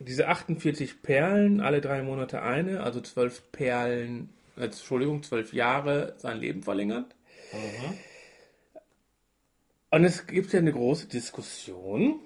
Diese 0.00 0.28
48 0.28 1.02
Perlen, 1.02 1.60
alle 1.60 1.82
drei 1.82 2.02
Monate 2.02 2.40
eine, 2.42 2.82
also 2.82 3.02
zwölf 3.02 3.52
Perlen, 3.52 4.30
äh, 4.56 4.64
Entschuldigung, 4.64 5.22
zwölf 5.22 5.52
Jahre 5.52 6.14
sein 6.16 6.38
Leben 6.38 6.62
verlängert. 6.62 7.14
Und 9.90 10.04
es 10.04 10.26
gibt 10.26 10.52
ja 10.54 10.60
eine 10.60 10.72
große 10.72 11.08
Diskussion, 11.08 12.18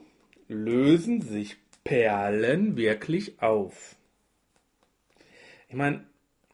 lösen 0.47 1.21
sich 1.21 1.57
Perlen 1.83 2.77
wirklich 2.77 3.43
auf? 3.43 3.97
Ich 5.69 5.75
meine, 5.75 6.05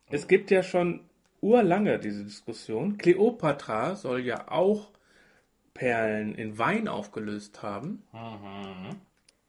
es 0.09 0.27
gibt 0.27 0.51
ja 0.51 0.63
schon 0.63 1.01
urlange 1.43 1.99
diese 1.99 2.25
Diskussion. 2.25 2.97
Kleopatra 2.97 3.95
soll 3.95 4.21
ja 4.21 4.51
auch 4.51 4.91
Perlen 5.75 6.35
in 6.35 6.59
Wein 6.59 6.89
aufgelöst 6.89 7.63
haben. 7.63 8.03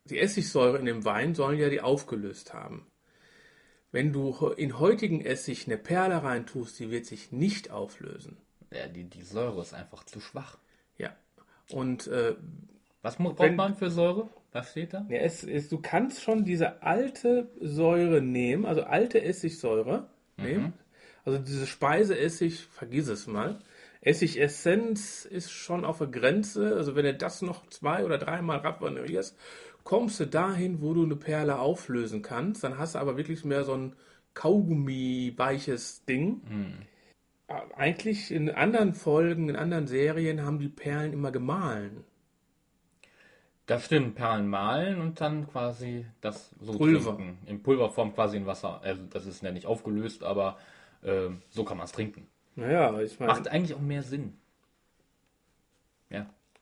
Die 0.06 0.20
Essigsäure 0.20 0.78
in 0.78 0.86
dem 0.86 1.06
Wein 1.06 1.36
sollen 1.36 1.60
ja 1.60 1.70
die 1.70 1.82
aufgelöst 1.82 2.54
haben. 2.54 2.88
Wenn 3.92 4.14
du 4.14 4.48
in 4.56 4.80
heutigen 4.80 5.22
Essig 5.24 5.68
eine 5.68 5.78
Perle 5.78 6.24
reintust, 6.24 6.80
die 6.80 6.90
wird 6.92 7.06
sich 7.06 7.32
nicht 7.32 7.72
auflösen. 7.72 8.38
Ja, 8.74 8.88
die, 8.88 9.04
die 9.04 9.22
Säure 9.22 9.62
ist 9.62 9.74
einfach 9.74 10.06
zu 10.06 10.20
schwach. 10.22 10.58
Ja. 10.98 11.16
Und 11.72 12.08
äh, 12.08 12.36
Was 13.02 13.18
braucht 13.18 13.40
Wenn- 13.40 13.56
man 13.56 13.76
für 13.76 13.90
Säure? 13.92 14.30
Was 14.54 14.72
steht 14.72 14.94
da? 14.94 15.06
ja, 15.10 15.20
es, 15.20 15.44
es, 15.46 15.70
du 15.70 15.80
kannst 15.82 16.22
schon 16.22 16.44
diese 16.44 16.82
alte 16.84 17.50
Säure 17.62 18.22
nehmen, 18.22 18.66
also 18.66 18.84
alte 18.84 19.22
Essigsäure 19.24 20.10
nehmen. 20.36 20.74
Also 21.24 21.38
diese 21.40 21.66
Speiseessig, 21.68 22.66
vergiss 22.66 23.08
es 23.08 23.28
mal. 23.28 23.60
Essigessenz 24.02 25.24
ist 25.26 25.52
schon 25.52 25.86
auf 25.86 26.00
der 26.00 26.08
Grenze. 26.08 26.76
Also 26.76 26.96
wenn 26.96 27.06
du 27.06 27.14
das 27.14 27.42
noch 27.42 27.66
zwei 27.68 28.04
oder 28.04 28.18
dreimal 28.18 28.58
raffinerierst, 28.58 29.38
kommst 29.84 30.20
du 30.20 30.28
dahin, 30.28 30.82
wo 30.82 30.94
du 30.94 31.04
eine 31.04 31.16
Perle 31.16 31.60
auflösen 31.60 32.22
kannst. 32.22 32.64
Dann 32.64 32.78
hast 32.78 32.96
du 32.96 33.00
aber 33.00 33.18
wirklich 33.18 33.46
mehr 33.46 33.64
so 33.64 33.74
ein 33.74 33.96
Kaugummi-weiches 34.34 36.06
Ding. 36.06 36.42
Äh, 37.48 37.54
Eigentlich 37.76 38.32
in 38.32 38.50
anderen 38.50 38.94
Folgen, 38.94 39.50
in 39.50 39.56
anderen 39.56 39.88
Serien 39.88 40.44
haben 40.46 40.60
die 40.60 40.70
Perlen 40.70 41.14
immer 41.14 41.32
gemahlen. 41.32 42.04
Das 43.68 43.86
stimmt, 43.86 44.16
Perlen 44.16 44.48
mahlen 44.48 45.00
und 45.00 45.22
dann 45.22 45.48
quasi 45.48 46.06
das 46.20 46.54
so 46.60 46.78
Pulver. 46.78 47.16
trinken. 47.16 47.38
In 47.46 47.64
Pulverform 47.64 48.14
quasi 48.14 48.38
in 48.38 48.46
Wasser. 48.46 48.82
Also 48.84 49.04
das 49.10 49.26
ist 49.26 49.44
ja 49.44 49.52
nicht 49.52 49.66
aufgelöst, 49.66 50.24
aber 50.24 50.58
ähm, 51.04 51.42
so 51.50 51.64
kann 51.64 51.78
man 51.78 51.86
es 51.86 51.92
trinken. 51.92 52.28
Naja, 52.56 53.00
ich 53.00 53.20
meine. 53.20 53.32
Macht 53.34 53.48
eigentlich 53.48 53.76
auch 53.76 53.82
mehr 53.82 54.04
Sinn. 54.04 54.38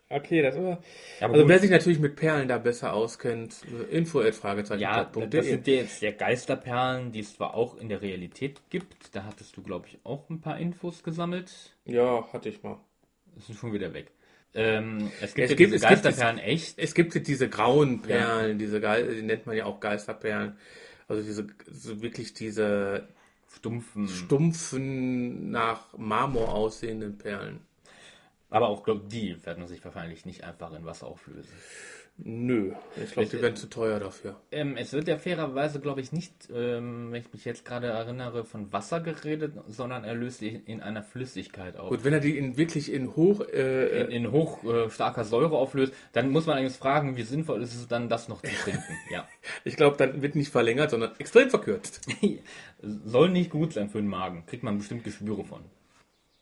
Ja. 0.10 0.18
Okay, 0.18 0.42
das 0.42 0.56
war. 0.56 0.64
Ja, 0.64 0.78
aber 1.22 1.34
Also 1.34 1.44
gut. 1.44 1.50
wer 1.50 1.60
sich 1.60 1.70
natürlich 1.70 2.00
mit 2.00 2.16
Perlen 2.16 2.48
da 2.48 2.58
besser 2.58 2.94
auskennt, 2.94 3.58
info 3.92 4.22
Fragezeichen 4.32 4.82
Ja, 4.82 5.04
das 5.06 5.30
de. 5.30 5.42
sind 5.44 5.68
ja 5.68 5.74
jetzt 5.76 6.02
der 6.02 6.14
Geisterperlen, 6.14 7.12
die 7.12 7.20
es 7.20 7.36
zwar 7.36 7.54
auch 7.54 7.78
in 7.78 7.90
der 7.90 8.02
Realität 8.02 8.60
gibt. 8.70 9.16
Da 9.16 9.24
hattest 9.26 9.56
du, 9.56 9.62
glaube 9.62 9.88
ich, 9.88 10.00
auch 10.04 10.30
ein 10.30 10.42
paar 10.42 10.58
Infos 10.60 11.04
gesammelt. 11.04 11.76
Ja, 11.86 12.28
hatte 12.34 12.50
ich 12.50 12.64
mal. 12.64 12.80
Das 13.36 13.46
sind 13.48 13.58
schon 13.60 13.72
wieder 13.72 13.94
weg. 13.94 14.12
Ähm, 14.56 15.12
es 15.22 15.36
gibt 15.36 15.46
Es 15.46 15.52
ja 15.52 15.56
gibt- 15.58 15.60
diese 15.74 15.76
es 15.76 15.82
gibt- 15.90 16.04
Geisterperlen 16.04 16.40
echt. 16.40 16.80
Es 16.80 16.96
gibt 16.96 17.28
diese 17.28 17.48
grauen 17.50 18.02
Perlen, 18.02 18.58
diese 18.58 18.82
Ge 18.82 19.16
die 19.16 19.22
nennt 19.22 19.46
man 19.46 19.56
ja 19.56 19.66
auch 19.66 19.80
Geisterperlen. 19.80 20.58
Also 21.08 21.22
diese 21.22 21.46
so 21.72 22.02
wirklich 22.02 22.34
diese 22.34 23.08
Stumpfen. 23.48 24.08
stumpfen 24.08 25.52
nach 25.52 25.96
Marmor 25.98 26.54
aussehenden 26.54 27.18
Perlen. 27.20 27.60
Aber 28.50 28.70
auch, 28.70 28.84
glaube 28.84 29.04
die 29.08 29.46
werden 29.46 29.68
sich 29.68 29.84
wahrscheinlich 29.84 30.26
nicht 30.26 30.44
einfach 30.44 30.74
in 30.74 30.86
Wasser 30.86 31.08
auflösen. 31.08 31.52
Nö, 32.22 32.74
ich 33.02 33.14
glaube, 33.14 33.30
die 33.30 33.42
werden 33.42 33.56
zu 33.56 33.70
teuer 33.70 34.00
dafür. 34.00 34.36
Ähm, 34.52 34.76
es 34.76 34.92
wird 34.92 35.08
ja 35.08 35.18
fairerweise, 35.18 35.80
glaube 35.80 36.02
ich, 36.02 36.12
nicht, 36.12 36.50
ähm, 36.54 37.12
wenn 37.12 37.22
ich 37.22 37.32
mich 37.32 37.46
jetzt 37.46 37.64
gerade 37.64 37.88
erinnere, 37.88 38.44
von 38.44 38.74
Wasser 38.74 39.00
geredet, 39.00 39.54
sondern 39.68 40.04
er 40.04 40.16
löst 40.16 40.40
sich 40.40 40.68
in 40.68 40.82
einer 40.82 41.02
Flüssigkeit 41.02 41.78
auf. 41.78 41.90
Gut, 41.90 42.04
wenn 42.04 42.12
er 42.12 42.20
die 42.20 42.38
in 42.38 42.58
wirklich 42.58 42.92
in 42.92 43.16
hoch 43.16 43.42
äh, 43.48 44.02
In, 44.02 44.12
in 44.12 44.32
hoch 44.32 44.64
äh, 44.66 44.90
starker 44.90 45.24
Säure 45.24 45.56
auflöst, 45.56 45.94
dann 46.12 46.30
muss 46.30 46.46
man 46.46 46.58
eigentlich 46.58 46.76
fragen, 46.76 47.16
wie 47.16 47.24
sinnvoll 47.24 47.62
ist 47.62 47.76
es 47.76 47.88
dann, 47.88 48.10
das 48.10 48.28
noch 48.28 48.42
zu 48.42 48.52
trinken. 48.52 48.98
ja. 49.12 49.26
ich 49.64 49.78
glaube, 49.78 49.96
dann 49.96 50.22
wird 50.22 50.36
nicht 50.36 50.52
verlängert, 50.52 50.92
sondern 50.92 51.12
extrem 51.20 51.50
verkürzt. 51.50 52.02
Soll 52.82 53.30
nicht 53.30 53.50
gut 53.50 53.74
sein 53.74 53.90
für 53.90 54.00
den 54.00 54.08
Magen. 54.08 54.46
Kriegt 54.46 54.64
man 54.64 54.78
bestimmt 54.78 55.06
Geschwüre 55.06 55.46
von. 55.46 55.62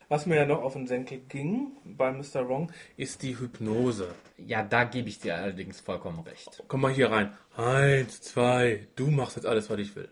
Was 0.10 0.26
mir 0.26 0.36
ja 0.38 0.46
noch 0.46 0.62
auf 0.62 0.74
den 0.74 0.88
Senkel 0.88 1.20
ging 1.28 1.72
bei 1.84 2.12
Mr. 2.12 2.48
Wrong, 2.48 2.72
ist 2.96 3.24
die 3.24 3.38
Hypnose. 3.38 4.16
Ja, 4.38 4.64
da 4.64 4.86
gebe 4.86 5.10
ich 5.10 5.20
dir 5.20 5.36
allerdings 5.36 5.82
vollkommen 5.82 6.20
recht. 6.22 6.64
Komm 6.70 6.82
mal 6.82 6.94
hier 6.94 7.12
rein. 7.12 7.34
Eins, 7.58 8.22
zwei, 8.22 8.88
du 8.96 9.08
machst 9.08 9.36
jetzt 9.36 9.46
alles, 9.46 9.70
was 9.70 9.80
ich 9.80 9.96
will. 9.98 10.08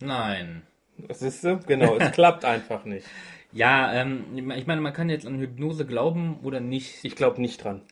Nein. 0.00 0.62
Das 0.98 1.22
ist 1.22 1.44
du? 1.44 1.58
Genau, 1.66 1.96
es 1.96 2.12
klappt 2.14 2.44
einfach 2.44 2.84
nicht. 2.84 3.06
Ja, 3.52 3.92
ähm, 3.92 4.50
ich 4.56 4.66
meine, 4.66 4.80
man 4.80 4.92
kann 4.92 5.08
jetzt 5.08 5.26
an 5.26 5.38
Hypnose 5.38 5.86
glauben 5.86 6.40
oder 6.42 6.58
nicht. 6.58 7.04
Ich 7.04 7.14
glaube 7.14 7.40
nicht 7.40 7.62
dran. 7.62 7.82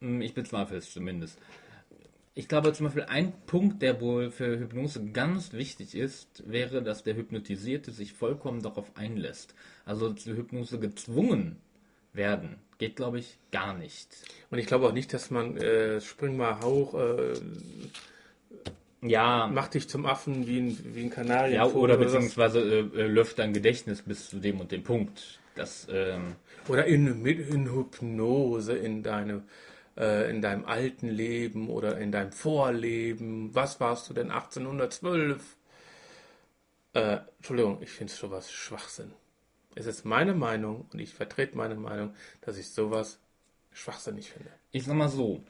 Hm, 0.00 0.20
Ich 0.20 0.34
bezweifle 0.34 0.76
es 0.76 0.92
zumindest. 0.92 1.38
Ich 2.34 2.48
glaube 2.48 2.72
zum 2.72 2.86
Beispiel, 2.86 3.04
ein 3.04 3.32
Punkt, 3.46 3.82
der 3.82 4.00
wohl 4.00 4.30
für 4.30 4.58
Hypnose 4.58 5.04
ganz 5.12 5.52
wichtig 5.52 5.94
ist, 5.94 6.42
wäre, 6.50 6.82
dass 6.82 7.02
der 7.02 7.14
Hypnotisierte 7.14 7.90
sich 7.90 8.14
vollkommen 8.14 8.62
darauf 8.62 8.96
einlässt. 8.96 9.54
Also 9.84 10.12
zur 10.14 10.36
Hypnose 10.36 10.78
gezwungen 10.78 11.56
werden, 12.14 12.56
geht, 12.78 12.96
glaube 12.96 13.18
ich, 13.18 13.36
gar 13.50 13.74
nicht. 13.76 14.08
Und 14.50 14.58
ich 14.58 14.66
glaube 14.66 14.86
auch 14.86 14.92
nicht, 14.92 15.12
dass 15.12 15.30
man 15.30 15.56
äh, 15.58 16.00
spring 16.00 16.36
mal 16.38 16.60
hauch, 16.60 16.94
äh, 16.94 17.34
Ja, 19.02 19.50
mach 19.52 19.68
dich 19.68 19.88
zum 19.88 20.06
Affen 20.06 20.46
wie 20.46 20.58
ein, 20.60 20.78
wie 20.94 21.02
ein 21.02 21.10
Kanarienvogel. 21.10 21.54
ja 21.74 21.80
oder 21.80 21.98
was. 22.00 22.12
beziehungsweise 22.12 22.60
äh, 22.60 22.78
äh, 23.00 23.06
löscht 23.08 23.38
dein 23.38 23.52
Gedächtnis 23.52 24.02
bis 24.02 24.30
zu 24.30 24.38
dem 24.38 24.60
und 24.60 24.70
dem 24.70 24.84
Punkt. 24.84 25.40
Das, 25.54 25.86
ähm, 25.90 26.36
Oder 26.68 26.86
in, 26.86 27.20
mit 27.22 27.40
in 27.50 27.70
Hypnose 27.74 28.74
in 28.74 29.02
deinem, 29.02 29.42
äh, 29.96 30.30
in 30.30 30.42
deinem 30.42 30.64
alten 30.64 31.08
Leben 31.08 31.68
oder 31.68 31.98
in 31.98 32.12
deinem 32.12 32.32
Vorleben. 32.32 33.54
Was 33.54 33.80
warst 33.80 34.08
du 34.08 34.14
denn 34.14 34.30
1812? 34.30 35.56
Äh, 36.94 37.18
Entschuldigung, 37.38 37.78
ich 37.82 37.90
finde 37.90 38.12
sowas 38.12 38.52
Schwachsinn. 38.52 39.12
Es 39.74 39.86
ist 39.86 40.04
meine 40.04 40.34
Meinung 40.34 40.86
und 40.92 40.98
ich 40.98 41.14
vertrete 41.14 41.56
meine 41.56 41.74
Meinung, 41.74 42.14
dass 42.42 42.58
ich 42.58 42.70
sowas 42.70 43.18
schwachsinnig 43.72 44.30
finde. 44.30 44.50
ich 44.70 44.84
sag 44.84 44.94
mal 44.94 45.08
so, 45.08 45.42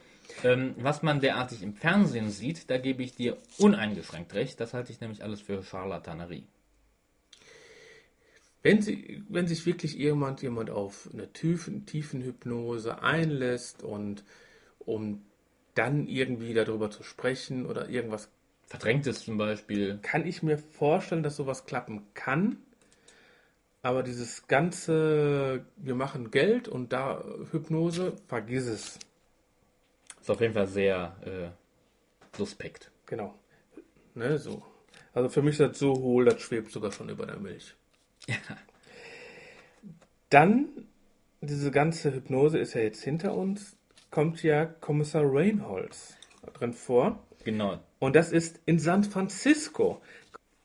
ähm, 0.44 0.74
was 0.78 1.02
man 1.02 1.20
derartig 1.20 1.62
im 1.62 1.74
Fernsehen 1.74 2.30
sieht, 2.30 2.70
da 2.70 2.78
gebe 2.78 3.02
ich 3.02 3.14
dir 3.14 3.36
uneingeschränkt 3.58 4.34
recht. 4.34 4.60
Das 4.60 4.74
halte 4.74 4.92
ich 4.92 5.00
nämlich 5.00 5.22
alles 5.24 5.40
für 5.40 5.62
Charlatanerie. 5.62 6.46
Wenn, 8.62 8.80
sie, 8.80 9.22
wenn 9.28 9.46
sich 9.46 9.66
wirklich 9.66 9.94
jemand, 9.94 10.42
jemand 10.42 10.70
auf 10.70 11.08
eine 11.12 11.32
tiefen, 11.32 11.84
tiefen 11.84 12.22
Hypnose 12.22 13.02
einlässt 13.02 13.82
und 13.82 14.24
um 14.78 15.22
dann 15.74 16.06
irgendwie 16.06 16.54
darüber 16.54 16.90
zu 16.90 17.02
sprechen 17.02 17.66
oder 17.66 17.88
irgendwas, 17.88 18.30
Verdrängt 18.66 19.06
es 19.06 19.24
zum 19.24 19.36
Beispiel. 19.36 19.98
kann 20.00 20.26
ich 20.26 20.42
mir 20.42 20.58
vorstellen, 20.58 21.22
dass 21.22 21.36
sowas 21.36 21.66
klappen 21.66 22.06
kann. 22.14 22.56
Aber 23.82 24.02
dieses 24.02 24.46
ganze, 24.46 25.66
wir 25.76 25.94
machen 25.94 26.30
Geld 26.30 26.68
und 26.68 26.92
da 26.92 27.24
Hypnose, 27.50 28.14
vergiss 28.28 28.66
es. 28.66 28.98
Ist 30.20 30.30
auf 30.30 30.40
jeden 30.40 30.54
Fall 30.54 30.68
sehr 30.68 31.16
äh, 31.24 32.36
suspekt. 32.36 32.92
Genau. 33.06 33.34
Ne, 34.14 34.38
so. 34.38 34.62
Also 35.12 35.28
für 35.28 35.42
mich 35.42 35.58
ist 35.58 35.72
das 35.72 35.78
so 35.78 35.94
hohl, 35.94 36.24
das 36.24 36.40
schwebt 36.40 36.70
sogar 36.70 36.92
schon 36.92 37.08
über 37.08 37.26
der 37.26 37.38
Milch. 37.38 37.74
Dann, 40.30 40.68
diese 41.40 41.70
ganze 41.70 42.14
Hypnose 42.14 42.58
ist 42.58 42.74
ja 42.74 42.80
jetzt 42.80 43.02
hinter 43.02 43.34
uns, 43.34 43.76
kommt 44.10 44.42
ja 44.42 44.64
Kommissar 44.64 45.24
Reinholds 45.24 46.16
drin 46.54 46.72
vor. 46.72 47.22
Genau. 47.44 47.80
Und 47.98 48.16
das 48.16 48.32
ist 48.32 48.60
in 48.66 48.78
San 48.78 49.04
Francisco. 49.04 50.00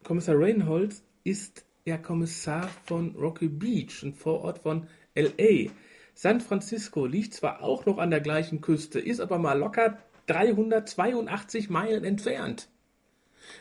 Kommissar 0.03 0.35
Reinholds 0.37 1.03
ist 1.23 1.65
der 1.85 1.97
Kommissar 1.97 2.69
von 2.85 3.15
Rocky 3.15 3.47
Beach, 3.47 4.03
ein 4.03 4.13
Vorort 4.13 4.59
von 4.59 4.87
LA. 5.15 5.71
San 6.13 6.41
Francisco 6.41 7.05
liegt 7.05 7.33
zwar 7.33 7.61
auch 7.61 7.85
noch 7.85 7.97
an 7.97 8.09
der 8.09 8.21
gleichen 8.21 8.61
Küste, 8.61 8.99
ist 8.99 9.19
aber 9.19 9.37
mal 9.37 9.57
locker 9.57 9.97
382 10.27 11.69
Meilen 11.69 12.03
entfernt. 12.03 12.69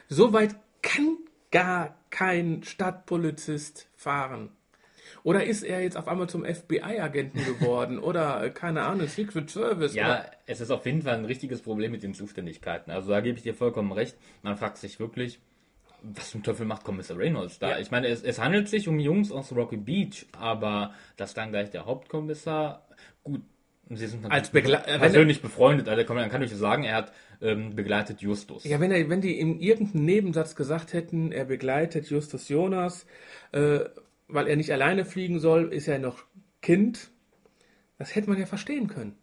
So 0.08 0.32
weit 0.32 0.56
kann 0.82 1.18
gar 1.56 1.96
kein 2.10 2.62
Stadtpolizist 2.62 3.88
fahren. 3.96 4.50
Oder 5.22 5.44
ist 5.44 5.62
er 5.62 5.82
jetzt 5.82 5.96
auf 5.96 6.06
einmal 6.06 6.28
zum 6.28 6.44
FBI-Agenten 6.44 7.44
geworden? 7.44 7.98
Oder, 7.98 8.44
äh, 8.44 8.50
keine 8.50 8.82
Ahnung, 8.82 9.08
Secret 9.08 9.50
Service? 9.50 9.94
Ja, 9.94 10.06
Oder, 10.06 10.30
es 10.46 10.60
ist 10.60 10.70
auf 10.70 10.84
jeden 10.84 11.02
Fall 11.02 11.14
ein 11.14 11.24
richtiges 11.24 11.62
Problem 11.62 11.92
mit 11.92 12.02
den 12.02 12.14
Zuständigkeiten. 12.14 12.90
Also 12.90 13.10
da 13.10 13.20
gebe 13.20 13.38
ich 13.38 13.42
dir 13.42 13.54
vollkommen 13.54 13.90
recht. 13.92 14.16
Man 14.42 14.56
fragt 14.56 14.76
sich 14.76 15.00
wirklich, 15.00 15.40
was 16.02 16.30
zum 16.30 16.42
Teufel 16.42 16.66
macht 16.66 16.84
Kommissar 16.84 17.16
Reynolds 17.16 17.58
da? 17.58 17.70
Ja. 17.70 17.78
Ich 17.78 17.90
meine, 17.90 18.08
es, 18.08 18.22
es 18.22 18.38
handelt 18.38 18.68
sich 18.68 18.86
um 18.86 18.98
Jungs 18.98 19.32
aus 19.32 19.50
Rocky 19.50 19.78
Beach, 19.78 20.26
aber 20.38 20.92
dass 21.16 21.34
dann 21.34 21.50
gleich 21.50 21.70
der 21.70 21.86
Hauptkommissar, 21.86 22.86
gut, 23.24 23.42
sie 23.90 24.06
sind 24.06 24.26
Als 24.30 24.52
Begle- 24.52 24.84
äh, 24.86 24.98
persönlich 24.98 25.42
befreundet, 25.42 25.88
also 25.88 26.04
kann 26.04 26.16
man, 26.16 26.28
kann 26.28 26.42
ich 26.42 26.52
sagen, 26.54 26.84
er 26.84 26.96
hat 26.96 27.12
ähm, 27.40 27.74
begleitet 27.76 28.20
Justus. 28.20 28.64
Ja, 28.64 28.80
wenn, 28.80 28.90
er, 28.90 29.08
wenn 29.08 29.20
die 29.20 29.38
in 29.38 29.60
irgendeinem 29.60 30.04
Nebensatz 30.04 30.56
gesagt 30.56 30.92
hätten, 30.92 31.32
er 31.32 31.44
begleitet 31.44 32.08
Justus 32.10 32.48
Jonas, 32.48 33.06
äh, 33.52 33.80
weil 34.28 34.48
er 34.48 34.56
nicht 34.56 34.72
alleine 34.72 35.04
fliegen 35.04 35.38
soll, 35.38 35.72
ist 35.72 35.86
er 35.86 35.98
noch 35.98 36.24
Kind, 36.62 37.10
das 37.98 38.14
hätte 38.14 38.28
man 38.28 38.38
ja 38.38 38.46
verstehen 38.46 38.88
können. 38.88 39.16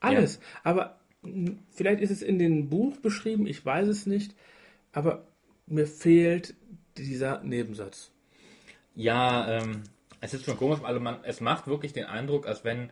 Alles. 0.00 0.40
Aber 0.62 1.00
mh, 1.22 1.52
vielleicht 1.70 2.00
ist 2.00 2.10
es 2.10 2.22
in 2.22 2.38
dem 2.38 2.68
Buch 2.68 2.98
beschrieben, 2.98 3.46
ich 3.46 3.64
weiß 3.64 3.88
es 3.88 4.06
nicht, 4.06 4.34
aber 4.92 5.26
mir 5.66 5.86
fehlt 5.86 6.54
dieser 6.96 7.42
Nebensatz. 7.42 8.12
Ja, 8.94 9.58
ähm, 9.58 9.82
es 10.20 10.34
ist 10.34 10.44
schon 10.44 10.56
komisch, 10.56 10.80
also 10.82 11.00
man, 11.00 11.18
es 11.24 11.40
macht 11.40 11.66
wirklich 11.66 11.92
den 11.92 12.04
Eindruck, 12.04 12.46
als 12.46 12.64
wenn 12.64 12.90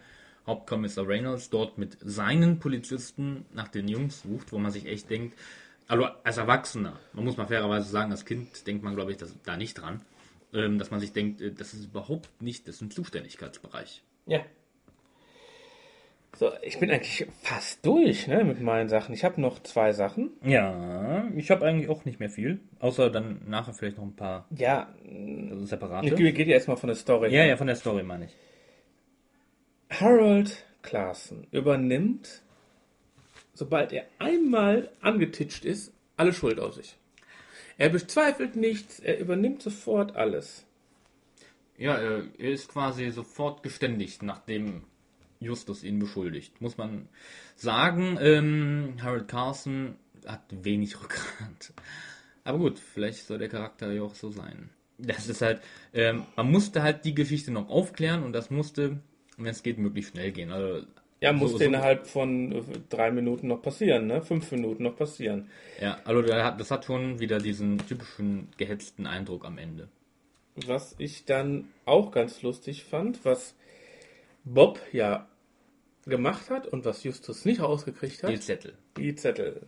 Hauptkommissar 0.50 1.06
Reynolds 1.06 1.48
dort 1.48 1.78
mit 1.78 1.96
seinen 2.00 2.58
Polizisten 2.58 3.46
nach 3.54 3.68
den 3.68 3.86
Jungs 3.88 4.22
sucht, 4.22 4.52
wo 4.52 4.58
man 4.58 4.72
sich 4.72 4.86
echt 4.86 5.08
denkt, 5.08 5.38
also 5.88 6.06
als 6.24 6.36
Erwachsener, 6.38 6.98
man 7.12 7.24
muss 7.24 7.36
mal 7.36 7.46
fairerweise 7.46 7.88
sagen, 7.88 8.10
als 8.10 8.24
Kind 8.24 8.66
denkt 8.66 8.82
man, 8.82 8.94
glaube 8.96 9.12
ich, 9.12 9.16
das, 9.16 9.34
da 9.44 9.56
nicht 9.56 9.74
dran, 9.74 10.02
ähm, 10.52 10.78
dass 10.78 10.90
man 10.90 10.98
sich 11.00 11.12
denkt, 11.12 11.40
äh, 11.40 11.52
das 11.52 11.72
ist 11.74 11.84
überhaupt 11.86 12.28
nicht, 12.42 12.66
das 12.66 12.76
ist 12.76 12.80
ein 12.82 12.90
Zuständigkeitsbereich. 12.90 14.02
Ja. 14.26 14.40
So, 16.36 16.50
ich 16.62 16.78
bin 16.78 16.90
eigentlich 16.90 17.26
fast 17.42 17.84
durch 17.84 18.26
ne, 18.28 18.44
mit 18.44 18.60
meinen 18.60 18.88
Sachen. 18.88 19.12
Ich 19.14 19.24
habe 19.24 19.40
noch 19.40 19.62
zwei 19.62 19.92
Sachen. 19.92 20.30
Ja, 20.44 21.28
ich 21.36 21.50
habe 21.50 21.66
eigentlich 21.66 21.88
auch 21.90 22.04
nicht 22.04 22.20
mehr 22.20 22.30
viel, 22.30 22.60
außer 22.78 23.10
dann 23.10 23.40
nachher 23.48 23.74
vielleicht 23.74 23.98
noch 23.98 24.04
ein 24.04 24.14
paar 24.16 24.46
Ja, 24.56 24.94
separate. 25.62 26.06
ich 26.06 26.34
geht 26.34 26.46
ja 26.46 26.54
erstmal 26.54 26.76
von 26.76 26.86
der 26.88 26.96
Story. 26.96 27.34
ja, 27.34 27.44
ja, 27.44 27.56
von 27.56 27.66
der 27.66 27.76
Story 27.76 28.02
meine 28.04 28.26
ich. 28.26 28.36
Harold 29.90 30.64
Claassen 30.82 31.46
übernimmt, 31.50 32.42
sobald 33.54 33.92
er 33.92 34.06
einmal 34.18 34.90
angetitscht 35.00 35.64
ist, 35.64 35.92
alle 36.16 36.32
Schuld 36.32 36.60
auf 36.60 36.74
sich. 36.74 36.96
Er 37.76 37.88
bezweifelt 37.88 38.56
nichts, 38.56 39.00
er 39.00 39.18
übernimmt 39.18 39.62
sofort 39.62 40.16
alles. 40.16 40.64
Ja, 41.76 41.96
er 41.96 42.22
ist 42.38 42.68
quasi 42.68 43.10
sofort 43.10 43.62
geständigt, 43.62 44.22
nachdem 44.22 44.84
Justus 45.40 45.82
ihn 45.82 45.98
beschuldigt. 45.98 46.60
Muss 46.60 46.76
man 46.76 47.08
sagen, 47.56 48.18
ähm, 48.20 48.96
Harold 49.02 49.28
Carson 49.28 49.96
hat 50.26 50.42
wenig 50.50 50.94
Rückgrat. 51.02 51.72
Aber 52.44 52.58
gut, 52.58 52.78
vielleicht 52.78 53.26
soll 53.26 53.38
der 53.38 53.48
Charakter 53.48 53.90
ja 53.92 54.02
auch 54.02 54.14
so 54.14 54.30
sein. 54.30 54.68
Das 54.98 55.28
ist 55.28 55.40
halt, 55.40 55.62
ähm, 55.94 56.26
man 56.36 56.50
musste 56.50 56.82
halt 56.82 57.06
die 57.06 57.14
Geschichte 57.14 57.50
noch 57.50 57.70
aufklären 57.70 58.22
und 58.22 58.34
das 58.34 58.50
musste, 58.50 59.00
wenn 59.44 59.50
es 59.52 59.62
geht, 59.62 59.78
möglichst 59.78 60.12
schnell 60.12 60.32
gehen. 60.32 60.50
Also, 60.52 60.86
Ja, 61.20 61.32
so- 61.32 61.38
musste 61.38 61.58
so- 61.58 61.64
innerhalb 61.64 62.06
von 62.06 62.52
äh, 62.52 62.62
drei 62.88 63.10
Minuten 63.10 63.48
noch 63.48 63.60
passieren, 63.62 64.06
ne? 64.06 64.22
Fünf 64.22 64.50
Minuten 64.52 64.82
noch 64.84 64.96
passieren. 64.96 65.48
Ja, 65.80 65.98
also 66.04 66.22
das 66.22 66.70
hat 66.70 66.84
schon 66.84 67.18
wieder 67.20 67.38
diesen 67.38 67.78
typischen 67.86 68.48
gehetzten 68.56 69.06
Eindruck 69.06 69.44
am 69.44 69.58
Ende. 69.58 69.88
Was 70.66 70.94
ich 70.98 71.24
dann 71.24 71.68
auch 71.86 72.10
ganz 72.10 72.42
lustig 72.42 72.84
fand, 72.84 73.24
was 73.24 73.54
Bob 74.44 74.80
ja 74.92 75.28
gemacht 76.06 76.50
hat 76.50 76.66
und 76.66 76.84
was 76.84 77.04
Justus 77.04 77.44
nicht 77.44 77.60
rausgekriegt 77.60 78.22
hat. 78.22 78.30
Die 78.30 78.40
Zettel. 78.40 78.74
Die 78.96 79.14
Zettel. 79.14 79.60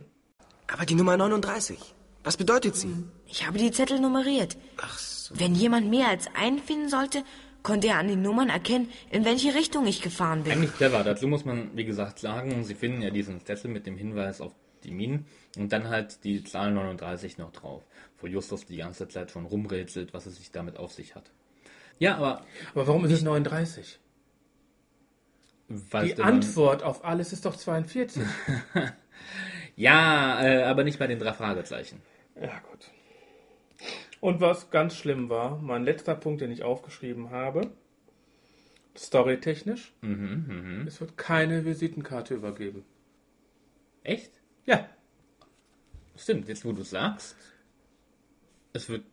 Aber 0.67 0.85
die 0.85 0.95
Nummer 0.95 1.15
39, 1.17 1.77
was 2.23 2.37
bedeutet 2.37 2.75
sie? 2.75 2.93
Ich 3.27 3.45
habe 3.45 3.57
die 3.59 3.71
Zettel 3.71 3.99
nummeriert. 3.99 4.57
Ach 4.77 4.97
so. 4.97 5.35
Wenn 5.39 5.55
jemand 5.55 5.89
mehr 5.89 6.07
als 6.09 6.27
einen 6.35 6.59
finden 6.59 6.89
sollte, 6.89 7.23
konnte 7.63 7.87
er 7.87 7.97
an 7.97 8.07
den 8.07 8.21
Nummern 8.21 8.49
erkennen, 8.49 8.89
in 9.09 9.25
welche 9.25 9.55
Richtung 9.55 9.87
ich 9.87 10.01
gefahren 10.01 10.43
bin. 10.43 10.51
Eigentlich 10.53 10.75
clever. 10.75 11.03
Dazu 11.03 11.27
muss 11.27 11.45
man, 11.45 11.75
wie 11.75 11.85
gesagt, 11.85 12.19
sagen, 12.19 12.63
sie 12.63 12.75
finden 12.75 13.01
ja 13.01 13.09
diesen 13.09 13.43
Zettel 13.45 13.71
mit 13.71 13.85
dem 13.87 13.97
Hinweis 13.97 14.41
auf 14.41 14.53
die 14.83 14.91
Minen 14.91 15.25
und 15.57 15.71
dann 15.71 15.87
halt 15.89 16.23
die 16.25 16.43
Zahl 16.43 16.71
39 16.71 17.37
noch 17.37 17.51
drauf, 17.51 17.83
wo 18.19 18.27
Justus 18.27 18.65
die 18.65 18.77
ganze 18.77 19.07
Zeit 19.07 19.31
schon 19.31 19.45
rumrätselt, 19.45 20.13
was 20.13 20.25
es 20.25 20.35
sich 20.37 20.51
damit 20.51 20.77
auf 20.77 20.91
sich 20.91 21.15
hat. 21.15 21.31
Ja, 21.99 22.17
aber 22.17 22.45
Aber 22.73 22.87
warum 22.87 23.05
ist 23.05 23.11
es 23.13 23.21
39? 23.21 23.99
weil 25.69 26.13
Die 26.13 26.21
Antwort 26.21 26.83
auf 26.83 27.03
alles 27.05 27.33
ist 27.33 27.45
doch 27.45 27.55
42. 27.55 28.21
Ja, 29.75 30.43
äh, 30.43 30.63
aber 30.63 30.83
nicht 30.83 30.99
bei 30.99 31.07
den 31.07 31.17
drei 31.17 31.33
Fragezeichen. 31.33 31.99
ja, 32.39 32.59
gut. 32.69 32.91
Und 34.23 34.39
was 34.39 34.69
ganz 34.69 34.95
schlimm 34.95 35.29
war, 35.29 35.57
mein 35.57 35.83
letzter 35.83 36.15
Punkt, 36.15 36.39
den 36.39 36.49
ich 36.49 36.63
aufgeschrieben 36.63 37.29
habe, 37.31 37.71
storytechnisch, 38.95 39.93
es 40.87 41.01
wird 41.01 41.17
keine 41.17 41.65
Visitenkarte 41.65 42.33
übergeben. 42.35 42.85
Echt? 44.03 44.31
Ja, 44.65 44.87
Stimmt, 46.15 46.47
jetzt 46.47 46.63
wo 46.63 46.71
du 46.71 46.83
sagst, 46.83 47.35
es 48.71 48.87
wird 48.87 49.03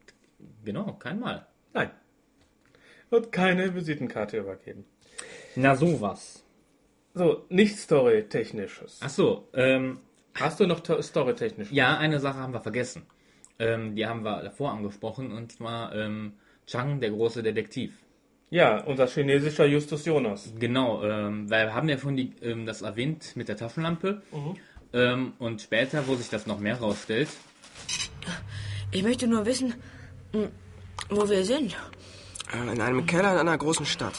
genau 0.65 0.93
kein 0.93 1.19
Mal. 1.19 1.45
nein. 1.73 1.91
Wird 3.09 3.33
keine 3.33 3.75
Visitenkarte 3.75 4.39
übergeben. 4.39 4.85
Na 5.57 5.75
sowas. 5.75 6.45
So, 7.15 7.47
nicht 7.49 7.77
storytechnisches. 7.79 9.01
Ach 9.03 9.11
so, 9.11 9.49
ähm, 9.55 9.99
Hast 10.35 10.61
du 10.61 10.69
noch 10.69 10.79
to- 10.81 11.03
storytechnisch? 11.03 11.73
ja, 11.73 11.99
eine 11.99 12.21
Sache 12.21 12.39
haben 12.39 12.53
wir 12.53 12.61
vergessen. 12.61 13.03
Ähm, 13.61 13.95
die 13.95 14.05
haben 14.07 14.25
wir 14.25 14.43
davor 14.43 14.73
angesprochen 14.73 15.31
und 15.33 15.53
zwar 15.53 15.95
ähm, 15.95 16.33
Chang, 16.67 16.99
der 17.01 17.11
große 17.11 17.43
Detektiv. 17.43 17.93
Ja, 18.49 18.81
unser 18.83 19.07
chinesischer 19.07 19.67
Justus 19.67 20.05
Jonas. 20.07 20.53
Genau, 20.59 21.05
ähm, 21.05 21.49
weil 21.51 21.67
wir 21.67 21.75
haben 21.75 21.89
ja 21.89 21.99
schon 21.99 22.17
die, 22.17 22.33
ähm, 22.43 22.67
das 22.67 22.83
erwähnt 22.83 23.37
mit 23.37 23.49
der 23.49 23.57
Taschenlampe. 23.57 24.23
Ähm, 24.93 25.35
und 25.39 25.61
später, 25.63 26.07
wo 26.09 26.17
sich 26.17 26.31
das 26.31 26.47
noch 26.47 26.59
mehr 26.59 26.79
rausstellt, 26.81 27.29
Ich 28.91 29.03
möchte 29.05 29.27
nur 29.29 29.47
wissen, 29.47 29.75
hm, 30.33 30.49
wo 31.11 31.29
wir 31.29 31.45
sind. 31.45 31.77
Äh, 32.53 32.73
In 32.73 32.81
einem 32.81 33.07
Keller 33.07 33.33
in 33.35 33.39
einer 33.47 33.57
großen 33.59 33.87
Stadt. 33.87 34.19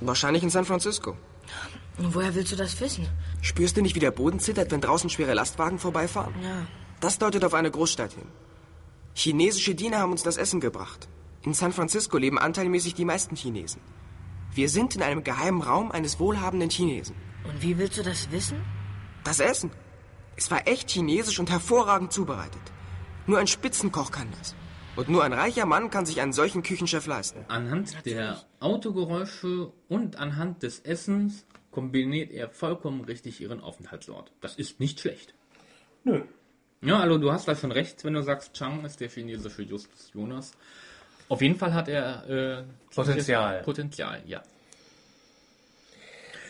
Wahrscheinlich 0.00 0.42
in 0.42 0.50
San 0.50 0.64
Francisco. 0.64 1.16
Woher 1.98 2.34
willst 2.34 2.52
du 2.52 2.56
das 2.56 2.80
wissen? 2.80 3.06
Spürst 3.42 3.76
du 3.76 3.82
nicht, 3.82 3.94
wie 3.94 4.00
der 4.00 4.10
Boden 4.12 4.40
zittert, 4.40 4.70
wenn 4.70 4.80
draußen 4.80 5.10
schwere 5.10 5.34
Lastwagen 5.34 5.78
vorbeifahren? 5.78 6.34
Ja. 6.42 6.66
Das 7.00 7.18
deutet 7.18 7.44
auf 7.44 7.52
eine 7.54 7.70
Großstadt 7.70 8.12
hin. 8.12 8.28
Chinesische 9.14 9.74
Diener 9.74 9.98
haben 9.98 10.12
uns 10.12 10.22
das 10.22 10.36
Essen 10.36 10.60
gebracht. 10.60 11.08
In 11.42 11.54
San 11.54 11.72
Francisco 11.72 12.18
leben 12.18 12.38
anteilmäßig 12.38 12.94
die 12.94 13.04
meisten 13.04 13.36
Chinesen. 13.36 13.80
Wir 14.54 14.68
sind 14.68 14.94
in 14.96 15.02
einem 15.02 15.24
geheimen 15.24 15.62
Raum 15.62 15.90
eines 15.90 16.18
wohlhabenden 16.20 16.70
Chinesen. 16.70 17.16
Und 17.44 17.62
wie 17.62 17.78
willst 17.78 17.98
du 17.98 18.02
das 18.02 18.30
wissen? 18.30 18.62
Das 19.24 19.40
Essen. 19.40 19.70
Es 20.36 20.50
war 20.50 20.66
echt 20.66 20.90
chinesisch 20.90 21.38
und 21.38 21.50
hervorragend 21.50 22.12
zubereitet. 22.12 22.60
Nur 23.26 23.38
ein 23.38 23.46
Spitzenkoch 23.46 24.10
kann 24.10 24.28
das. 24.38 24.54
Und 24.96 25.08
nur 25.08 25.24
ein 25.24 25.32
reicher 25.32 25.64
Mann 25.64 25.90
kann 25.90 26.04
sich 26.04 26.20
einen 26.20 26.32
solchen 26.32 26.62
Küchenchef 26.62 27.06
leisten. 27.06 27.44
anhand 27.48 28.04
der 28.04 28.42
Autogeräusche 28.60 29.72
und 29.88 30.16
anhand 30.16 30.62
des 30.62 30.80
Essens 30.80 31.46
kombiniert 31.70 32.30
er 32.30 32.50
vollkommen 32.50 33.02
richtig 33.04 33.40
ihren 33.40 33.60
Aufenthaltsort. 33.60 34.32
Das 34.40 34.56
ist 34.56 34.80
nicht 34.80 35.00
schlecht. 35.00 35.34
Nö. 36.04 36.22
Ja, 36.82 36.98
also 37.00 37.16
du 37.18 37.30
hast 37.32 37.46
da 37.46 37.54
schon 37.54 37.70
recht, 37.72 38.04
wenn 38.04 38.14
du 38.14 38.22
sagst, 38.22 38.54
Chang 38.54 38.84
ist 38.84 39.00
der 39.00 39.08
chinesische 39.08 39.62
Justus 39.62 40.10
Jonas. 40.12 40.52
Auf 41.28 41.40
jeden 41.40 41.56
Fall 41.56 41.72
hat 41.72 41.88
er 41.88 42.28
äh, 42.28 42.64
Potenzial. 42.94 43.62
Potenzial, 43.62 44.20
ja. 44.26 44.42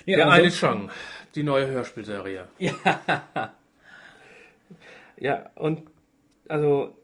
Ja, 0.07 0.17
Der 0.17 0.27
also- 0.31 0.43
eine 0.43 0.51
Chang, 0.51 0.91
die 1.35 1.43
neue 1.43 1.67
Hörspielserie. 1.69 2.49
Ja. 2.59 3.55
ja, 5.19 5.51
und 5.55 5.83
also 6.49 6.97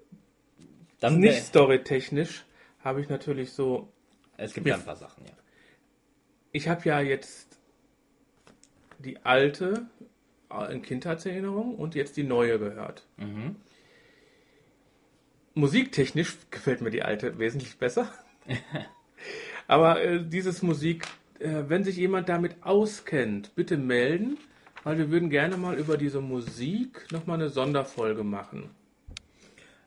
dann 1.00 1.18
nicht 1.18 1.42
storytechnisch 1.42 2.44
habe 2.80 3.00
ich 3.00 3.08
natürlich 3.08 3.52
so, 3.52 3.92
Es 4.36 4.54
gibt 4.54 4.66
ja 4.66 4.74
ein 4.74 4.84
paar 4.84 4.96
Sachen, 4.96 5.24
ja. 5.26 5.32
ich 6.52 6.68
habe 6.68 6.82
ja 6.88 7.00
jetzt 7.00 7.58
die 8.98 9.24
alte 9.24 9.86
äh, 10.00 10.04
in 10.70 10.82
Kindheitserinnerung 10.82 11.74
und 11.74 11.94
jetzt 11.94 12.16
die 12.16 12.24
neue 12.24 12.58
gehört. 12.58 13.06
Musiktechnisch 15.54 16.36
gefällt 16.50 16.80
mir 16.80 16.90
die 16.90 17.02
alte 17.02 17.38
wesentlich 17.38 17.78
besser. 17.78 18.12
Aber 19.66 20.02
äh, 20.02 20.24
dieses 20.24 20.62
Musik, 20.62 21.06
äh, 21.40 21.64
wenn 21.68 21.84
sich 21.84 21.96
jemand 21.96 22.28
damit 22.28 22.56
auskennt, 22.62 23.54
bitte 23.54 23.76
melden, 23.76 24.38
weil 24.84 24.98
wir 24.98 25.10
würden 25.10 25.30
gerne 25.30 25.56
mal 25.56 25.76
über 25.78 25.96
diese 25.96 26.20
Musik 26.20 27.06
nochmal 27.12 27.38
eine 27.38 27.50
Sonderfolge 27.50 28.24
machen. 28.24 28.70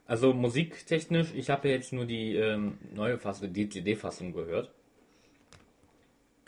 Also 0.06 0.34
musiktechnisch, 0.34 1.30
ich 1.34 1.50
habe 1.50 1.70
ja 1.70 1.76
jetzt 1.76 1.94
nur 1.94 2.06
die 2.06 2.36
ähm, 2.36 2.78
neue 2.94 3.18
Fassung, 3.18 3.54
die 3.54 3.70
CD-Fassung 3.70 4.34
gehört. 4.34 4.70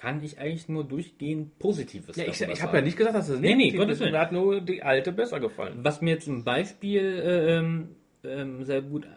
Kann 0.04 0.22
ich 0.22 0.38
eigentlich 0.38 0.68
nur 0.68 0.84
durchgehend 0.84 1.58
Positives 1.60 2.18
Ja, 2.18 2.26
ich, 2.26 2.42
ich 2.42 2.62
habe 2.62 2.76
ja 2.76 2.84
nicht 2.84 2.98
gesagt, 2.98 3.16
dass 3.16 3.30
es 3.30 3.40
Nee, 3.40 3.56
nee, 3.56 3.56
negativ 3.56 3.80
Gottes 3.80 3.94
ist. 3.96 4.00
Willen. 4.02 4.12
Mir 4.12 4.20
hat 4.20 4.34
nur 4.34 4.60
die 4.60 4.84
alte 4.84 5.14
besser 5.14 5.40
gefallen. 5.40 5.80
Was 5.82 6.02
mir 6.02 6.16
jetzt 6.16 6.28
ein 6.28 6.44
Beispiel 6.44 7.02
äh, 7.02 7.58
ähm, 7.58 7.96
ähm, 8.26 8.66
sehr 8.66 8.82
gut 8.82 9.08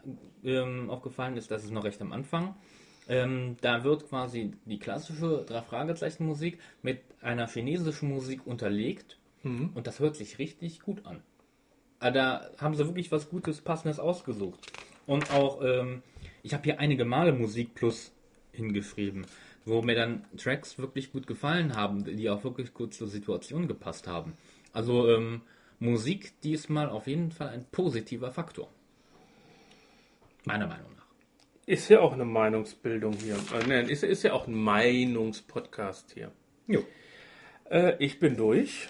ähm, 0.45 0.89
aufgefallen 0.89 1.37
ist, 1.37 1.51
das 1.51 1.65
ist 1.65 1.73
noch 1.73 1.83
recht 1.83 2.01
am 2.01 2.13
Anfang. 2.13 2.55
Ähm, 3.09 3.57
da 3.63 3.83
wird 3.83 4.09
quasi 4.09 4.53
die 4.65 4.79
klassische 4.79 5.45
Drei-Fragezeichen-Musik 5.49 6.61
mit 6.83 7.01
einer 7.21 7.49
chinesischen 7.49 8.09
Musik 8.09 8.47
unterlegt 8.47 9.19
und 9.43 9.87
das 9.89 9.99
hört 9.99 10.15
sich 10.15 10.39
richtig 10.39 10.83
gut 10.83 11.05
an. 11.05 11.21
Ah, 11.99 12.13
Da 12.13 12.49
haben 12.59 12.75
sie 12.77 12.85
wirklich 12.87 13.11
was 13.11 13.29
Gutes, 13.29 13.61
Passendes 13.61 13.99
ausgesucht. 13.99 14.61
Und 15.07 15.33
auch, 15.33 15.63
ähm, 15.63 16.03
ich 16.45 16.55
habe 16.55 16.63
hier 16.63 16.79
einige 16.79 17.05
Male 17.05 17.33
Musik 17.33 17.75
Plus 17.75 18.13
hingeschrieben, 18.53 19.27
wo 19.67 19.83
mir 19.83 19.97
dann 19.97 20.25
Tracks 20.37 20.79
wirklich 20.79 21.13
gut 21.13 21.27
gefallen 21.27 21.77
haben, 21.77 22.05
die 22.05 22.31
auch 22.31 22.45
wirklich 22.45 22.73
gut 22.73 22.95
zur 22.95 23.09
Situation 23.09 23.69
gepasst 23.69 24.07
haben. 24.07 24.35
Also 24.73 25.11
ähm, 25.11 25.43
Musik 25.81 26.41
diesmal 26.41 26.89
auf 26.89 27.07
jeden 27.07 27.33
Fall 27.33 27.49
ein 27.49 27.67
positiver 27.71 28.31
Faktor. 28.31 28.71
Meiner 30.45 30.69
Meinung 30.69 30.95
nach. 30.97 31.07
Ist 31.67 31.89
ja 31.89 32.01
auch 32.01 32.13
eine 32.13 32.25
Meinungsbildung 32.25 33.15
hier. 33.15 33.35
Äh, 33.35 33.67
nein, 33.67 33.89
ist, 33.89 34.05
ist 34.05 34.23
ja 34.23 34.33
auch 34.33 34.47
ein 34.47 34.55
Meinungspodcast 34.55 36.13
hier. 36.15 36.31
Jo. 36.69 36.85
Äh, 37.69 37.97
ich 37.99 38.21
bin 38.21 38.37
durch. 38.37 38.89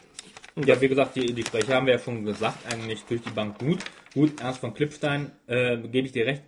Ja, 0.56 0.80
wie 0.80 0.88
gesagt, 0.88 1.16
die, 1.16 1.32
die 1.32 1.42
Sprecher 1.42 1.74
haben 1.74 1.86
wir 1.86 1.94
ja 1.94 1.98
schon 1.98 2.24
gesagt, 2.24 2.70
eigentlich 2.70 3.04
durch 3.04 3.22
die 3.22 3.30
Bank 3.30 3.58
gut. 3.58 3.78
Gut, 4.12 4.40
Ernst 4.40 4.60
von 4.60 4.74
Klippstein, 4.74 5.32
äh, 5.46 5.78
gebe 5.78 6.06
ich 6.06 6.12
dir 6.12 6.26
recht, 6.26 6.42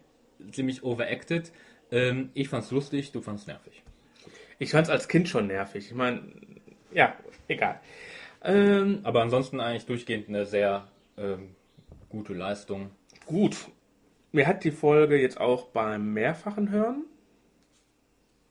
ziemlich 0.52 0.82
overacted. 0.82 1.52
Ähm, 1.90 2.30
ich 2.34 2.48
fand's 2.48 2.70
lustig, 2.70 3.12
du 3.12 3.22
fand's 3.22 3.46
nervig. 3.46 3.82
Ich 4.58 4.72
fand 4.72 4.86
es 4.86 4.90
als 4.90 5.08
Kind 5.08 5.28
schon 5.28 5.46
nervig. 5.46 5.86
Ich 5.86 5.94
meine, 5.94 6.22
ja, 6.92 7.14
egal. 7.46 7.80
Ähm, 8.42 9.00
Aber 9.02 9.22
ansonsten 9.22 9.60
eigentlich 9.60 9.86
durchgehend 9.86 10.28
eine 10.28 10.46
sehr 10.46 10.88
ähm, 11.16 11.54
gute 12.08 12.34
Leistung. 12.34 12.90
gut. 13.26 13.56
Mir 14.30 14.46
hat 14.46 14.62
die 14.64 14.70
Folge 14.72 15.20
jetzt 15.20 15.40
auch 15.40 15.68
beim 15.68 16.12
mehrfachen 16.12 16.70
Hören 16.70 17.04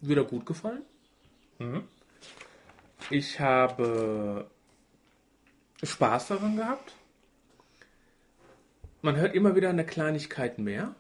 wieder 0.02 0.24
gut 0.24 0.46
gefallen. 0.46 0.82
Ich 3.10 3.40
habe 3.40 4.50
Spaß 5.84 6.30
daran 6.30 6.58
gehabt. 6.58 6.94
Man 9.02 9.16
hört 9.18 9.36
immer 9.36 9.56
wieder 9.56 9.70
eine 9.70 9.86
Kleinigkeit 9.86 10.58
mehr. 10.58 10.96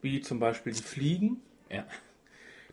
Wie 0.00 0.20
zum 0.20 0.38
Beispiel 0.38 0.72
die 0.72 0.82
Fliegen. 0.82 1.42
Ja. 1.70 1.86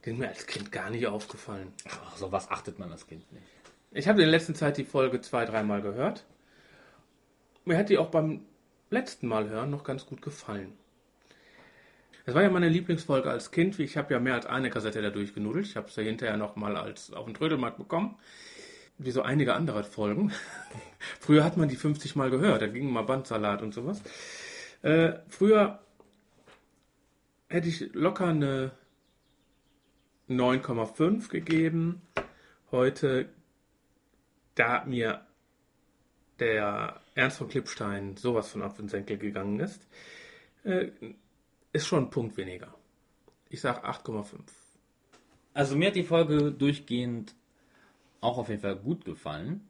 Die 0.04 0.10
sind 0.10 0.20
mir 0.20 0.30
als 0.30 0.47
Kind 0.47 0.72
gar 0.72 0.89
nicht 0.89 1.06
aufgefallen. 1.08 1.74
Ach, 1.88 2.18
so 2.18 2.32
was 2.32 2.49
achtet 2.49 2.80
man 2.80 2.89
das 2.89 3.08
Kind 3.08 3.32
nicht. 3.32 3.45
Ich 3.91 4.08
habe 4.08 4.22
in 4.22 4.28
der 4.28 4.32
letzten 4.32 4.56
Zeit 4.56 4.78
die 4.78 4.86
Folge 4.86 5.22
zwei, 5.22 5.45
dreimal 5.45 5.82
gehört. 5.82 6.26
Mir 7.66 7.78
hat 7.78 7.89
die 7.89 7.97
auch 7.97 8.10
beim 8.10 8.41
letzten 8.89 9.28
Mal 9.28 9.49
hören 9.49 9.70
noch 9.70 9.84
ganz 9.84 10.06
gut 10.06 10.22
gefallen. 10.22 10.74
Es 12.26 12.34
war 12.34 12.43
ja 12.43 12.49
meine 12.49 12.70
Lieblingsfolge 12.70 13.30
als 13.30 13.52
Kind. 13.52 13.80
Ich 13.80 13.97
habe 13.97 14.14
ja 14.14 14.20
mehr 14.20 14.36
als 14.36 14.45
eine 14.45 14.70
Kassette 14.70 15.02
dadurch 15.02 15.34
genudelt. 15.34 15.66
Ich 15.66 15.76
habe 15.76 15.89
sie 15.89 16.04
hinterher 16.04 16.38
noch 16.38 16.56
mal 16.56 16.78
als 16.78 17.12
auf 17.14 17.26
dem 17.26 17.34
Trödelmarkt 17.34 17.78
bekommen. 17.78 18.16
Wie 18.97 19.12
so 19.12 19.22
einige 19.24 19.54
andere 19.54 19.84
Folgen. 19.84 20.32
früher 21.20 21.43
hat 21.43 21.58
man 21.58 21.70
die 21.70 21.76
50 21.76 22.16
Mal 22.16 22.30
gehört. 22.30 22.62
Da 22.62 22.68
ging 22.68 22.91
mal 22.91 23.04
Bandsalat 23.04 23.62
und 23.62 23.74
sowas. 23.74 24.02
Äh, 24.84 25.14
früher 25.30 25.80
hätte 27.49 27.68
ich 27.68 27.93
locker 27.93 28.28
eine 28.28 28.72
9,5 30.39 31.29
gegeben. 31.29 32.01
Heute 32.71 33.29
da 34.55 34.84
mir 34.86 35.25
der 36.39 37.01
Ernst 37.15 37.38
von 37.38 37.49
Klippstein 37.49 38.17
sowas 38.17 38.49
von 38.49 38.61
auf 38.61 38.75
den 38.75 38.89
Senkel 38.89 39.17
gegangen 39.17 39.59
ist, 39.59 39.88
äh, 40.63 40.88
ist 41.71 41.88
schon 41.88 42.05
ein 42.05 42.09
Punkt 42.09 42.38
weniger. 42.38 42.73
Ich 43.49 43.61
sage 43.61 43.86
8,5. 43.86 44.39
Also 45.53 45.75
mir 45.75 45.88
hat 45.88 45.95
die 45.95 46.03
Folge 46.03 46.51
durchgehend 46.51 47.36
auch 48.21 48.38
auf 48.38 48.49
jeden 48.49 48.61
Fall 48.61 48.75
gut 48.75 49.05
gefallen. 49.05 49.67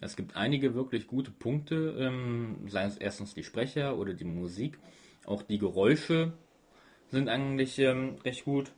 Es 0.00 0.16
gibt 0.16 0.36
einige 0.36 0.74
wirklich 0.74 1.06
gute 1.06 1.30
Punkte, 1.30 1.96
ähm, 1.98 2.66
seien 2.68 2.88
es 2.88 2.96
erstens 2.96 3.34
die 3.34 3.44
Sprecher 3.44 3.96
oder 3.96 4.14
die 4.14 4.24
Musik. 4.24 4.78
Auch 5.24 5.42
die 5.42 5.58
Geräusche 5.58 6.32
sind 7.08 7.28
eigentlich 7.28 7.78
ähm, 7.78 8.16
recht 8.24 8.44
gut. 8.44 8.72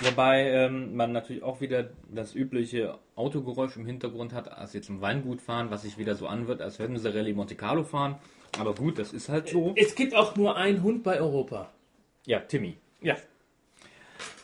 Wobei 0.00 0.50
ähm, 0.50 0.94
man 0.94 1.12
natürlich 1.12 1.42
auch 1.42 1.60
wieder 1.60 1.88
das 2.10 2.34
übliche 2.34 2.98
Autogeräusch 3.14 3.76
im 3.76 3.86
Hintergrund 3.86 4.34
hat, 4.34 4.52
als 4.52 4.74
jetzt 4.74 4.90
im 4.90 5.00
Weingut 5.00 5.40
fahren, 5.40 5.70
was 5.70 5.82
sich 5.82 5.96
wieder 5.96 6.14
so 6.14 6.26
anwirkt, 6.26 6.60
als 6.60 6.78
würden 6.78 6.98
sie 6.98 7.14
Rallye 7.14 7.32
Monte 7.32 7.54
Carlo 7.54 7.82
fahren. 7.82 8.16
Aber 8.58 8.74
gut, 8.74 8.98
das 8.98 9.12
ist 9.12 9.28
halt 9.28 9.48
so. 9.48 9.72
Es 9.76 9.94
gibt 9.94 10.14
auch 10.14 10.36
nur 10.36 10.56
einen 10.56 10.82
Hund 10.82 11.02
bei 11.02 11.18
Europa. 11.18 11.70
Ja, 12.26 12.40
Timmy. 12.40 12.76
Ja. 13.00 13.16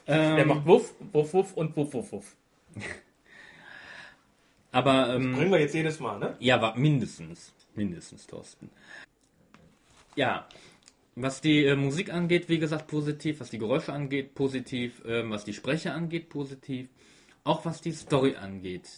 Ähm, 0.06 0.36
Der 0.36 0.46
macht 0.46 0.66
Wuff, 0.66 0.94
Wuff, 1.12 1.34
Wuff 1.34 1.56
und 1.56 1.76
Wuff, 1.76 1.92
Wuff, 1.92 2.12
Wuff. 2.12 2.36
aber 4.72 5.14
ähm, 5.14 5.34
Bringen 5.34 5.52
wir 5.52 5.60
jetzt 5.60 5.74
jedes 5.74 6.00
Mal, 6.00 6.18
ne? 6.18 6.36
Ja, 6.40 6.62
war 6.62 6.76
mindestens. 6.76 7.52
Mindestens, 7.74 8.26
Thorsten. 8.26 8.70
Ja, 10.14 10.46
was 11.14 11.40
die 11.40 11.64
äh, 11.64 11.76
Musik 11.76 12.12
angeht, 12.12 12.48
wie 12.48 12.58
gesagt, 12.58 12.86
positiv. 12.86 13.40
Was 13.40 13.50
die 13.50 13.58
Geräusche 13.58 13.92
angeht, 13.92 14.34
positiv. 14.34 15.02
Ähm, 15.06 15.30
was 15.30 15.44
die 15.44 15.52
Sprecher 15.52 15.94
angeht, 15.94 16.28
positiv. 16.28 16.88
Auch 17.44 17.64
was 17.64 17.80
die 17.80 17.92
Story 17.92 18.36
angeht, 18.36 18.88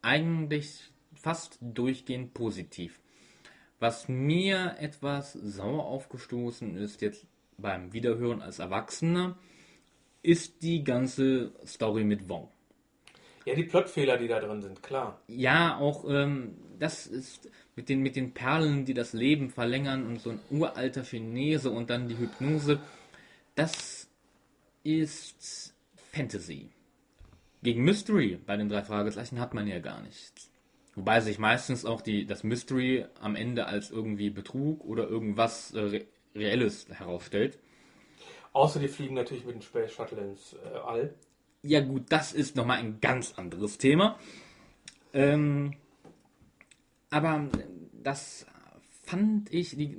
eigentlich 0.00 0.90
fast 1.14 1.58
durchgehend 1.60 2.34
positiv. 2.34 2.98
Was 3.78 4.08
mir 4.08 4.76
etwas 4.78 5.32
sauer 5.32 5.84
aufgestoßen 5.84 6.76
ist 6.76 7.02
jetzt 7.02 7.26
beim 7.58 7.92
Wiederhören 7.92 8.40
als 8.40 8.60
Erwachsener, 8.60 9.36
ist 10.22 10.62
die 10.62 10.84
ganze 10.84 11.52
Story 11.66 12.04
mit 12.04 12.28
Wong. 12.28 12.48
Ja, 13.44 13.54
die 13.54 13.64
Plotfehler, 13.64 14.18
die 14.18 14.28
da 14.28 14.38
drin 14.40 14.62
sind, 14.62 14.82
klar. 14.82 15.20
Ja, 15.26 15.76
auch 15.78 16.04
ähm, 16.08 16.56
das 16.78 17.06
ist 17.06 17.50
mit 17.76 17.88
den, 17.88 18.00
mit 18.00 18.16
den 18.16 18.34
Perlen, 18.34 18.84
die 18.84 18.94
das 18.94 19.12
Leben 19.12 19.50
verlängern 19.50 20.06
und 20.06 20.20
so 20.20 20.30
ein 20.30 20.40
uralter 20.50 21.04
Chinese 21.04 21.70
und 21.70 21.90
dann 21.90 22.08
die 22.08 22.18
Hypnose. 22.18 22.80
Das 23.54 24.08
ist 24.82 25.74
Fantasy. 26.12 26.70
Gegen 27.62 27.84
Mystery 27.84 28.38
bei 28.44 28.56
den 28.56 28.68
drei 28.68 28.82
Fragezeichen 28.82 29.40
hat 29.40 29.54
man 29.54 29.66
ja 29.66 29.78
gar 29.78 30.02
nichts. 30.02 30.50
Wobei 30.94 31.20
sich 31.20 31.38
meistens 31.38 31.84
auch 31.84 32.02
die, 32.02 32.26
das 32.26 32.44
Mystery 32.44 33.06
am 33.20 33.34
Ende 33.34 33.66
als 33.66 33.90
irgendwie 33.90 34.30
Betrug 34.30 34.84
oder 34.84 35.08
irgendwas 35.08 35.72
äh, 35.72 35.80
Re 35.80 36.04
Reelles 36.34 36.86
herausstellt. 36.88 37.58
Außer 38.54 38.80
die 38.80 38.88
fliegen 38.88 39.14
natürlich 39.14 39.44
mit 39.44 39.54
dem 39.54 39.60
Space 39.60 39.92
Shuttle 39.92 40.18
ins 40.18 40.54
äh, 40.54 40.78
All. 40.78 41.14
Ja 41.62 41.80
gut, 41.80 42.04
das 42.08 42.32
ist 42.32 42.56
nochmal 42.56 42.78
ein 42.78 43.00
ganz 43.00 43.34
anderes 43.36 43.76
Thema. 43.76 44.18
Ähm, 45.12 45.74
aber 47.12 47.48
das 48.02 48.46
fand 49.04 49.52
ich 49.52 49.76
die 49.76 49.96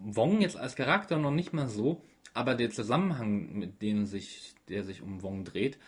Wong 0.00 0.40
jetzt 0.40 0.56
als 0.56 0.74
Charakter 0.74 1.18
noch 1.18 1.30
nicht 1.30 1.52
mal 1.52 1.68
so, 1.68 2.02
aber 2.34 2.54
der 2.54 2.70
Zusammenhang, 2.70 3.52
mit 3.58 3.82
dem 3.82 4.06
sich, 4.06 4.54
der 4.68 4.82
sich 4.84 5.02
um 5.02 5.22
Wong 5.22 5.44
dreht, 5.44 5.78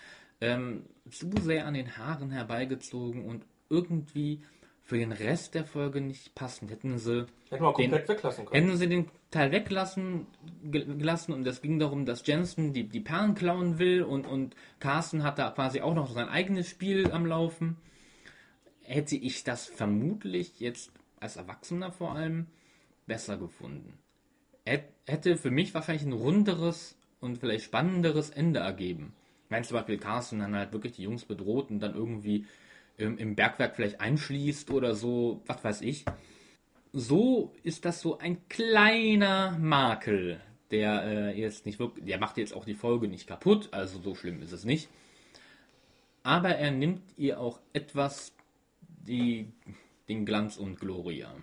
ähm, 0.41 0.85
zu 1.11 1.31
sehr 1.41 1.67
an 1.67 1.75
den 1.75 1.97
Haaren 1.97 2.31
herbeigezogen 2.31 3.25
und 3.25 3.45
irgendwie 3.69 4.41
für 4.83 4.97
den 4.99 5.13
Rest 5.13 5.55
der 5.55 5.65
Folge 5.65 6.01
nicht 6.01 6.35
passend. 6.35 6.71
Hätten 6.71 6.99
sie 6.99 7.27
den, 7.51 7.93
weglassen 8.09 8.45
können. 8.47 8.65
Hätten 8.67 8.77
sie 8.79 8.89
den 8.89 9.09
Teil 9.31 9.53
weglassen 9.53 10.27
ge- 10.65 10.85
gelassen 10.97 11.33
und 11.33 11.47
es 11.47 11.63
ging 11.63 11.79
darum, 11.79 12.07
dass 12.07 12.27
Jensen 12.27 12.73
die, 12.73 12.89
die 12.89 13.01
Perlen 13.01 13.35
klauen 13.35 13.79
will 13.79 14.03
und, 14.03 14.27
und 14.27 14.57
Carsten 14.81 15.23
hat 15.23 15.39
da 15.39 15.51
quasi 15.51 15.81
auch 15.81 15.95
noch 15.95 16.13
sein 16.13 16.29
eigenes 16.29 16.69
Spiel 16.69 17.13
am 17.13 17.27
Laufen, 17.27 17.77
hätte 18.91 19.17
ich 19.17 19.45
das 19.45 19.67
vermutlich 19.67 20.61
jetzt 20.61 20.91
als 21.19 21.37
Erwachsener 21.37 21.93
vor 21.93 22.15
allem 22.15 22.47
besser 23.07 23.37
gefunden. 23.37 23.99
Hät- 24.65 24.93
Hätte 25.07 25.37
für 25.37 25.51
mich 25.51 25.75
wahrscheinlich 25.75 26.07
ein 26.07 26.13
runderes 26.13 26.97
und 27.21 27.39
vielleicht 27.39 27.65
spannenderes 27.65 28.31
Ende 28.31 28.61
ergeben. 28.61 29.15
Wenn 29.49 29.65
zum 29.65 29.77
Beispiel 29.77 29.99
Carsten 29.99 30.39
dann 30.39 30.55
halt 30.55 30.73
wirklich 30.73 30.93
die 30.93 31.03
Jungs 31.03 31.25
bedroht 31.25 31.71
und 31.71 31.81
dann 31.81 31.95
irgendwie 31.95 32.47
ähm, 32.99 33.19
im 33.19 33.35
Bergwerk 33.35 33.77
vielleicht 33.77 34.01
einschließt 34.01 34.71
oder 34.71 34.95
so, 34.95 35.43
was 35.47 35.65
weiß 35.65 35.81
ich 35.83 36.05
so 36.93 37.53
ist 37.63 37.85
das 37.85 38.01
so 38.01 38.19
ein 38.19 38.49
kleiner 38.49 39.57
Makel, 39.59 40.41
der 40.71 41.03
äh, 41.05 41.41
jetzt 41.41 41.67
nicht 41.67 41.79
wirklich, 41.79 42.05
der 42.05 42.19
macht 42.19 42.37
jetzt 42.37 42.55
auch 42.55 42.65
die 42.65 42.75
Folge 42.75 43.09
nicht 43.09 43.27
kaputt, 43.27 43.69
also 43.73 44.01
so 44.01 44.15
schlimm 44.15 44.43
ist 44.43 44.53
es 44.53 44.65
nicht. 44.65 44.89
Aber 46.23 46.51
er 46.51 46.71
nimmt 46.71 47.03
ihr 47.17 47.41
auch 47.41 47.61
etwas 47.73 48.33
die, 49.01 49.53
den 50.09 50.25
Glanz 50.27 50.57
und 50.57 50.79
Gloria. 50.81 51.35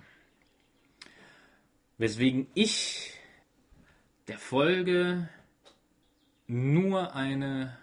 Weswegen 1.98 2.48
ich 2.54 3.12
der 4.28 4.38
Folge 4.38 5.30
nur 6.48 7.16
eine 7.16 7.78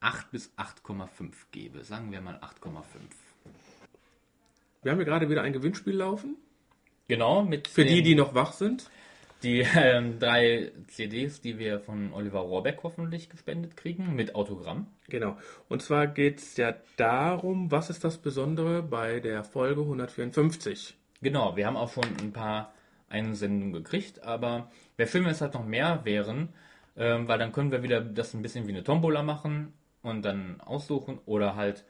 8 0.00 0.30
bis 0.30 0.52
8,5 0.56 1.32
gebe. 1.50 1.82
Sagen 1.84 2.12
wir 2.12 2.20
mal 2.20 2.36
8,5. 2.36 2.82
Wir 4.82 4.92
haben 4.92 4.98
hier 4.98 5.06
gerade 5.06 5.28
wieder 5.30 5.42
ein 5.42 5.52
Gewinnspiel 5.52 5.94
laufen. 5.96 6.36
Genau, 7.08 7.42
mit 7.42 7.68
Für 7.68 7.84
den- 7.84 7.94
die, 7.96 8.02
die 8.02 8.14
noch 8.14 8.34
wach 8.34 8.52
sind. 8.52 8.90
Die 9.44 9.60
ähm, 9.76 10.18
drei 10.18 10.72
CDs, 10.88 11.42
die 11.42 11.58
wir 11.58 11.78
von 11.78 12.14
Oliver 12.14 12.40
Rohrbeck 12.40 12.78
hoffentlich 12.82 13.28
gespendet 13.28 13.76
kriegen, 13.76 14.14
mit 14.16 14.34
Autogramm. 14.34 14.86
Genau. 15.08 15.36
Und 15.68 15.82
zwar 15.82 16.06
geht 16.06 16.38
es 16.38 16.56
ja 16.56 16.74
darum, 16.96 17.70
was 17.70 17.90
ist 17.90 18.04
das 18.04 18.16
Besondere 18.16 18.82
bei 18.82 19.20
der 19.20 19.44
Folge 19.44 19.82
154. 19.82 20.96
Genau, 21.20 21.56
wir 21.56 21.66
haben 21.66 21.76
auch 21.76 21.92
schon 21.92 22.06
ein 22.22 22.32
paar 22.32 22.72
Einsendungen 23.10 23.74
gekriegt, 23.74 24.22
aber 24.22 24.70
wäre 24.96 25.10
schön, 25.10 25.24
wenn 25.24 25.32
es 25.32 25.42
halt 25.42 25.52
noch 25.52 25.66
mehr 25.66 26.00
wären, 26.04 26.48
ähm, 26.96 27.28
weil 27.28 27.38
dann 27.38 27.52
können 27.52 27.70
wir 27.70 27.82
wieder 27.82 28.00
das 28.00 28.32
ein 28.32 28.40
bisschen 28.40 28.66
wie 28.66 28.72
eine 28.72 28.82
Tombola 28.82 29.22
machen 29.22 29.74
und 30.00 30.24
dann 30.24 30.58
aussuchen 30.62 31.18
oder 31.26 31.54
halt, 31.54 31.84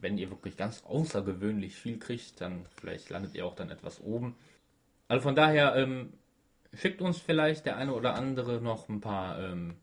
wenn 0.00 0.16
ihr 0.16 0.30
wirklich 0.30 0.56
ganz 0.56 0.82
außergewöhnlich 0.84 1.74
viel 1.74 1.98
kriegt, 1.98 2.40
dann 2.40 2.64
vielleicht 2.80 3.10
landet 3.10 3.34
ihr 3.34 3.44
auch 3.44 3.54
dann 3.54 3.70
etwas 3.70 4.00
oben. 4.00 4.36
Also 5.06 5.22
von 5.22 5.34
daher 5.34 5.76
ähm, 5.76 6.14
schickt 6.74 7.00
uns 7.00 7.18
vielleicht 7.18 7.66
der 7.66 7.76
eine 7.76 7.92
oder 7.94 8.14
andere 8.14 8.60
noch 8.60 8.88
ein 8.88 9.00
paar 9.00 9.38
ähm, 9.42 9.76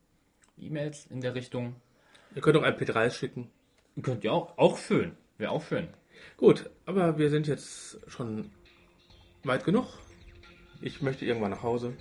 E-Mails 0.58 1.08
in 1.08 1.22
der 1.22 1.36
Richtung. 1.36 1.76
Ihr 2.36 2.42
könnt 2.42 2.58
auch 2.58 2.64
ein 2.64 2.76
P3 2.76 3.12
schicken. 3.12 3.50
Könnt 4.02 4.24
ihr 4.24 4.34
auch, 4.34 4.58
auch 4.58 4.78
schön. 4.78 5.16
Wäre 5.38 5.52
auch 5.52 5.64
schön. 5.64 5.88
Gut, 6.38 6.70
aber 6.86 7.18
wir 7.18 7.30
sind 7.30 7.48
jetzt 7.48 8.00
schon 8.08 8.52
weit 9.44 9.64
genug. 9.64 9.86
Ich 10.82 11.02
möchte 11.02 11.26
irgendwann 11.26 11.52
nach 11.52 11.64
Hause. 11.64 11.94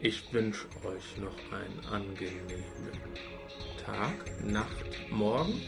Ich 0.00 0.32
wünsche 0.32 0.66
euch 0.84 1.16
noch 1.18 1.36
einen 1.52 1.80
angenehmen 1.86 2.64
Tag, 3.84 4.44
Nacht, 4.44 5.10
Morgen 5.10 5.60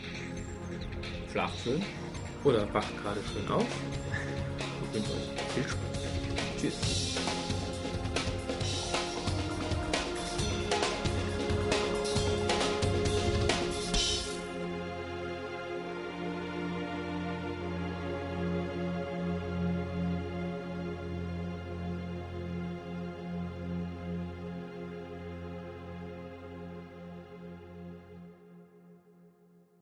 Schlaft 1.30 1.58
schön. 1.62 1.82
oder 2.44 2.72
wacht 2.72 2.96
gerade 3.02 3.20
schön 3.32 3.48
auf. 3.48 3.66
Ich 4.84 4.94
wünsche 4.94 5.12
euch 5.12 5.42
viel 5.54 5.62
Spaß. 5.64 5.96
Tschüss. 6.60 7.25